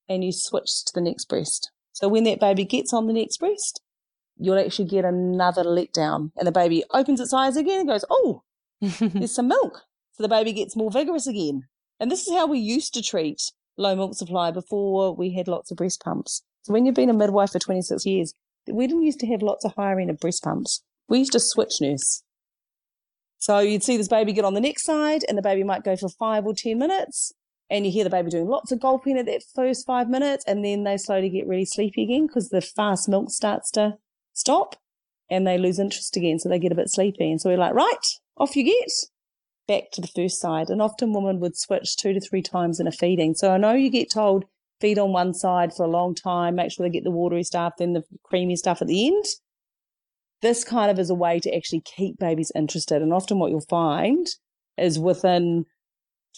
and 0.09 0.25
you 0.25 0.33
switch 0.33 0.85
to 0.87 0.93
the 0.95 1.01
next 1.01 1.27
breast. 1.27 1.71
So 1.93 2.09
when 2.09 2.25
that 2.25 2.41
baby 2.41 2.65
gets 2.65 2.93
on 2.93 3.07
the 3.07 3.13
next 3.13 3.39
breast, 3.39 3.83
you'll 4.37 4.59
actually 4.59 4.89
get 4.89 5.05
another 5.05 5.63
letdown. 5.63 6.31
And 6.37 6.47
the 6.47 6.53
baby 6.53 6.85
opens 6.93 7.21
its 7.21 7.35
eyes 7.35 7.57
again 7.57 7.81
and 7.81 7.89
goes, 7.89 8.05
Oh, 8.09 8.43
there's 8.81 9.35
some 9.35 9.49
milk. 9.49 9.83
So 10.13 10.23
the 10.23 10.29
baby 10.29 10.53
gets 10.53 10.77
more 10.77 10.91
vigorous 10.91 11.27
again. 11.27 11.65
And 12.01 12.11
this 12.11 12.27
is 12.27 12.35
how 12.35 12.47
we 12.47 12.59
used 12.59 12.95
to 12.95 13.03
treat 13.03 13.43
low 13.77 13.95
milk 13.95 14.15
supply 14.15 14.51
before 14.51 15.15
we 15.15 15.35
had 15.35 15.49
lots 15.49 15.71
of 15.71 15.77
breast 15.77 16.03
pumps. 16.03 16.43
So 16.63 16.73
when 16.73 16.87
you've 16.87 16.95
been 16.95 17.11
a 17.11 17.15
midwife 17.15 17.51
for 17.53 17.59
26 17.59 18.07
years, 18.07 18.35
we 18.67 18.87
didn't 18.87 19.05
used 19.05 19.21
to 19.21 19.27
have 19.29 19.43
lots 19.43 19.65
of 19.65 19.75
hiring 19.75 20.11
of 20.11 20.19
breast 20.19 20.43
pumps. 20.43 20.83
We 21.09 21.19
used 21.19 21.33
to 21.33 21.41
switch 21.41 21.81
nurse. 21.81 22.23
So 23.39 23.61
you'd 23.61 23.85
see 23.85 23.97
this 23.97 24.09
baby 24.09 24.33
get 24.33 24.45
on 24.45 24.55
the 24.55 24.61
next 24.61 24.85
side 24.85 25.25
and 25.29 25.39
the 25.39 25.43
baby 25.43 25.63
might 25.63 25.85
go 25.85 25.97
for 25.97 26.09
five 26.09 26.45
or 26.45 26.55
10 26.55 26.79
minutes 26.79 27.33
and 27.71 27.87
you 27.87 27.93
hear 27.93 28.05
the 28.05 28.11
baby 28.11 28.31
doing 28.31 28.49
lots 28.49 28.73
of 28.73 28.81
gulping 28.81 29.17
at 29.17 29.27
that 29.27 29.43
first 29.55 29.87
five 29.87 30.09
minutes 30.09 30.45
and 30.47 30.65
then 30.65 30.85
they 30.85 30.97
slowly 30.97 31.29
get 31.29 31.47
really 31.47 31.65
sleepy 31.65 32.03
again 32.03 32.27
because 32.27 32.49
the 32.49 32.61
fast 32.61 33.09
milk 33.09 33.31
starts 33.31 33.71
to 33.73 33.97
stop 34.33 34.77
and 35.31 35.47
they 35.47 35.59
lose 35.59 35.79
interest 35.79 36.17
again. 36.17 36.39
So 36.39 36.49
they 36.49 36.59
get 36.59 36.73
a 36.73 36.77
bit 36.77 36.91
sleepy. 36.91 37.31
And 37.31 37.41
so 37.41 37.51
we're 37.51 37.59
like, 37.59 37.75
right, 37.75 38.07
off 38.37 38.57
you 38.57 38.65
get 38.65 38.91
back 39.67 39.91
to 39.93 40.01
the 40.01 40.09
first 40.09 40.41
side. 40.41 40.71
And 40.71 40.81
often 40.83 41.13
women 41.13 41.41
would 41.41 41.57
switch 41.57 41.97
two 41.97 42.13
to 42.15 42.21
three 42.21 42.43
times 42.43 42.81
in 42.81 42.87
a 42.87 42.93
feeding. 42.93 43.35
So 43.35 43.53
I 43.53 43.59
know 43.59 43.73
you 43.73 43.91
get 43.91 44.11
told 44.11 44.47
feed 44.81 44.99
on 44.99 45.13
one 45.13 45.35
side 45.35 45.75
for 45.75 45.85
a 45.85 45.91
long 45.91 46.15
time, 46.15 46.55
make 46.55 46.73
sure 46.73 46.87
they 46.87 46.91
get 46.91 47.05
the 47.05 47.11
watery 47.11 47.43
stuff, 47.43 47.75
then 47.79 47.93
the 47.93 48.05
creamy 48.23 48.57
stuff 48.57 48.81
at 48.81 48.89
the 48.89 49.07
end. 49.09 49.25
This 50.41 50.65
kind 50.65 50.91
of 50.91 50.99
is 50.99 51.11
a 51.11 51.15
way 51.15 51.41
to 51.41 51.55
actually 51.55 51.83
keep 51.83 52.19
babies 52.19 52.53
interested. 52.55 53.03
And 53.03 53.13
often 53.13 53.39
what 53.39 53.51
you'll 53.51 53.61
find 53.61 54.27
is 54.77 54.99
within 54.99 55.65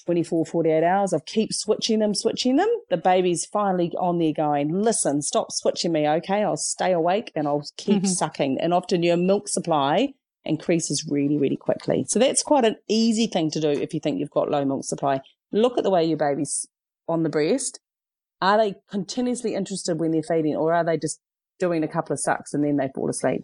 24, 0.07 0.47
48 0.47 0.83
hours 0.83 1.13
of 1.13 1.25
keep 1.27 1.53
switching 1.53 1.99
them, 1.99 2.15
switching 2.15 2.57
them, 2.57 2.69
the 2.89 2.97
baby's 2.97 3.45
finally 3.45 3.93
on 3.99 4.19
there 4.19 4.33
going, 4.33 4.73
listen, 4.73 5.23
stop 5.23 5.53
switching 5.53 5.93
me. 5.93 6.09
Okay. 6.09 6.43
I'll 6.43 6.57
stay 6.57 6.93
awake 6.93 7.31
and 7.35 7.47
I'll 7.47 7.65
keep 7.77 8.03
mm-hmm. 8.03 8.07
sucking. 8.07 8.59
And 8.61 8.73
often 8.73 9.03
your 9.03 9.17
milk 9.17 9.49
supply 9.49 10.15
increases 10.45 11.07
really, 11.09 11.37
really 11.37 11.57
quickly. 11.57 12.05
So 12.09 12.19
that's 12.19 12.43
quite 12.43 12.65
an 12.65 12.77
easy 12.89 13.27
thing 13.27 13.51
to 13.51 13.61
do 13.61 13.69
if 13.69 13.93
you 13.93 14.01
think 14.01 14.19
you've 14.19 14.31
got 14.31 14.51
low 14.51 14.65
milk 14.65 14.85
supply. 14.85 15.21
Look 15.53 15.77
at 15.77 15.85
the 15.85 15.91
way 15.91 16.05
your 16.05 16.17
baby's 16.17 16.67
on 17.09 17.23
the 17.23 17.29
breast. 17.29 17.81
Are 18.41 18.57
they 18.57 18.77
continuously 18.91 19.55
interested 19.55 20.01
when 20.01 20.13
they're 20.13 20.23
feeding 20.23 20.57
or 20.57 20.73
are 20.73 20.85
they 20.85 20.97
just 20.97 21.21
doing 21.59 21.85
a 21.85 21.89
couple 21.89 22.15
of 22.15 22.21
sucks 22.21 22.55
and 22.55 22.65
then 22.65 22.77
they 22.77 22.89
fall 22.95 23.11
asleep? 23.11 23.43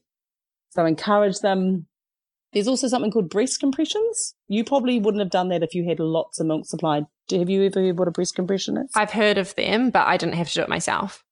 So 0.77 0.87
encourage 0.87 1.41
them 1.41 1.87
there's 2.53 2.68
also 2.68 2.89
something 2.89 3.11
called 3.11 3.29
breast 3.29 3.61
compressions. 3.61 4.35
You 4.49 4.64
probably 4.64 4.99
wouldn't 4.99 5.20
have 5.20 5.31
done 5.31 5.49
that 5.49 5.62
if 5.62 5.74
you 5.74 5.85
had 5.87 6.01
lots 6.01 6.41
of 6.41 6.47
milk 6.47 6.64
supplied. 6.64 7.05
Have 7.31 7.51
you 7.51 7.64
ever 7.64 7.83
heard 7.83 7.99
what 7.99 8.09
a 8.09 8.12
breast 8.12 8.35
compression 8.35 8.79
is? 8.79 8.91
I've 8.95 9.11
heard 9.11 9.37
of 9.37 9.55
them, 9.57 9.91
but 9.91 10.07
I 10.07 10.16
didn't 10.16 10.37
have 10.37 10.49
to 10.49 10.55
do 10.55 10.62
it 10.62 10.68
myself. 10.70 11.22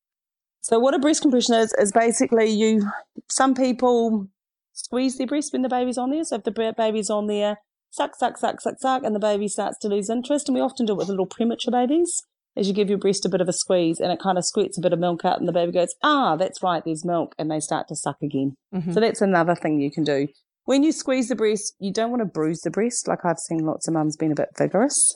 So 0.60 0.78
what 0.78 0.92
a 0.92 0.98
breast 0.98 1.22
compression 1.22 1.54
is 1.54 1.72
is 1.78 1.92
basically 1.92 2.50
you. 2.50 2.90
Some 3.30 3.54
people 3.54 4.28
squeeze 4.74 5.16
their 5.16 5.26
breast 5.26 5.54
when 5.54 5.62
the 5.62 5.68
baby's 5.70 5.96
on 5.96 6.10
there. 6.10 6.24
So 6.24 6.36
if 6.36 6.44
the 6.44 6.74
baby's 6.76 7.08
on 7.08 7.26
there, 7.26 7.58
suck, 7.90 8.16
suck, 8.16 8.36
suck, 8.36 8.60
suck, 8.60 8.78
suck, 8.78 9.02
and 9.02 9.14
the 9.14 9.20
baby 9.20 9.48
starts 9.48 9.78
to 9.78 9.88
lose 9.88 10.10
interest. 10.10 10.48
And 10.48 10.54
we 10.54 10.60
often 10.60 10.84
do 10.84 10.92
it 10.92 10.96
with 10.96 11.08
little 11.08 11.24
premature 11.26 11.72
babies. 11.72 12.22
As 12.56 12.68
you 12.68 12.74
give 12.74 12.88
your 12.88 12.98
breast 12.98 13.24
a 13.24 13.28
bit 13.28 13.40
of 13.40 13.48
a 13.48 13.52
squeeze 13.52 13.98
and 13.98 14.12
it 14.12 14.20
kind 14.20 14.38
of 14.38 14.44
squirts 14.44 14.78
a 14.78 14.80
bit 14.80 14.92
of 14.92 14.98
milk 14.98 15.24
out 15.24 15.38
and 15.38 15.48
the 15.48 15.52
baby 15.52 15.72
goes, 15.72 15.94
ah, 16.02 16.36
that's 16.36 16.62
right, 16.62 16.82
there's 16.84 17.04
milk. 17.04 17.34
And 17.38 17.50
they 17.50 17.60
start 17.60 17.88
to 17.88 17.96
suck 17.96 18.18
again. 18.22 18.56
Mm-hmm. 18.72 18.92
So 18.92 19.00
that's 19.00 19.20
another 19.20 19.54
thing 19.56 19.80
you 19.80 19.90
can 19.90 20.04
do. 20.04 20.28
When 20.64 20.82
you 20.82 20.92
squeeze 20.92 21.28
the 21.28 21.34
breast, 21.34 21.74
you 21.78 21.92
don't 21.92 22.10
want 22.10 22.20
to 22.20 22.26
bruise 22.26 22.60
the 22.60 22.70
breast. 22.70 23.08
Like 23.08 23.24
I've 23.24 23.38
seen 23.38 23.66
lots 23.66 23.88
of 23.88 23.94
mums 23.94 24.16
being 24.16 24.32
a 24.32 24.36
bit 24.36 24.50
vigorous. 24.56 25.14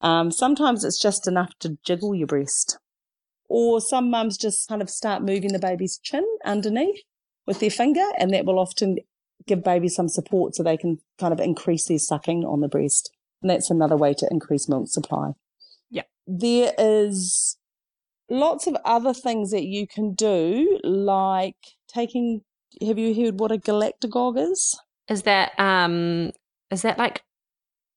Um, 0.00 0.30
sometimes 0.30 0.84
it's 0.84 1.00
just 1.00 1.26
enough 1.26 1.52
to 1.60 1.78
jiggle 1.84 2.14
your 2.14 2.26
breast. 2.26 2.78
Or 3.48 3.80
some 3.80 4.10
mums 4.10 4.36
just 4.36 4.68
kind 4.68 4.82
of 4.82 4.90
start 4.90 5.22
moving 5.22 5.52
the 5.52 5.58
baby's 5.58 5.98
chin 6.02 6.24
underneath 6.44 7.00
with 7.46 7.60
their 7.60 7.70
finger, 7.70 8.04
and 8.18 8.32
that 8.32 8.44
will 8.44 8.58
often 8.58 8.98
give 9.46 9.64
babies 9.64 9.94
some 9.94 10.08
support 10.08 10.54
so 10.54 10.62
they 10.62 10.76
can 10.76 10.98
kind 11.18 11.32
of 11.32 11.40
increase 11.40 11.86
their 11.86 11.98
sucking 11.98 12.44
on 12.44 12.60
the 12.60 12.68
breast. 12.68 13.10
And 13.42 13.50
that's 13.50 13.70
another 13.70 13.96
way 13.96 14.14
to 14.14 14.28
increase 14.30 14.68
milk 14.68 14.88
supply. 14.88 15.32
There 16.26 16.72
is 16.78 17.56
lots 18.30 18.66
of 18.66 18.76
other 18.84 19.14
things 19.14 19.50
that 19.50 19.64
you 19.64 19.86
can 19.86 20.14
do, 20.14 20.80
like 20.82 21.56
taking 21.88 22.42
have 22.84 22.98
you 22.98 23.14
heard 23.14 23.38
what 23.38 23.52
a 23.52 23.58
galactagogue 23.58 24.50
is? 24.50 24.78
Is 25.08 25.22
that 25.22 25.52
um 25.58 26.32
is 26.70 26.82
that 26.82 26.98
like 26.98 27.22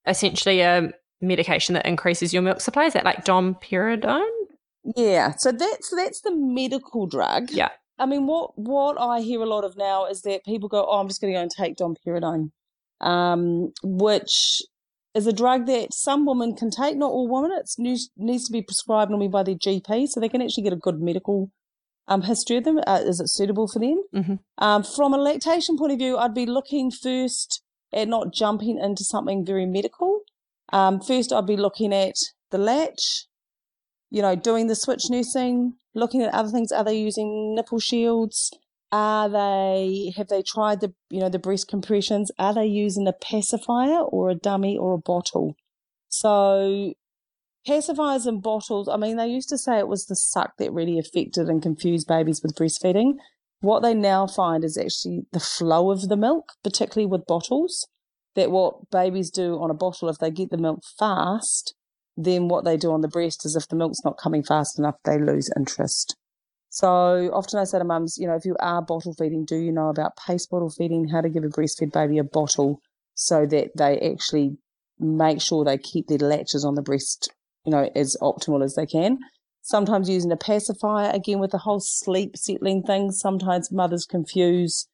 essentially 0.05 0.61
a 0.61 0.91
medication 1.21 1.73
that 1.73 1.85
increases 1.85 2.33
your 2.33 2.41
milk 2.41 2.61
supply? 2.61 2.85
Is 2.85 2.93
that 2.93 3.05
like 3.05 3.25
domperidone? 3.25 4.29
Yeah, 4.95 5.33
so 5.37 5.51
that's 5.51 5.89
that's 5.95 6.21
the 6.21 6.35
medical 6.35 7.07
drug. 7.07 7.51
Yeah. 7.51 7.69
I 7.99 8.05
mean, 8.05 8.27
what 8.27 8.57
what 8.57 8.99
I 8.99 9.21
hear 9.21 9.41
a 9.41 9.45
lot 9.45 9.63
of 9.63 9.75
now 9.75 10.05
is 10.05 10.21
that 10.21 10.45
people 10.45 10.69
go, 10.69 10.85
"Oh, 10.87 10.99
I'm 10.99 11.07
just 11.07 11.19
going 11.19 11.33
to 11.33 11.37
go 11.37 11.41
and 11.41 11.51
take 11.51 11.75
domperidone," 11.75 12.51
um, 13.01 13.73
which 13.83 14.61
is 15.17 15.27
a 15.27 15.33
drug 15.33 15.65
that 15.65 15.93
some 15.93 16.25
women 16.25 16.55
can 16.55 16.69
take, 16.69 16.95
not 16.95 17.11
all 17.11 17.27
women. 17.27 17.57
It 17.57 17.69
needs, 17.77 18.11
needs 18.15 18.45
to 18.45 18.51
be 18.51 18.61
prescribed 18.61 19.09
normally 19.09 19.27
by 19.27 19.43
their 19.43 19.55
GP, 19.55 20.07
so 20.07 20.19
they 20.19 20.29
can 20.29 20.41
actually 20.41 20.63
get 20.63 20.73
a 20.73 20.77
good 20.77 21.01
medical 21.01 21.51
um, 22.07 22.21
history 22.21 22.57
of 22.57 22.63
them. 22.63 22.79
Uh, 22.85 23.01
is 23.03 23.19
it 23.19 23.29
suitable 23.29 23.67
for 23.67 23.79
them? 23.79 24.03
Mm-hmm. 24.13 24.35
Um, 24.59 24.83
from 24.83 25.13
a 25.13 25.17
lactation 25.17 25.77
point 25.77 25.91
of 25.91 25.97
view, 25.97 26.17
I'd 26.17 26.35
be 26.35 26.45
looking 26.45 26.91
first 26.91 27.63
at 27.91 28.07
not 28.07 28.31
jumping 28.31 28.77
into 28.77 29.03
something 29.03 29.43
very 29.43 29.65
medical. 29.65 30.21
Um, 30.71 31.01
first, 31.01 31.33
I'd 31.33 31.47
be 31.47 31.57
looking 31.57 31.93
at 31.93 32.15
the 32.51 32.59
latch, 32.59 33.25
you 34.11 34.21
know, 34.21 34.35
doing 34.35 34.67
the 34.67 34.75
switch 34.75 35.09
nursing, 35.09 35.73
looking 35.95 36.21
at 36.21 36.33
other 36.33 36.49
things. 36.49 36.71
Are 36.71 36.83
they 36.83 36.97
using 36.97 37.55
nipple 37.55 37.79
shields? 37.79 38.51
Are 38.91 39.27
they 39.27 40.13
have 40.15 40.29
they 40.29 40.41
tried 40.41 40.79
the 40.79 40.93
you 41.09 41.19
know 41.19 41.29
the 41.29 41.39
breast 41.39 41.67
compressions? 41.67 42.31
Are 42.39 42.53
they 42.53 42.65
using 42.65 43.07
a 43.07 43.13
pacifier 43.13 43.99
or 43.99 44.29
a 44.29 44.35
dummy 44.35 44.77
or 44.77 44.93
a 44.93 44.97
bottle? 44.97 45.55
So 46.09 46.93
pacifiers 47.67 48.25
and 48.25 48.41
bottles. 48.41 48.87
I 48.87 48.97
mean, 48.97 49.17
they 49.17 49.27
used 49.27 49.49
to 49.49 49.57
say 49.57 49.77
it 49.77 49.87
was 49.87 50.05
the 50.05 50.15
suck 50.15 50.53
that 50.57 50.71
really 50.71 50.97
affected 50.97 51.49
and 51.49 51.61
confused 51.61 52.07
babies 52.07 52.41
with 52.41 52.55
breastfeeding. 52.55 53.15
What 53.59 53.81
they 53.81 53.93
now 53.93 54.27
find 54.27 54.63
is 54.63 54.77
actually 54.77 55.23
the 55.33 55.39
flow 55.39 55.91
of 55.91 56.07
the 56.07 56.17
milk, 56.17 56.53
particularly 56.63 57.07
with 57.07 57.25
bottles. 57.25 57.87
That 58.35 58.51
what 58.51 58.89
babies 58.91 59.31
do 59.31 59.59
on 59.59 59.71
a 59.71 59.73
bottle, 59.73 60.09
if 60.09 60.19
they 60.19 60.29
get 60.29 60.51
the 60.51 60.57
milk 60.57 60.81
fast, 60.97 61.73
then 62.15 62.47
what 62.47 62.65
they 62.65 62.77
do 62.77 62.91
on 62.91 63.01
the 63.01 63.07
breast 63.07 63.45
is 63.45 63.55
if 63.55 63.67
the 63.67 63.75
milk's 63.75 64.05
not 64.05 64.19
coming 64.21 64.43
fast 64.43 64.77
enough, 64.77 64.95
they 65.03 65.17
lose 65.17 65.49
interest. 65.57 66.15
So 66.69 67.31
often 67.33 67.59
I 67.59 67.63
say 67.63 67.79
to 67.79 67.85
mums, 67.85 68.17
you 68.17 68.27
know, 68.27 68.35
if 68.35 68.45
you 68.45 68.55
are 68.59 68.81
bottle 68.81 69.13
feeding, 69.13 69.45
do 69.45 69.55
you 69.55 69.71
know 69.71 69.89
about 69.89 70.17
pace 70.17 70.45
bottle 70.45 70.69
feeding, 70.69 71.07
how 71.07 71.21
to 71.21 71.29
give 71.29 71.43
a 71.43 71.47
breastfed 71.47 71.91
baby 71.91 72.17
a 72.17 72.23
bottle 72.23 72.81
so 73.15 73.45
that 73.45 73.71
they 73.75 73.99
actually 73.99 74.57
make 74.99 75.41
sure 75.41 75.63
they 75.63 75.77
keep 75.77 76.07
their 76.07 76.17
latches 76.17 76.65
on 76.65 76.75
the 76.75 76.81
breast, 76.81 77.33
you 77.65 77.71
know, 77.71 77.89
as 77.95 78.17
optimal 78.21 78.63
as 78.63 78.75
they 78.75 78.85
can. 78.85 79.17
Sometimes 79.61 80.09
using 80.09 80.31
a 80.31 80.37
pacifier, 80.37 81.09
again 81.11 81.39
with 81.39 81.51
the 81.51 81.57
whole 81.57 81.79
sleep 81.79 82.37
settling 82.37 82.83
thing, 82.83 83.11
sometimes 83.11 83.71
mothers 83.71 84.05
confuse 84.05 84.87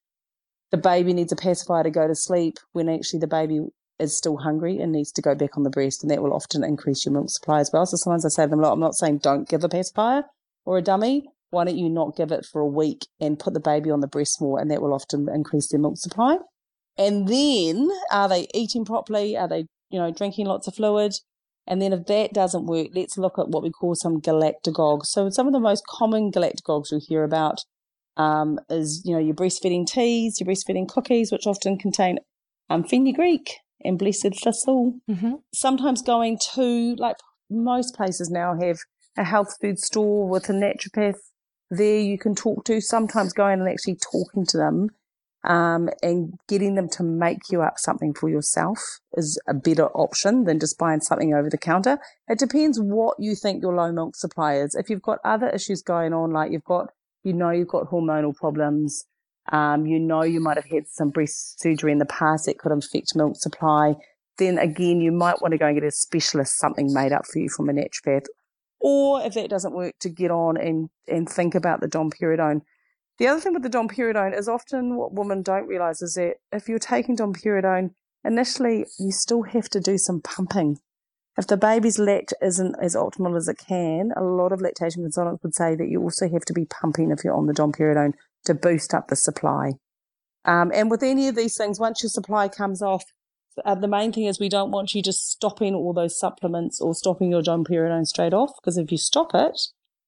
the 0.71 0.77
baby 0.77 1.13
needs 1.13 1.31
a 1.31 1.35
pacifier 1.35 1.83
to 1.83 1.91
go 1.91 2.07
to 2.07 2.15
sleep 2.15 2.57
when 2.71 2.89
actually 2.89 3.19
the 3.19 3.27
baby 3.27 3.59
is 3.99 4.17
still 4.17 4.37
hungry 4.37 4.79
and 4.79 4.91
needs 4.91 5.11
to 5.11 5.21
go 5.21 5.35
back 5.35 5.55
on 5.55 5.61
the 5.63 5.69
breast, 5.69 6.03
and 6.03 6.09
that 6.09 6.21
will 6.21 6.33
often 6.33 6.63
increase 6.63 7.05
your 7.05 7.13
milk 7.13 7.29
supply 7.29 7.59
as 7.59 7.69
well. 7.71 7.85
So 7.85 7.95
sometimes 7.97 8.25
I 8.25 8.29
say 8.29 8.45
to 8.45 8.49
them, 8.49 8.61
look, 8.61 8.73
I'm 8.73 8.79
not 8.79 8.95
saying 8.95 9.19
don't 9.19 9.47
give 9.47 9.63
a 9.63 9.69
pacifier 9.69 10.23
or 10.65 10.79
a 10.79 10.81
dummy, 10.81 11.29
why 11.53 11.63
don't 11.63 11.77
you 11.77 11.89
not 11.89 12.17
give 12.17 12.31
it 12.31 12.45
for 12.51 12.61
a 12.61 12.67
week 12.67 13.05
and 13.21 13.39
put 13.39 13.53
the 13.53 13.59
baby 13.59 13.91
on 13.91 13.99
the 14.01 14.07
breast 14.07 14.41
more, 14.41 14.59
and 14.59 14.69
that 14.71 14.81
will 14.81 14.93
often 14.93 15.29
increase 15.33 15.69
their 15.69 15.79
milk 15.79 15.97
supply. 15.97 16.37
And 16.97 17.27
then, 17.27 17.89
are 18.11 18.27
they 18.27 18.47
eating 18.53 18.85
properly? 18.85 19.37
Are 19.37 19.47
they, 19.47 19.65
you 19.89 19.99
know, 19.99 20.11
drinking 20.11 20.47
lots 20.47 20.67
of 20.67 20.75
fluid? 20.75 21.13
And 21.65 21.81
then 21.81 21.93
if 21.93 22.07
that 22.07 22.33
doesn't 22.33 22.65
work, 22.65 22.87
let's 22.93 23.17
look 23.17 23.39
at 23.39 23.49
what 23.49 23.63
we 23.63 23.69
call 23.69 23.95
some 23.95 24.19
galactagogues. 24.19 25.05
So 25.05 25.29
some 25.29 25.47
of 25.47 25.53
the 25.53 25.59
most 25.59 25.83
common 25.87 26.31
galactagogues 26.31 26.91
we 26.91 26.99
hear 26.99 27.23
about 27.23 27.59
um, 28.17 28.59
is, 28.69 29.01
you 29.05 29.13
know, 29.13 29.19
your 29.19 29.35
breastfeeding 29.35 29.87
teas, 29.87 30.39
your 30.39 30.47
breastfeeding 30.47 30.89
cookies, 30.89 31.31
which 31.31 31.47
often 31.47 31.77
contain 31.77 32.17
um, 32.69 32.83
fenugreek 32.83 33.57
and 33.83 33.97
blessed 33.97 34.41
thistle. 34.43 34.99
Mm-hmm. 35.09 35.35
Sometimes 35.53 36.01
going 36.01 36.37
to, 36.55 36.95
like 36.95 37.17
most 37.49 37.95
places 37.95 38.29
now 38.29 38.57
have 38.59 38.79
a 39.17 39.23
health 39.23 39.55
food 39.61 39.79
store 39.79 40.27
with 40.27 40.49
a 40.49 40.53
naturopath 40.53 41.19
there 41.69 41.99
you 41.99 42.17
can 42.17 42.35
talk 42.35 42.65
to. 42.65 42.81
Sometimes 42.81 43.33
going 43.33 43.59
and 43.59 43.69
actually 43.69 43.95
talking 43.95 44.45
to 44.47 44.57
them 44.57 44.89
um, 45.43 45.89
and 46.01 46.33
getting 46.47 46.75
them 46.75 46.87
to 46.89 47.03
make 47.03 47.49
you 47.51 47.61
up 47.61 47.77
something 47.77 48.13
for 48.13 48.29
yourself 48.29 48.79
is 49.17 49.39
a 49.47 49.53
better 49.53 49.87
option 49.89 50.45
than 50.45 50.59
just 50.59 50.77
buying 50.77 51.01
something 51.01 51.33
over 51.33 51.49
the 51.49 51.57
counter. 51.57 51.99
It 52.27 52.39
depends 52.39 52.79
what 52.79 53.17
you 53.19 53.35
think 53.35 53.61
your 53.61 53.75
low 53.75 53.91
milk 53.91 54.15
supply 54.15 54.55
is. 54.55 54.75
If 54.75 54.89
you've 54.89 55.01
got 55.01 55.19
other 55.25 55.49
issues 55.49 55.81
going 55.81 56.13
on, 56.13 56.31
like 56.31 56.51
you've 56.51 56.63
got, 56.63 56.91
you 57.23 57.33
know, 57.33 57.49
you've 57.49 57.67
got 57.67 57.89
hormonal 57.89 58.35
problems, 58.35 59.05
um, 59.51 59.85
you 59.85 59.99
know, 59.99 60.23
you 60.23 60.39
might 60.39 60.55
have 60.55 60.69
had 60.69 60.87
some 60.87 61.09
breast 61.09 61.59
surgery 61.59 61.91
in 61.91 61.97
the 61.97 62.05
past 62.05 62.45
that 62.45 62.57
could 62.57 62.71
affect 62.71 63.15
milk 63.15 63.35
supply, 63.35 63.95
then 64.37 64.57
again, 64.57 65.01
you 65.01 65.11
might 65.11 65.41
want 65.41 65.51
to 65.51 65.57
go 65.57 65.67
and 65.67 65.75
get 65.75 65.83
a 65.83 65.91
specialist 65.91 66.57
something 66.57 66.93
made 66.93 67.11
up 67.11 67.25
for 67.25 67.39
you 67.39 67.49
from 67.49 67.69
a 67.69 67.73
naturopath 67.73 68.25
or 68.83 69.21
if 69.21 69.33
that 69.33 69.49
doesn't 69.49 69.73
work, 69.73 69.95
to 70.01 70.09
get 70.09 70.29
on 70.29 70.57
and, 70.57 70.89
and 71.07 71.27
think 71.27 71.55
about 71.55 71.79
the 71.81 71.87
domperidone. 71.87 72.61
The 73.17 73.27
other 73.27 73.39
thing 73.39 73.53
with 73.53 73.63
the 73.63 73.69
domperidone 73.69 74.37
is 74.37 74.49
often 74.49 74.97
what 74.97 75.13
women 75.13 75.41
don't 75.41 75.67
realize 75.67 76.01
is 76.01 76.15
that 76.15 76.35
if 76.51 76.67
you're 76.67 76.79
taking 76.79 77.15
domperidone, 77.15 77.91
initially 78.25 78.85
you 78.99 79.11
still 79.11 79.43
have 79.43 79.69
to 79.69 79.79
do 79.79 79.97
some 79.97 80.21
pumping. 80.21 80.79
If 81.37 81.47
the 81.47 81.57
baby's 81.57 81.97
lact 81.97 82.33
isn't 82.41 82.75
as 82.81 82.95
optimal 82.95 83.37
as 83.37 83.47
it 83.47 83.57
can, 83.57 84.11
a 84.15 84.23
lot 84.23 84.51
of 84.51 84.61
lactation 84.61 85.03
consultants 85.03 85.41
would 85.43 85.55
say 85.55 85.75
that 85.75 85.87
you 85.87 86.01
also 86.01 86.29
have 86.29 86.45
to 86.45 86.53
be 86.53 86.65
pumping 86.65 87.09
if 87.09 87.23
you're 87.23 87.33
on 87.33 87.47
the 87.47 87.53
domperidone 87.53 88.13
to 88.45 88.53
boost 88.53 88.93
up 88.93 89.07
the 89.07 89.15
supply. 89.15 89.73
Um, 90.45 90.71
and 90.73 90.91
with 90.91 91.01
any 91.01 91.27
of 91.29 91.35
these 91.35 91.55
things, 91.55 91.79
once 91.79 92.03
your 92.03 92.09
supply 92.09 92.49
comes 92.49 92.81
off, 92.81 93.05
uh, 93.63 93.75
the 93.75 93.87
main 93.87 94.11
thing 94.11 94.25
is 94.25 94.39
we 94.39 94.49
don't 94.49 94.71
want 94.71 94.93
you 94.93 95.01
just 95.01 95.29
stopping 95.29 95.75
all 95.75 95.93
those 95.93 96.17
supplements 96.17 96.81
or 96.81 96.93
stopping 96.93 97.31
your 97.31 97.41
domperidone 97.41 98.05
straight 98.05 98.33
off 98.33 98.51
because 98.61 98.77
if 98.77 98.91
you 98.91 98.97
stop 98.97 99.31
it, 99.33 99.59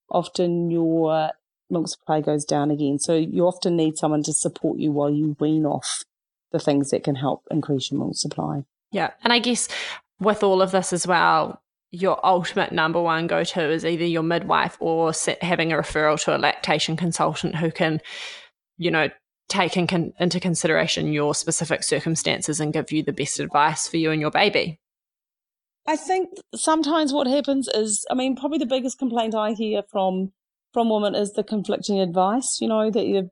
often 0.09 0.71
your 0.71 1.31
milk 1.69 1.87
supply 1.87 2.21
goes 2.21 2.45
down 2.45 2.71
again. 2.71 2.99
So 2.99 3.15
you 3.15 3.45
often 3.45 3.75
need 3.75 3.97
someone 3.97 4.23
to 4.23 4.33
support 4.33 4.79
you 4.79 4.91
while 4.91 5.09
you 5.09 5.35
wean 5.39 5.65
off 5.65 6.03
the 6.51 6.59
things 6.59 6.91
that 6.91 7.03
can 7.03 7.15
help 7.15 7.43
increase 7.51 7.91
your 7.91 7.99
milk 7.99 8.15
supply. 8.15 8.63
Yeah. 8.91 9.11
And 9.23 9.33
I 9.33 9.39
guess 9.39 9.67
with 10.19 10.43
all 10.43 10.61
of 10.61 10.71
this 10.71 10.93
as 10.93 11.05
well, 11.05 11.61
your 11.91 12.23
ultimate 12.25 12.71
number 12.71 13.01
one 13.01 13.27
go 13.27 13.43
to 13.43 13.69
is 13.69 13.85
either 13.85 14.05
your 14.05 14.23
midwife 14.23 14.77
or 14.79 15.13
having 15.41 15.71
a 15.71 15.77
referral 15.77 16.21
to 16.23 16.35
a 16.35 16.39
lactation 16.39 16.95
consultant 16.95 17.55
who 17.55 17.71
can, 17.71 18.01
you 18.77 18.91
know, 18.91 19.09
take 19.47 19.77
in 19.77 19.87
con- 19.87 20.13
into 20.19 20.39
consideration 20.39 21.13
your 21.13 21.35
specific 21.35 21.83
circumstances 21.83 22.59
and 22.59 22.73
give 22.73 22.91
you 22.91 23.03
the 23.03 23.13
best 23.13 23.39
advice 23.39 23.87
for 23.87 23.97
you 23.97 24.11
and 24.11 24.21
your 24.21 24.31
baby. 24.31 24.79
I 25.87 25.95
think 25.95 26.29
sometimes 26.55 27.13
what 27.13 27.27
happens 27.27 27.67
is, 27.67 28.05
I 28.09 28.15
mean, 28.15 28.35
probably 28.35 28.57
the 28.57 28.65
biggest 28.65 28.97
complaint 28.97 29.35
I 29.35 29.51
hear 29.51 29.83
from 29.91 30.31
from 30.73 30.89
women 30.89 31.15
is 31.15 31.31
the 31.33 31.43
conflicting 31.43 31.99
advice. 31.99 32.57
You 32.59 32.67
know 32.67 32.89
that 32.89 33.05
you 33.05 33.29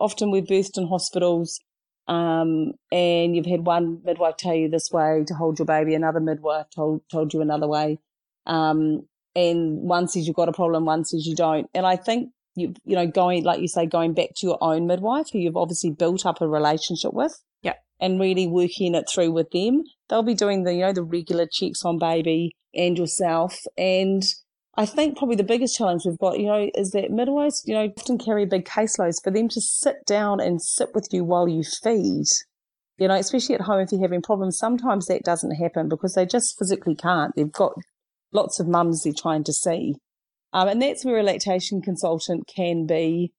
often 0.00 0.30
we're 0.30 0.42
birthed 0.42 0.78
in 0.78 0.86
hospitals, 0.86 1.60
um, 2.06 2.72
and 2.92 3.34
you've 3.34 3.46
had 3.46 3.66
one 3.66 4.00
midwife 4.04 4.36
tell 4.36 4.54
you 4.54 4.68
this 4.70 4.90
way 4.92 5.24
to 5.26 5.34
hold 5.34 5.58
your 5.58 5.66
baby, 5.66 5.94
another 5.94 6.20
midwife 6.20 6.66
told 6.74 7.02
told 7.10 7.34
you 7.34 7.40
another 7.40 7.66
way, 7.66 7.98
um, 8.46 9.02
and 9.34 9.82
one 9.82 10.06
says 10.06 10.26
you've 10.26 10.36
got 10.36 10.48
a 10.48 10.52
problem, 10.52 10.84
one 10.84 11.04
says 11.04 11.26
you 11.26 11.34
don't. 11.34 11.68
And 11.74 11.84
I 11.84 11.96
think 11.96 12.30
you 12.58 12.74
you 12.84 12.94
know 12.94 13.06
going 13.06 13.44
like 13.44 13.60
you 13.60 13.68
say 13.68 13.86
going 13.86 14.14
back 14.14 14.30
to 14.36 14.46
your 14.46 14.58
own 14.60 14.86
midwife 14.86 15.26
who 15.32 15.38
you've 15.38 15.56
obviously 15.56 15.90
built 15.90 16.26
up 16.26 16.40
a 16.40 16.48
relationship 16.48 17.12
with 17.12 17.42
yeah 17.62 17.74
and 18.00 18.20
really 18.20 18.46
working 18.46 18.94
it 18.94 19.08
through 19.12 19.30
with 19.30 19.50
them 19.50 19.82
they'll 20.08 20.22
be 20.22 20.34
doing 20.34 20.64
the 20.64 20.74
you 20.74 20.80
know 20.80 20.92
the 20.92 21.02
regular 21.02 21.46
checks 21.50 21.84
on 21.84 21.98
baby 21.98 22.52
and 22.74 22.98
yourself 22.98 23.58
and 23.76 24.24
I 24.78 24.86
think 24.86 25.18
probably 25.18 25.34
the 25.34 25.42
biggest 25.42 25.76
challenge 25.76 26.02
we've 26.06 26.16
got, 26.18 26.38
you 26.38 26.46
know, 26.46 26.70
is 26.76 26.92
that 26.92 27.10
midwives, 27.10 27.64
you 27.66 27.74
know, 27.74 27.92
often 27.98 28.16
carry 28.16 28.46
big 28.46 28.64
caseloads 28.64 29.20
for 29.20 29.32
them 29.32 29.48
to 29.48 29.60
sit 29.60 30.06
down 30.06 30.38
and 30.38 30.62
sit 30.62 30.94
with 30.94 31.08
you 31.10 31.24
while 31.24 31.48
you 31.48 31.64
feed. 31.64 32.26
You 32.96 33.08
know, 33.08 33.14
especially 33.14 33.56
at 33.56 33.62
home 33.62 33.80
if 33.80 33.90
you're 33.90 34.00
having 34.00 34.22
problems, 34.22 34.56
sometimes 34.56 35.06
that 35.06 35.24
doesn't 35.24 35.56
happen 35.56 35.88
because 35.88 36.14
they 36.14 36.26
just 36.26 36.56
physically 36.56 36.94
can't. 36.94 37.34
They've 37.34 37.50
got 37.50 37.72
lots 38.32 38.60
of 38.60 38.68
mums 38.68 39.02
they're 39.02 39.12
trying 39.12 39.42
to 39.44 39.52
see. 39.52 39.96
Um, 40.52 40.68
and 40.68 40.80
that's 40.82 41.04
where 41.04 41.18
a 41.18 41.22
lactation 41.22 41.82
consultant 41.82 42.50
can 42.54 42.86
be 42.86 43.32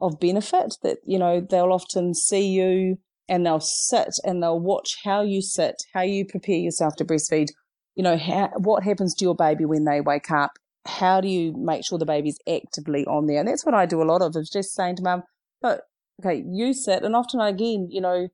of 0.00 0.20
benefit 0.20 0.74
that, 0.82 0.98
you 1.06 1.18
know, 1.18 1.40
they'll 1.40 1.72
often 1.72 2.14
see 2.14 2.48
you 2.48 2.98
and 3.28 3.46
they'll 3.46 3.60
sit 3.60 4.14
and 4.24 4.42
they'll 4.42 4.60
watch 4.60 4.98
how 5.04 5.22
you 5.22 5.42
sit, 5.42 5.76
how 5.94 6.02
you 6.02 6.24
prepare 6.24 6.56
yourself 6.56 6.96
to 6.96 7.04
breastfeed, 7.04 7.48
you 7.94 8.02
know, 8.02 8.16
how, 8.16 8.50
what 8.58 8.84
happens 8.84 9.14
to 9.14 9.24
your 9.24 9.34
baby 9.34 9.64
when 9.64 9.84
they 9.84 10.00
wake 10.00 10.30
up? 10.30 10.52
How 10.86 11.20
do 11.20 11.28
you 11.28 11.52
make 11.56 11.84
sure 11.84 11.98
the 11.98 12.06
baby's 12.06 12.38
actively 12.48 13.04
on 13.06 13.26
there? 13.26 13.40
And 13.40 13.48
that's 13.48 13.64
what 13.64 13.74
I 13.74 13.86
do 13.86 14.02
a 14.02 14.04
lot 14.04 14.22
of 14.22 14.36
is 14.36 14.50
just 14.50 14.74
saying 14.74 14.96
to 14.96 15.02
mum, 15.02 15.22
oh, 15.62 15.78
okay, 16.20 16.44
you 16.46 16.72
sit. 16.72 17.02
And 17.02 17.16
often 17.16 17.40
again, 17.40 17.88
you 17.90 18.00
know, 18.00 18.28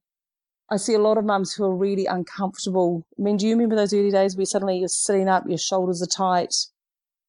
I 0.71 0.77
see 0.77 0.95
a 0.95 0.99
lot 0.99 1.19
of 1.19 1.25
mums 1.25 1.53
who 1.53 1.65
are 1.65 1.77
really 1.77 2.07
uncomfortable. 2.07 3.07
I 3.19 3.23
mean, 3.23 3.37
do 3.37 3.47
you 3.47 3.55
remember 3.55 3.77
those 3.77 3.93
early 3.93 4.11
days 4.11 4.37
where 4.37 4.47
suddenly 4.47 4.79
you're 4.79 4.89
sitting 4.89 5.29
up, 5.29 5.45
your 5.47 5.59
shoulders 5.59 6.03
are 6.03 6.07
tight, 6.07 6.55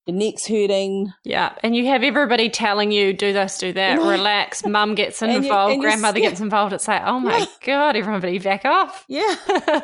your 0.06 0.18
neck's 0.18 0.48
hurting. 0.48 1.12
Yeah. 1.24 1.54
And 1.64 1.76
you 1.76 1.88
have 1.88 2.04
everybody 2.04 2.50
telling 2.50 2.92
you, 2.92 3.14
do 3.14 3.32
this, 3.32 3.58
do 3.58 3.72
that, 3.74 4.00
relax. 4.00 4.66
Mum 4.66 4.96
gets 4.96 5.22
involved, 5.22 5.76
you, 5.76 5.82
grandmother 5.82 6.20
gets 6.20 6.42
involved. 6.42 6.74
It's 6.74 6.88
like, 6.88 7.04
oh 7.06 7.20
my 7.20 7.38
yeah. 7.38 7.46
God, 7.66 7.96
everybody 7.96 8.40
back 8.40 8.66
off. 8.66 9.06
Yeah. 9.08 9.36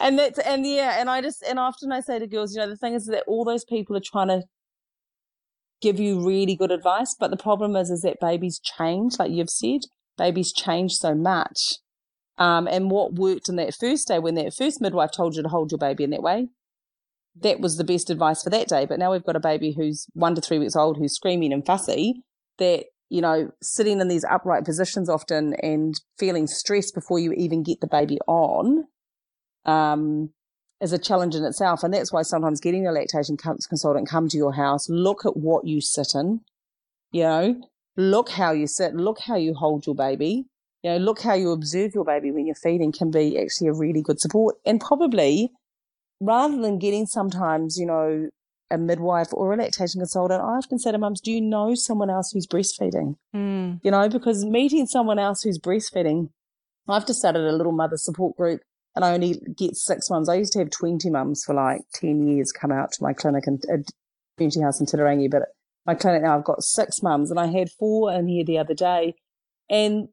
and 0.00 0.18
that's, 0.18 0.38
and 0.40 0.66
yeah, 0.66 1.00
and 1.00 1.08
I 1.08 1.22
just, 1.22 1.42
and 1.42 1.58
often 1.58 1.92
I 1.92 2.00
say 2.00 2.18
to 2.18 2.26
girls, 2.26 2.54
you 2.54 2.60
know, 2.60 2.68
the 2.68 2.76
thing 2.76 2.94
is 2.94 3.06
that 3.06 3.24
all 3.26 3.44
those 3.44 3.64
people 3.64 3.96
are 3.96 4.02
trying 4.04 4.28
to 4.28 4.42
give 5.80 5.98
you 5.98 6.26
really 6.26 6.56
good 6.56 6.70
advice. 6.70 7.14
But 7.18 7.30
the 7.30 7.36
problem 7.36 7.74
is, 7.76 7.90
is 7.90 8.02
that 8.02 8.20
babies 8.20 8.60
change, 8.60 9.18
like 9.18 9.30
you've 9.30 9.50
said, 9.50 9.80
babies 10.18 10.52
change 10.52 10.92
so 10.92 11.14
much. 11.14 11.58
Um, 12.36 12.66
and 12.66 12.90
what 12.90 13.14
worked 13.14 13.48
in 13.48 13.56
that 13.56 13.74
first 13.74 14.08
day 14.08 14.18
when 14.18 14.34
that 14.34 14.54
first 14.54 14.80
midwife 14.80 15.12
told 15.12 15.36
you 15.36 15.42
to 15.42 15.48
hold 15.48 15.70
your 15.70 15.78
baby 15.78 16.04
in 16.04 16.10
that 16.10 16.22
way, 16.22 16.48
that 17.40 17.60
was 17.60 17.76
the 17.76 17.84
best 17.84 18.10
advice 18.10 18.42
for 18.42 18.50
that 18.50 18.68
day. 18.68 18.86
But 18.86 18.98
now 18.98 19.12
we've 19.12 19.24
got 19.24 19.36
a 19.36 19.40
baby 19.40 19.72
who's 19.72 20.06
one 20.12 20.34
to 20.34 20.40
three 20.40 20.58
weeks 20.58 20.76
old 20.76 20.96
who's 20.96 21.14
screaming 21.14 21.52
and 21.52 21.64
fussy 21.64 22.22
that, 22.58 22.84
you 23.08 23.20
know, 23.20 23.50
sitting 23.62 24.00
in 24.00 24.08
these 24.08 24.24
upright 24.24 24.64
positions 24.64 25.08
often 25.08 25.54
and 25.62 26.00
feeling 26.18 26.46
stressed 26.46 26.94
before 26.94 27.18
you 27.18 27.32
even 27.32 27.62
get 27.62 27.80
the 27.80 27.86
baby 27.86 28.18
on 28.26 28.84
um, 29.64 30.30
is 30.80 30.92
a 30.92 30.98
challenge 30.98 31.34
in 31.34 31.44
itself. 31.44 31.82
And 31.82 31.92
that's 31.92 32.12
why 32.12 32.22
sometimes 32.22 32.60
getting 32.60 32.86
a 32.86 32.92
lactation 32.92 33.36
consultant 33.36 34.08
come 34.08 34.28
to 34.28 34.36
your 34.36 34.52
house, 34.52 34.88
look 34.88 35.26
at 35.26 35.36
what 35.36 35.66
you 35.66 35.80
sit 35.80 36.14
in, 36.14 36.40
you 37.10 37.22
know, 37.22 37.60
look 37.96 38.30
how 38.30 38.52
you 38.52 38.66
sit, 38.66 38.94
look 38.94 39.18
how 39.20 39.36
you 39.36 39.54
hold 39.54 39.86
your 39.86 39.94
baby, 39.94 40.46
you 40.82 40.90
know, 40.90 40.96
look 40.98 41.20
how 41.20 41.34
you 41.34 41.50
observe 41.50 41.94
your 41.94 42.04
baby 42.04 42.30
when 42.30 42.46
you're 42.46 42.54
feeding 42.54 42.92
can 42.92 43.10
be 43.10 43.38
actually 43.38 43.68
a 43.68 43.72
really 43.72 44.02
good 44.02 44.20
support. 44.20 44.56
And 44.64 44.80
probably 44.80 45.50
rather 46.24 46.60
than 46.60 46.78
getting 46.78 47.06
sometimes, 47.06 47.78
you 47.78 47.86
know, 47.86 48.28
a 48.70 48.78
midwife 48.78 49.28
or 49.32 49.52
a 49.52 49.56
lactation 49.56 50.00
consultant, 50.00 50.40
I 50.40 50.56
often 50.56 50.78
say 50.78 50.92
to 50.92 50.98
mums, 50.98 51.20
do 51.20 51.30
you 51.30 51.40
know 51.40 51.74
someone 51.74 52.10
else 52.10 52.32
who's 52.32 52.46
breastfeeding? 52.46 53.16
Mm. 53.34 53.80
You 53.82 53.90
know, 53.90 54.08
because 54.08 54.44
meeting 54.44 54.86
someone 54.86 55.18
else 55.18 55.42
who's 55.42 55.58
breastfeeding, 55.58 56.30
I've 56.88 57.06
just 57.06 57.20
started 57.20 57.42
a 57.42 57.56
little 57.56 57.72
mother 57.72 57.96
support 57.96 58.36
group 58.36 58.60
and 58.96 59.04
I 59.04 59.12
only 59.12 59.40
get 59.56 59.76
six 59.76 60.10
mums. 60.10 60.28
I 60.28 60.36
used 60.36 60.52
to 60.54 60.60
have 60.60 60.70
20 60.70 61.10
mums 61.10 61.44
for 61.44 61.54
like 61.54 61.82
10 61.94 62.26
years 62.26 62.52
come 62.52 62.72
out 62.72 62.92
to 62.92 63.02
my 63.02 63.12
clinic 63.12 63.46
and 63.46 63.62
uh, 63.72 63.82
community 64.36 64.60
house 64.60 64.80
in 64.80 64.86
Titirangi, 64.86 65.30
but 65.30 65.42
my 65.86 65.94
clinic 65.94 66.22
now 66.22 66.36
I've 66.36 66.44
got 66.44 66.62
six 66.62 67.02
mums 67.02 67.30
and 67.30 67.38
I 67.38 67.46
had 67.46 67.70
four 67.70 68.12
in 68.12 68.28
here 68.28 68.44
the 68.44 68.58
other 68.58 68.74
day 68.74 69.14
and 69.68 70.08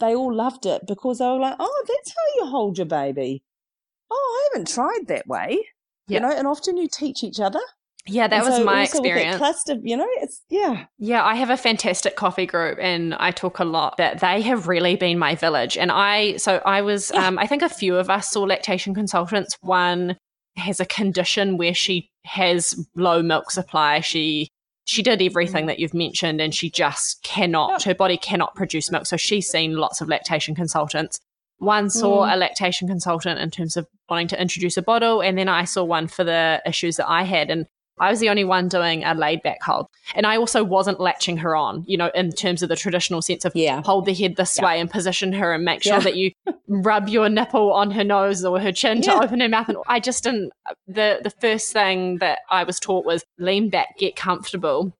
they 0.00 0.14
all 0.14 0.34
loved 0.34 0.66
it 0.66 0.82
because 0.86 1.18
they 1.18 1.26
were 1.26 1.38
like, 1.38 1.56
oh, 1.58 1.84
that's 1.86 2.10
how 2.10 2.44
you 2.44 2.50
hold 2.50 2.78
your 2.78 2.86
baby. 2.86 3.42
Oh, 4.14 4.40
I 4.40 4.48
haven't 4.54 4.68
tried 4.68 5.08
that 5.08 5.26
way. 5.26 5.66
You 6.06 6.20
know, 6.20 6.30
and 6.30 6.46
often 6.46 6.76
you 6.76 6.86
teach 6.86 7.24
each 7.24 7.40
other. 7.40 7.60
Yeah, 8.06 8.28
that 8.28 8.36
And 8.36 8.44
was 8.46 8.56
so 8.56 8.64
my 8.64 8.80
also 8.80 9.00
with 9.00 9.04
that 9.04 9.16
experience. 9.16 9.38
cluster, 9.38 9.76
you 9.82 9.96
know, 9.96 10.06
it's 10.16 10.42
yeah. 10.50 10.84
Yeah, 10.98 11.24
I 11.24 11.34
have 11.36 11.48
a 11.48 11.56
fantastic 11.56 12.14
coffee 12.16 12.44
group 12.44 12.78
and 12.78 13.14
I 13.14 13.30
talk 13.30 13.58
a 13.58 13.64
lot 13.64 13.96
that 13.96 14.20
they 14.20 14.42
have 14.42 14.68
really 14.68 14.96
been 14.96 15.18
my 15.18 15.34
village. 15.34 15.78
And 15.78 15.90
I, 15.90 16.36
so 16.36 16.60
I 16.66 16.82
was, 16.82 17.10
Yeah. 17.14 17.26
um, 17.26 17.38
I 17.38 17.46
think 17.46 17.62
a 17.62 17.68
few 17.70 17.96
of 17.96 18.10
us 18.10 18.30
saw 18.30 18.42
lactation 18.42 18.94
consultants. 18.94 19.56
One 19.62 20.18
has 20.56 20.80
a 20.80 20.84
condition 20.84 21.56
where 21.56 21.72
she 21.72 22.10
has 22.26 22.74
low 22.94 23.22
milk 23.22 23.50
supply. 23.50 24.00
She, 24.00 24.48
she 24.84 25.02
did 25.02 25.22
everything 25.22 25.64
that 25.64 25.78
you've 25.78 25.94
mentioned 25.94 26.42
and 26.42 26.54
she 26.54 26.68
just 26.68 27.22
cannot, 27.22 27.84
her 27.84 27.94
body 27.94 28.18
cannot 28.18 28.54
produce 28.54 28.90
milk. 28.90 29.06
So 29.06 29.16
she's 29.16 29.48
seen 29.48 29.78
lots 29.78 30.02
of 30.02 30.08
lactation 30.08 30.54
consultants. 30.54 31.18
One 31.64 31.90
saw 31.90 32.26
mm. 32.26 32.32
a 32.32 32.36
lactation 32.36 32.88
consultant 32.88 33.40
in 33.40 33.50
terms 33.50 33.76
of 33.76 33.86
wanting 34.08 34.28
to 34.28 34.40
introduce 34.40 34.76
a 34.76 34.82
bottle, 34.82 35.20
and 35.20 35.36
then 35.38 35.48
I 35.48 35.64
saw 35.64 35.82
one 35.84 36.06
for 36.06 36.24
the 36.24 36.62
issues 36.66 36.96
that 36.96 37.08
I 37.08 37.22
had. 37.22 37.50
And 37.50 37.66
I 37.98 38.10
was 38.10 38.18
the 38.18 38.28
only 38.28 38.44
one 38.44 38.68
doing 38.68 39.04
a 39.04 39.14
laid 39.14 39.42
back 39.42 39.62
hold. 39.62 39.86
And 40.14 40.26
I 40.26 40.36
also 40.36 40.64
wasn't 40.64 40.98
latching 40.98 41.36
her 41.38 41.54
on, 41.54 41.84
you 41.86 41.96
know, 41.96 42.10
in 42.14 42.32
terms 42.32 42.62
of 42.62 42.68
the 42.68 42.76
traditional 42.76 43.22
sense 43.22 43.44
of 43.44 43.52
Yeah. 43.54 43.82
hold 43.84 44.06
the 44.06 44.14
head 44.14 44.36
this 44.36 44.58
Yeah. 44.58 44.64
way 44.64 44.80
and 44.80 44.90
position 44.90 45.32
her 45.34 45.52
and 45.52 45.64
make 45.64 45.82
sure 45.82 45.94
Yeah. 45.94 46.00
that 46.00 46.16
you 46.16 46.32
rub 46.68 47.08
your 47.08 47.28
nipple 47.28 47.72
on 47.72 47.92
her 47.92 48.02
nose 48.02 48.44
or 48.44 48.58
her 48.58 48.72
chin 48.72 49.00
to 49.02 49.14
open 49.14 49.40
her 49.40 49.48
mouth. 49.48 49.68
And 49.68 49.78
I 49.86 50.00
just 50.00 50.24
didn't, 50.24 50.52
the, 50.88 51.20
the 51.22 51.30
first 51.30 51.72
thing 51.72 52.18
that 52.18 52.40
I 52.50 52.64
was 52.64 52.80
taught 52.80 53.06
was 53.06 53.24
lean 53.38 53.70
back, 53.70 53.96
get 53.98 54.16
comfortable. 54.16 54.92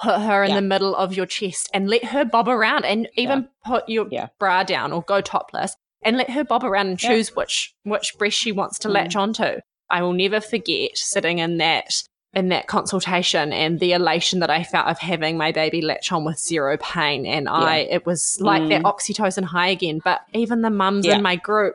Put 0.00 0.20
her 0.22 0.42
in 0.42 0.54
the 0.54 0.62
middle 0.62 0.96
of 0.96 1.14
your 1.14 1.26
chest 1.26 1.70
and 1.72 1.88
let 1.88 2.06
her 2.06 2.24
bob 2.24 2.48
around 2.48 2.84
and 2.84 3.08
even 3.14 3.48
put 3.64 3.88
your 3.88 4.08
bra 4.38 4.64
down 4.64 4.90
or 4.90 5.02
go 5.02 5.20
topless 5.20 5.76
and 6.02 6.16
let 6.16 6.30
her 6.30 6.44
bob 6.44 6.64
around 6.64 6.88
and 6.88 7.02
Yeah. 7.02 7.10
choose 7.10 7.34
which 7.36 7.74
which 7.84 8.14
breast 8.18 8.36
she 8.36 8.52
wants 8.52 8.78
to 8.80 8.88
Mm. 8.88 8.92
latch 8.92 9.16
onto. 9.16 9.60
I 9.90 10.02
will 10.02 10.12
never 10.12 10.40
forget 10.40 10.90
sitting 10.96 11.38
in 11.38 11.58
that 11.58 11.92
in 12.34 12.48
that 12.48 12.66
consultation 12.66 13.52
and 13.52 13.78
the 13.78 13.92
elation 13.92 14.38
that 14.40 14.48
I 14.48 14.62
felt 14.64 14.86
of 14.86 14.98
having 14.98 15.36
my 15.36 15.52
baby 15.52 15.82
latch 15.82 16.10
on 16.12 16.24
with 16.24 16.38
zero 16.38 16.78
pain. 16.78 17.26
And 17.26 17.46
I 17.46 17.80
it 17.80 18.06
was 18.06 18.38
like 18.40 18.68
that 18.70 18.82
Mm. 18.82 18.90
oxytocin 18.90 19.44
high 19.44 19.68
again. 19.68 20.00
But 20.02 20.22
even 20.32 20.62
the 20.62 20.70
mums 20.70 21.04
Yeah. 21.04 21.16
in 21.16 21.22
my 21.22 21.36
group 21.36 21.74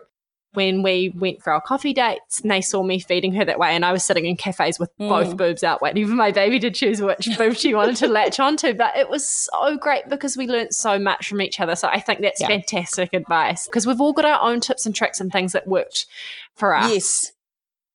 when 0.57 0.81
we 0.81 1.13
went 1.15 1.41
for 1.43 1.53
our 1.53 1.61
coffee 1.61 1.93
dates 1.93 2.41
and 2.41 2.49
they 2.49 2.61
saw 2.61 2.81
me 2.81 2.99
feeding 2.99 3.31
her 3.33 3.45
that 3.45 3.59
way 3.59 3.69
and 3.75 3.85
I 3.85 3.91
was 3.91 4.03
sitting 4.03 4.25
in 4.25 4.35
cafes 4.35 4.79
with 4.79 4.89
both 4.97 5.27
Mm. 5.27 5.37
boobs 5.37 5.63
out 5.63 5.83
waiting 5.83 6.07
for 6.07 6.13
my 6.15 6.31
baby 6.31 6.59
to 6.61 6.71
choose 6.71 6.99
which 6.99 7.29
boob 7.37 7.55
she 7.55 7.75
wanted 7.75 7.95
to 7.97 8.07
latch 8.07 8.39
onto. 8.39 8.73
But 8.73 8.97
it 8.97 9.07
was 9.07 9.29
so 9.29 9.77
great 9.77 10.09
because 10.09 10.35
we 10.35 10.47
learnt 10.47 10.73
so 10.73 10.97
much 10.97 11.29
from 11.29 11.41
each 11.41 11.59
other. 11.59 11.75
So 11.75 11.87
I 11.87 11.99
think 11.99 12.21
that's 12.21 12.41
Yeah. 12.41 12.47
fantastic 12.47 13.13
advice 13.13 13.67
because 13.67 13.85
we've 13.85 14.01
all 14.01 14.13
got 14.13 14.25
our 14.25 14.41
own 14.41 14.59
tips 14.59 14.87
and 14.87 14.95
tricks 14.95 15.21
and 15.21 15.31
things 15.31 15.51
that 15.53 15.67
worked 15.67 16.07
for 16.55 16.75
us. 16.75 16.91
Yes. 16.91 17.31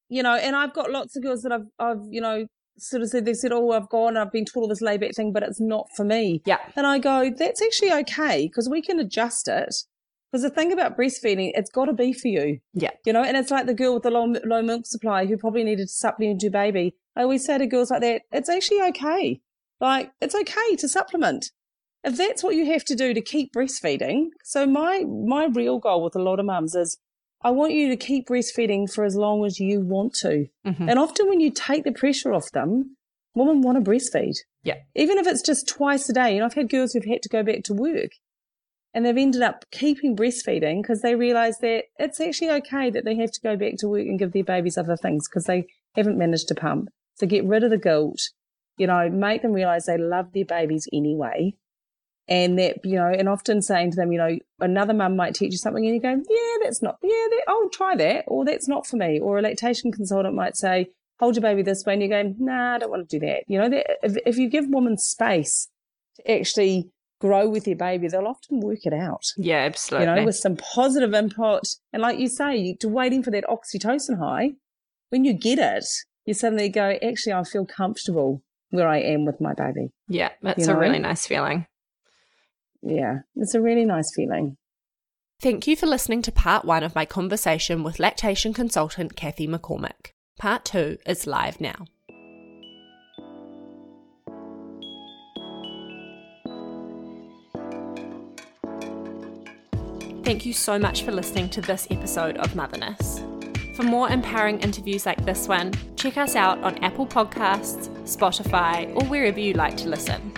You 0.08 0.22
know, 0.22 0.36
and 0.36 0.54
I've 0.54 0.72
got 0.72 0.90
lots 0.92 1.16
of 1.16 1.22
girls 1.24 1.42
that 1.42 1.50
I've, 1.50 1.66
I've, 1.80 2.02
you 2.08 2.20
know, 2.20 2.46
sort 2.78 3.02
of 3.02 3.08
said, 3.08 3.24
they 3.24 3.34
said, 3.34 3.50
oh, 3.52 3.72
I've 3.72 3.88
gone, 3.88 4.16
I've 4.16 4.30
been 4.30 4.44
taught 4.44 4.60
all 4.62 4.68
this 4.68 4.80
layback 4.80 5.14
thing, 5.16 5.32
but 5.32 5.42
it's 5.42 5.60
not 5.60 5.88
for 5.96 6.04
me. 6.04 6.42
Yeah. 6.46 6.58
And 6.76 6.86
I 6.86 6.98
go, 6.98 7.28
that's 7.36 7.60
actually 7.60 7.92
okay 8.02 8.46
because 8.46 8.68
we 8.68 8.80
can 8.82 9.00
adjust 9.00 9.48
it. 9.48 9.74
Because 10.32 10.42
the 10.42 10.50
thing 10.50 10.72
about 10.72 10.96
breastfeeding, 10.96 11.52
it's 11.54 11.70
got 11.70 11.84
to 11.84 11.92
be 11.92 12.14
for 12.14 12.28
you. 12.28 12.60
Yeah. 12.72 12.92
You 13.04 13.12
know, 13.12 13.22
and 13.22 13.36
it's 13.36 13.50
like 13.50 13.66
the 13.66 13.74
girl 13.74 13.92
with 13.92 14.02
the 14.02 14.10
low, 14.10 14.24
low 14.44 14.62
milk 14.62 14.86
supply 14.86 15.26
who 15.26 15.36
probably 15.36 15.62
needed 15.62 15.88
to 15.88 15.92
supplement 15.92 16.42
her 16.42 16.48
baby. 16.48 16.94
I 17.14 17.22
always 17.22 17.44
say 17.44 17.58
to 17.58 17.66
girls 17.66 17.90
like 17.90 18.00
that, 18.00 18.22
it's 18.32 18.48
actually 18.48 18.80
okay. 18.80 19.42
Like, 19.78 20.10
it's 20.22 20.34
okay 20.34 20.76
to 20.76 20.88
supplement. 20.88 21.50
If 22.02 22.16
that's 22.16 22.42
what 22.42 22.54
you 22.54 22.64
have 22.72 22.82
to 22.86 22.94
do 22.94 23.12
to 23.12 23.20
keep 23.20 23.52
breastfeeding. 23.52 24.28
So 24.42 24.66
my, 24.66 25.04
my 25.04 25.48
real 25.52 25.78
goal 25.78 26.02
with 26.02 26.16
a 26.16 26.22
lot 26.22 26.40
of 26.40 26.46
mums 26.46 26.74
is 26.74 26.96
I 27.42 27.50
want 27.50 27.74
you 27.74 27.90
to 27.90 27.96
keep 27.96 28.28
breastfeeding 28.28 28.90
for 28.90 29.04
as 29.04 29.16
long 29.16 29.44
as 29.44 29.60
you 29.60 29.80
want 29.80 30.14
to. 30.22 30.46
Mhm. 30.64 30.88
And 30.88 30.98
often 30.98 31.28
when 31.28 31.40
you 31.40 31.50
take 31.50 31.84
the 31.84 31.92
pressure 31.92 32.32
off 32.32 32.50
them, 32.52 32.96
women 33.34 33.60
want 33.60 33.84
to 33.84 33.90
breastfeed. 33.90 34.36
Yeah. 34.62 34.76
Even 34.94 35.18
if 35.18 35.26
it's 35.26 35.42
just 35.42 35.68
twice 35.68 36.08
a 36.08 36.14
day. 36.14 36.32
You 36.34 36.40
know, 36.40 36.46
I've 36.46 36.54
had 36.54 36.70
girls 36.70 36.92
who've 36.92 37.04
had 37.04 37.22
to 37.22 37.28
go 37.28 37.42
back 37.42 37.64
to 37.64 37.74
work 37.74 38.12
and 38.94 39.06
they've 39.06 39.16
ended 39.16 39.42
up 39.42 39.64
keeping 39.70 40.16
breastfeeding 40.16 40.82
because 40.82 41.00
they 41.00 41.14
realize 41.14 41.58
that 41.58 41.84
it's 41.98 42.20
actually 42.20 42.50
okay 42.50 42.90
that 42.90 43.04
they 43.04 43.16
have 43.16 43.32
to 43.32 43.40
go 43.40 43.56
back 43.56 43.76
to 43.78 43.88
work 43.88 44.06
and 44.06 44.18
give 44.18 44.32
their 44.32 44.44
babies 44.44 44.76
other 44.76 44.96
things 44.96 45.28
because 45.28 45.44
they 45.44 45.66
haven't 45.94 46.18
managed 46.18 46.48
to 46.48 46.54
pump. 46.54 46.90
So 47.14 47.26
get 47.26 47.44
rid 47.44 47.64
of 47.64 47.70
the 47.70 47.78
guilt, 47.78 48.20
you 48.76 48.86
know, 48.86 49.08
make 49.08 49.42
them 49.42 49.52
realize 49.52 49.86
they 49.86 49.98
love 49.98 50.32
their 50.32 50.44
babies 50.44 50.88
anyway. 50.92 51.54
And 52.28 52.58
that, 52.58 52.84
you 52.84 52.96
know, 52.96 53.08
and 53.08 53.28
often 53.28 53.62
saying 53.62 53.90
to 53.92 53.96
them, 53.96 54.12
you 54.12 54.18
know, 54.18 54.38
another 54.60 54.94
mum 54.94 55.16
might 55.16 55.34
teach 55.34 55.52
you 55.52 55.58
something 55.58 55.84
and 55.84 55.94
you 55.94 56.00
go, 56.00 56.10
yeah, 56.10 56.56
that's 56.62 56.80
not, 56.80 56.96
yeah, 57.02 57.08
that, 57.10 57.42
I'll 57.48 57.68
try 57.68 57.96
that, 57.96 58.24
or 58.28 58.44
that's 58.44 58.68
not 58.68 58.86
for 58.86 58.96
me. 58.96 59.18
Or 59.18 59.38
a 59.38 59.42
lactation 59.42 59.90
consultant 59.90 60.34
might 60.34 60.56
say, 60.56 60.86
hold 61.18 61.34
your 61.34 61.42
baby 61.42 61.62
this 61.62 61.84
way. 61.84 61.94
And 61.94 62.02
you 62.02 62.08
go, 62.08 62.34
nah, 62.38 62.76
I 62.76 62.78
don't 62.78 62.90
want 62.90 63.08
to 63.08 63.18
do 63.18 63.26
that. 63.26 63.44
You 63.48 63.58
know, 63.58 63.68
that 63.70 63.98
if, 64.02 64.16
if 64.24 64.38
you 64.38 64.48
give 64.48 64.66
women 64.68 64.98
space 64.98 65.68
to 66.16 66.30
actually 66.30 66.90
grow 67.22 67.48
with 67.48 67.64
their 67.64 67.76
baby, 67.76 68.08
they'll 68.08 68.26
often 68.26 68.58
work 68.60 68.80
it 68.84 68.92
out, 68.92 69.22
Yeah, 69.36 69.58
absolutely. 69.58 70.08
you 70.08 70.14
know, 70.16 70.24
with 70.24 70.34
some 70.36 70.56
positive 70.56 71.14
input. 71.14 71.62
And 71.92 72.02
like 72.02 72.18
you 72.18 72.28
say, 72.28 72.74
to 72.80 72.88
waiting 72.88 73.22
for 73.22 73.30
that 73.30 73.44
oxytocin 73.44 74.18
high, 74.18 74.50
when 75.10 75.24
you 75.24 75.32
get 75.32 75.58
it, 75.58 75.84
you 76.26 76.34
suddenly 76.34 76.68
go, 76.68 76.98
actually, 77.02 77.32
I 77.32 77.44
feel 77.44 77.64
comfortable 77.64 78.42
where 78.70 78.88
I 78.88 78.98
am 78.98 79.24
with 79.24 79.40
my 79.40 79.54
baby. 79.54 79.90
yeah, 80.08 80.30
that's 80.42 80.66
you 80.66 80.72
a 80.72 80.76
really 80.78 80.98
nice 80.98 81.26
feeling. 81.26 81.66
Yeah, 82.82 83.20
it's 83.36 83.54
a 83.54 83.60
really 83.60 83.84
nice 83.84 84.12
feeling. 84.14 84.56
Thank 85.40 85.66
you 85.66 85.76
for 85.76 85.86
listening 85.86 86.22
to 86.22 86.32
part 86.32 86.64
one 86.64 86.82
of 86.82 86.94
my 86.94 87.04
conversation 87.04 87.82
with 87.84 88.00
lactation 88.00 88.52
consultant 88.52 89.14
Cathy 89.16 89.46
McCormick. 89.46 90.10
Part 90.38 90.64
two 90.64 90.98
is 91.06 91.26
live 91.26 91.60
now. 91.60 91.86
Thank 100.24 100.46
you 100.46 100.52
so 100.52 100.78
much 100.78 101.02
for 101.02 101.10
listening 101.10 101.48
to 101.50 101.60
this 101.60 101.88
episode 101.90 102.36
of 102.36 102.54
Motherness. 102.54 103.24
For 103.74 103.82
more 103.82 104.08
empowering 104.08 104.60
interviews 104.60 105.04
like 105.04 105.24
this 105.24 105.48
one, 105.48 105.72
check 105.96 106.16
us 106.16 106.36
out 106.36 106.62
on 106.62 106.78
Apple 106.78 107.08
Podcasts, 107.08 107.88
Spotify, 108.04 108.88
or 108.94 109.04
wherever 109.06 109.40
you 109.40 109.54
like 109.54 109.76
to 109.78 109.88
listen. 109.88 110.32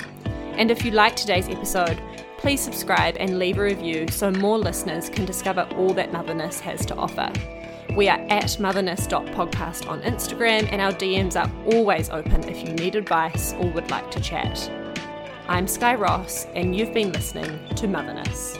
And 0.57 0.70
if 0.70 0.87
you 0.87 0.91
like 0.93 1.16
today's 1.16 1.51
episode, 1.51 2.01
please 2.39 2.62
subscribe 2.62 3.18
and 3.20 3.39
leave 3.39 3.59
a 3.59 3.62
review 3.62 4.09
so 4.09 4.30
more 4.30 4.59
listeners 4.59 5.11
can 5.11 5.26
discover 5.26 5.68
all 5.76 5.93
that 5.93 6.12
Motherness 6.12 6.61
has 6.61 6.87
to 6.87 6.95
offer. 6.95 7.30
We 7.95 8.09
are 8.09 8.20
at 8.30 8.59
motherness.podcast 8.59 9.87
on 9.87 10.01
Instagram, 10.01 10.66
and 10.72 10.80
our 10.80 10.93
DMs 10.93 11.37
are 11.39 11.74
always 11.74 12.09
open 12.09 12.49
if 12.49 12.66
you 12.66 12.72
need 12.72 12.95
advice 12.95 13.53
or 13.55 13.70
would 13.72 13.91
like 13.91 14.11
to 14.12 14.20
chat. 14.20 14.70
I'm 15.47 15.68
Sky 15.68 15.95
Ross, 15.95 16.47
and 16.55 16.74
you've 16.74 16.95
been 16.95 17.12
listening 17.12 17.74
to 17.74 17.87
Motherness. 17.87 18.57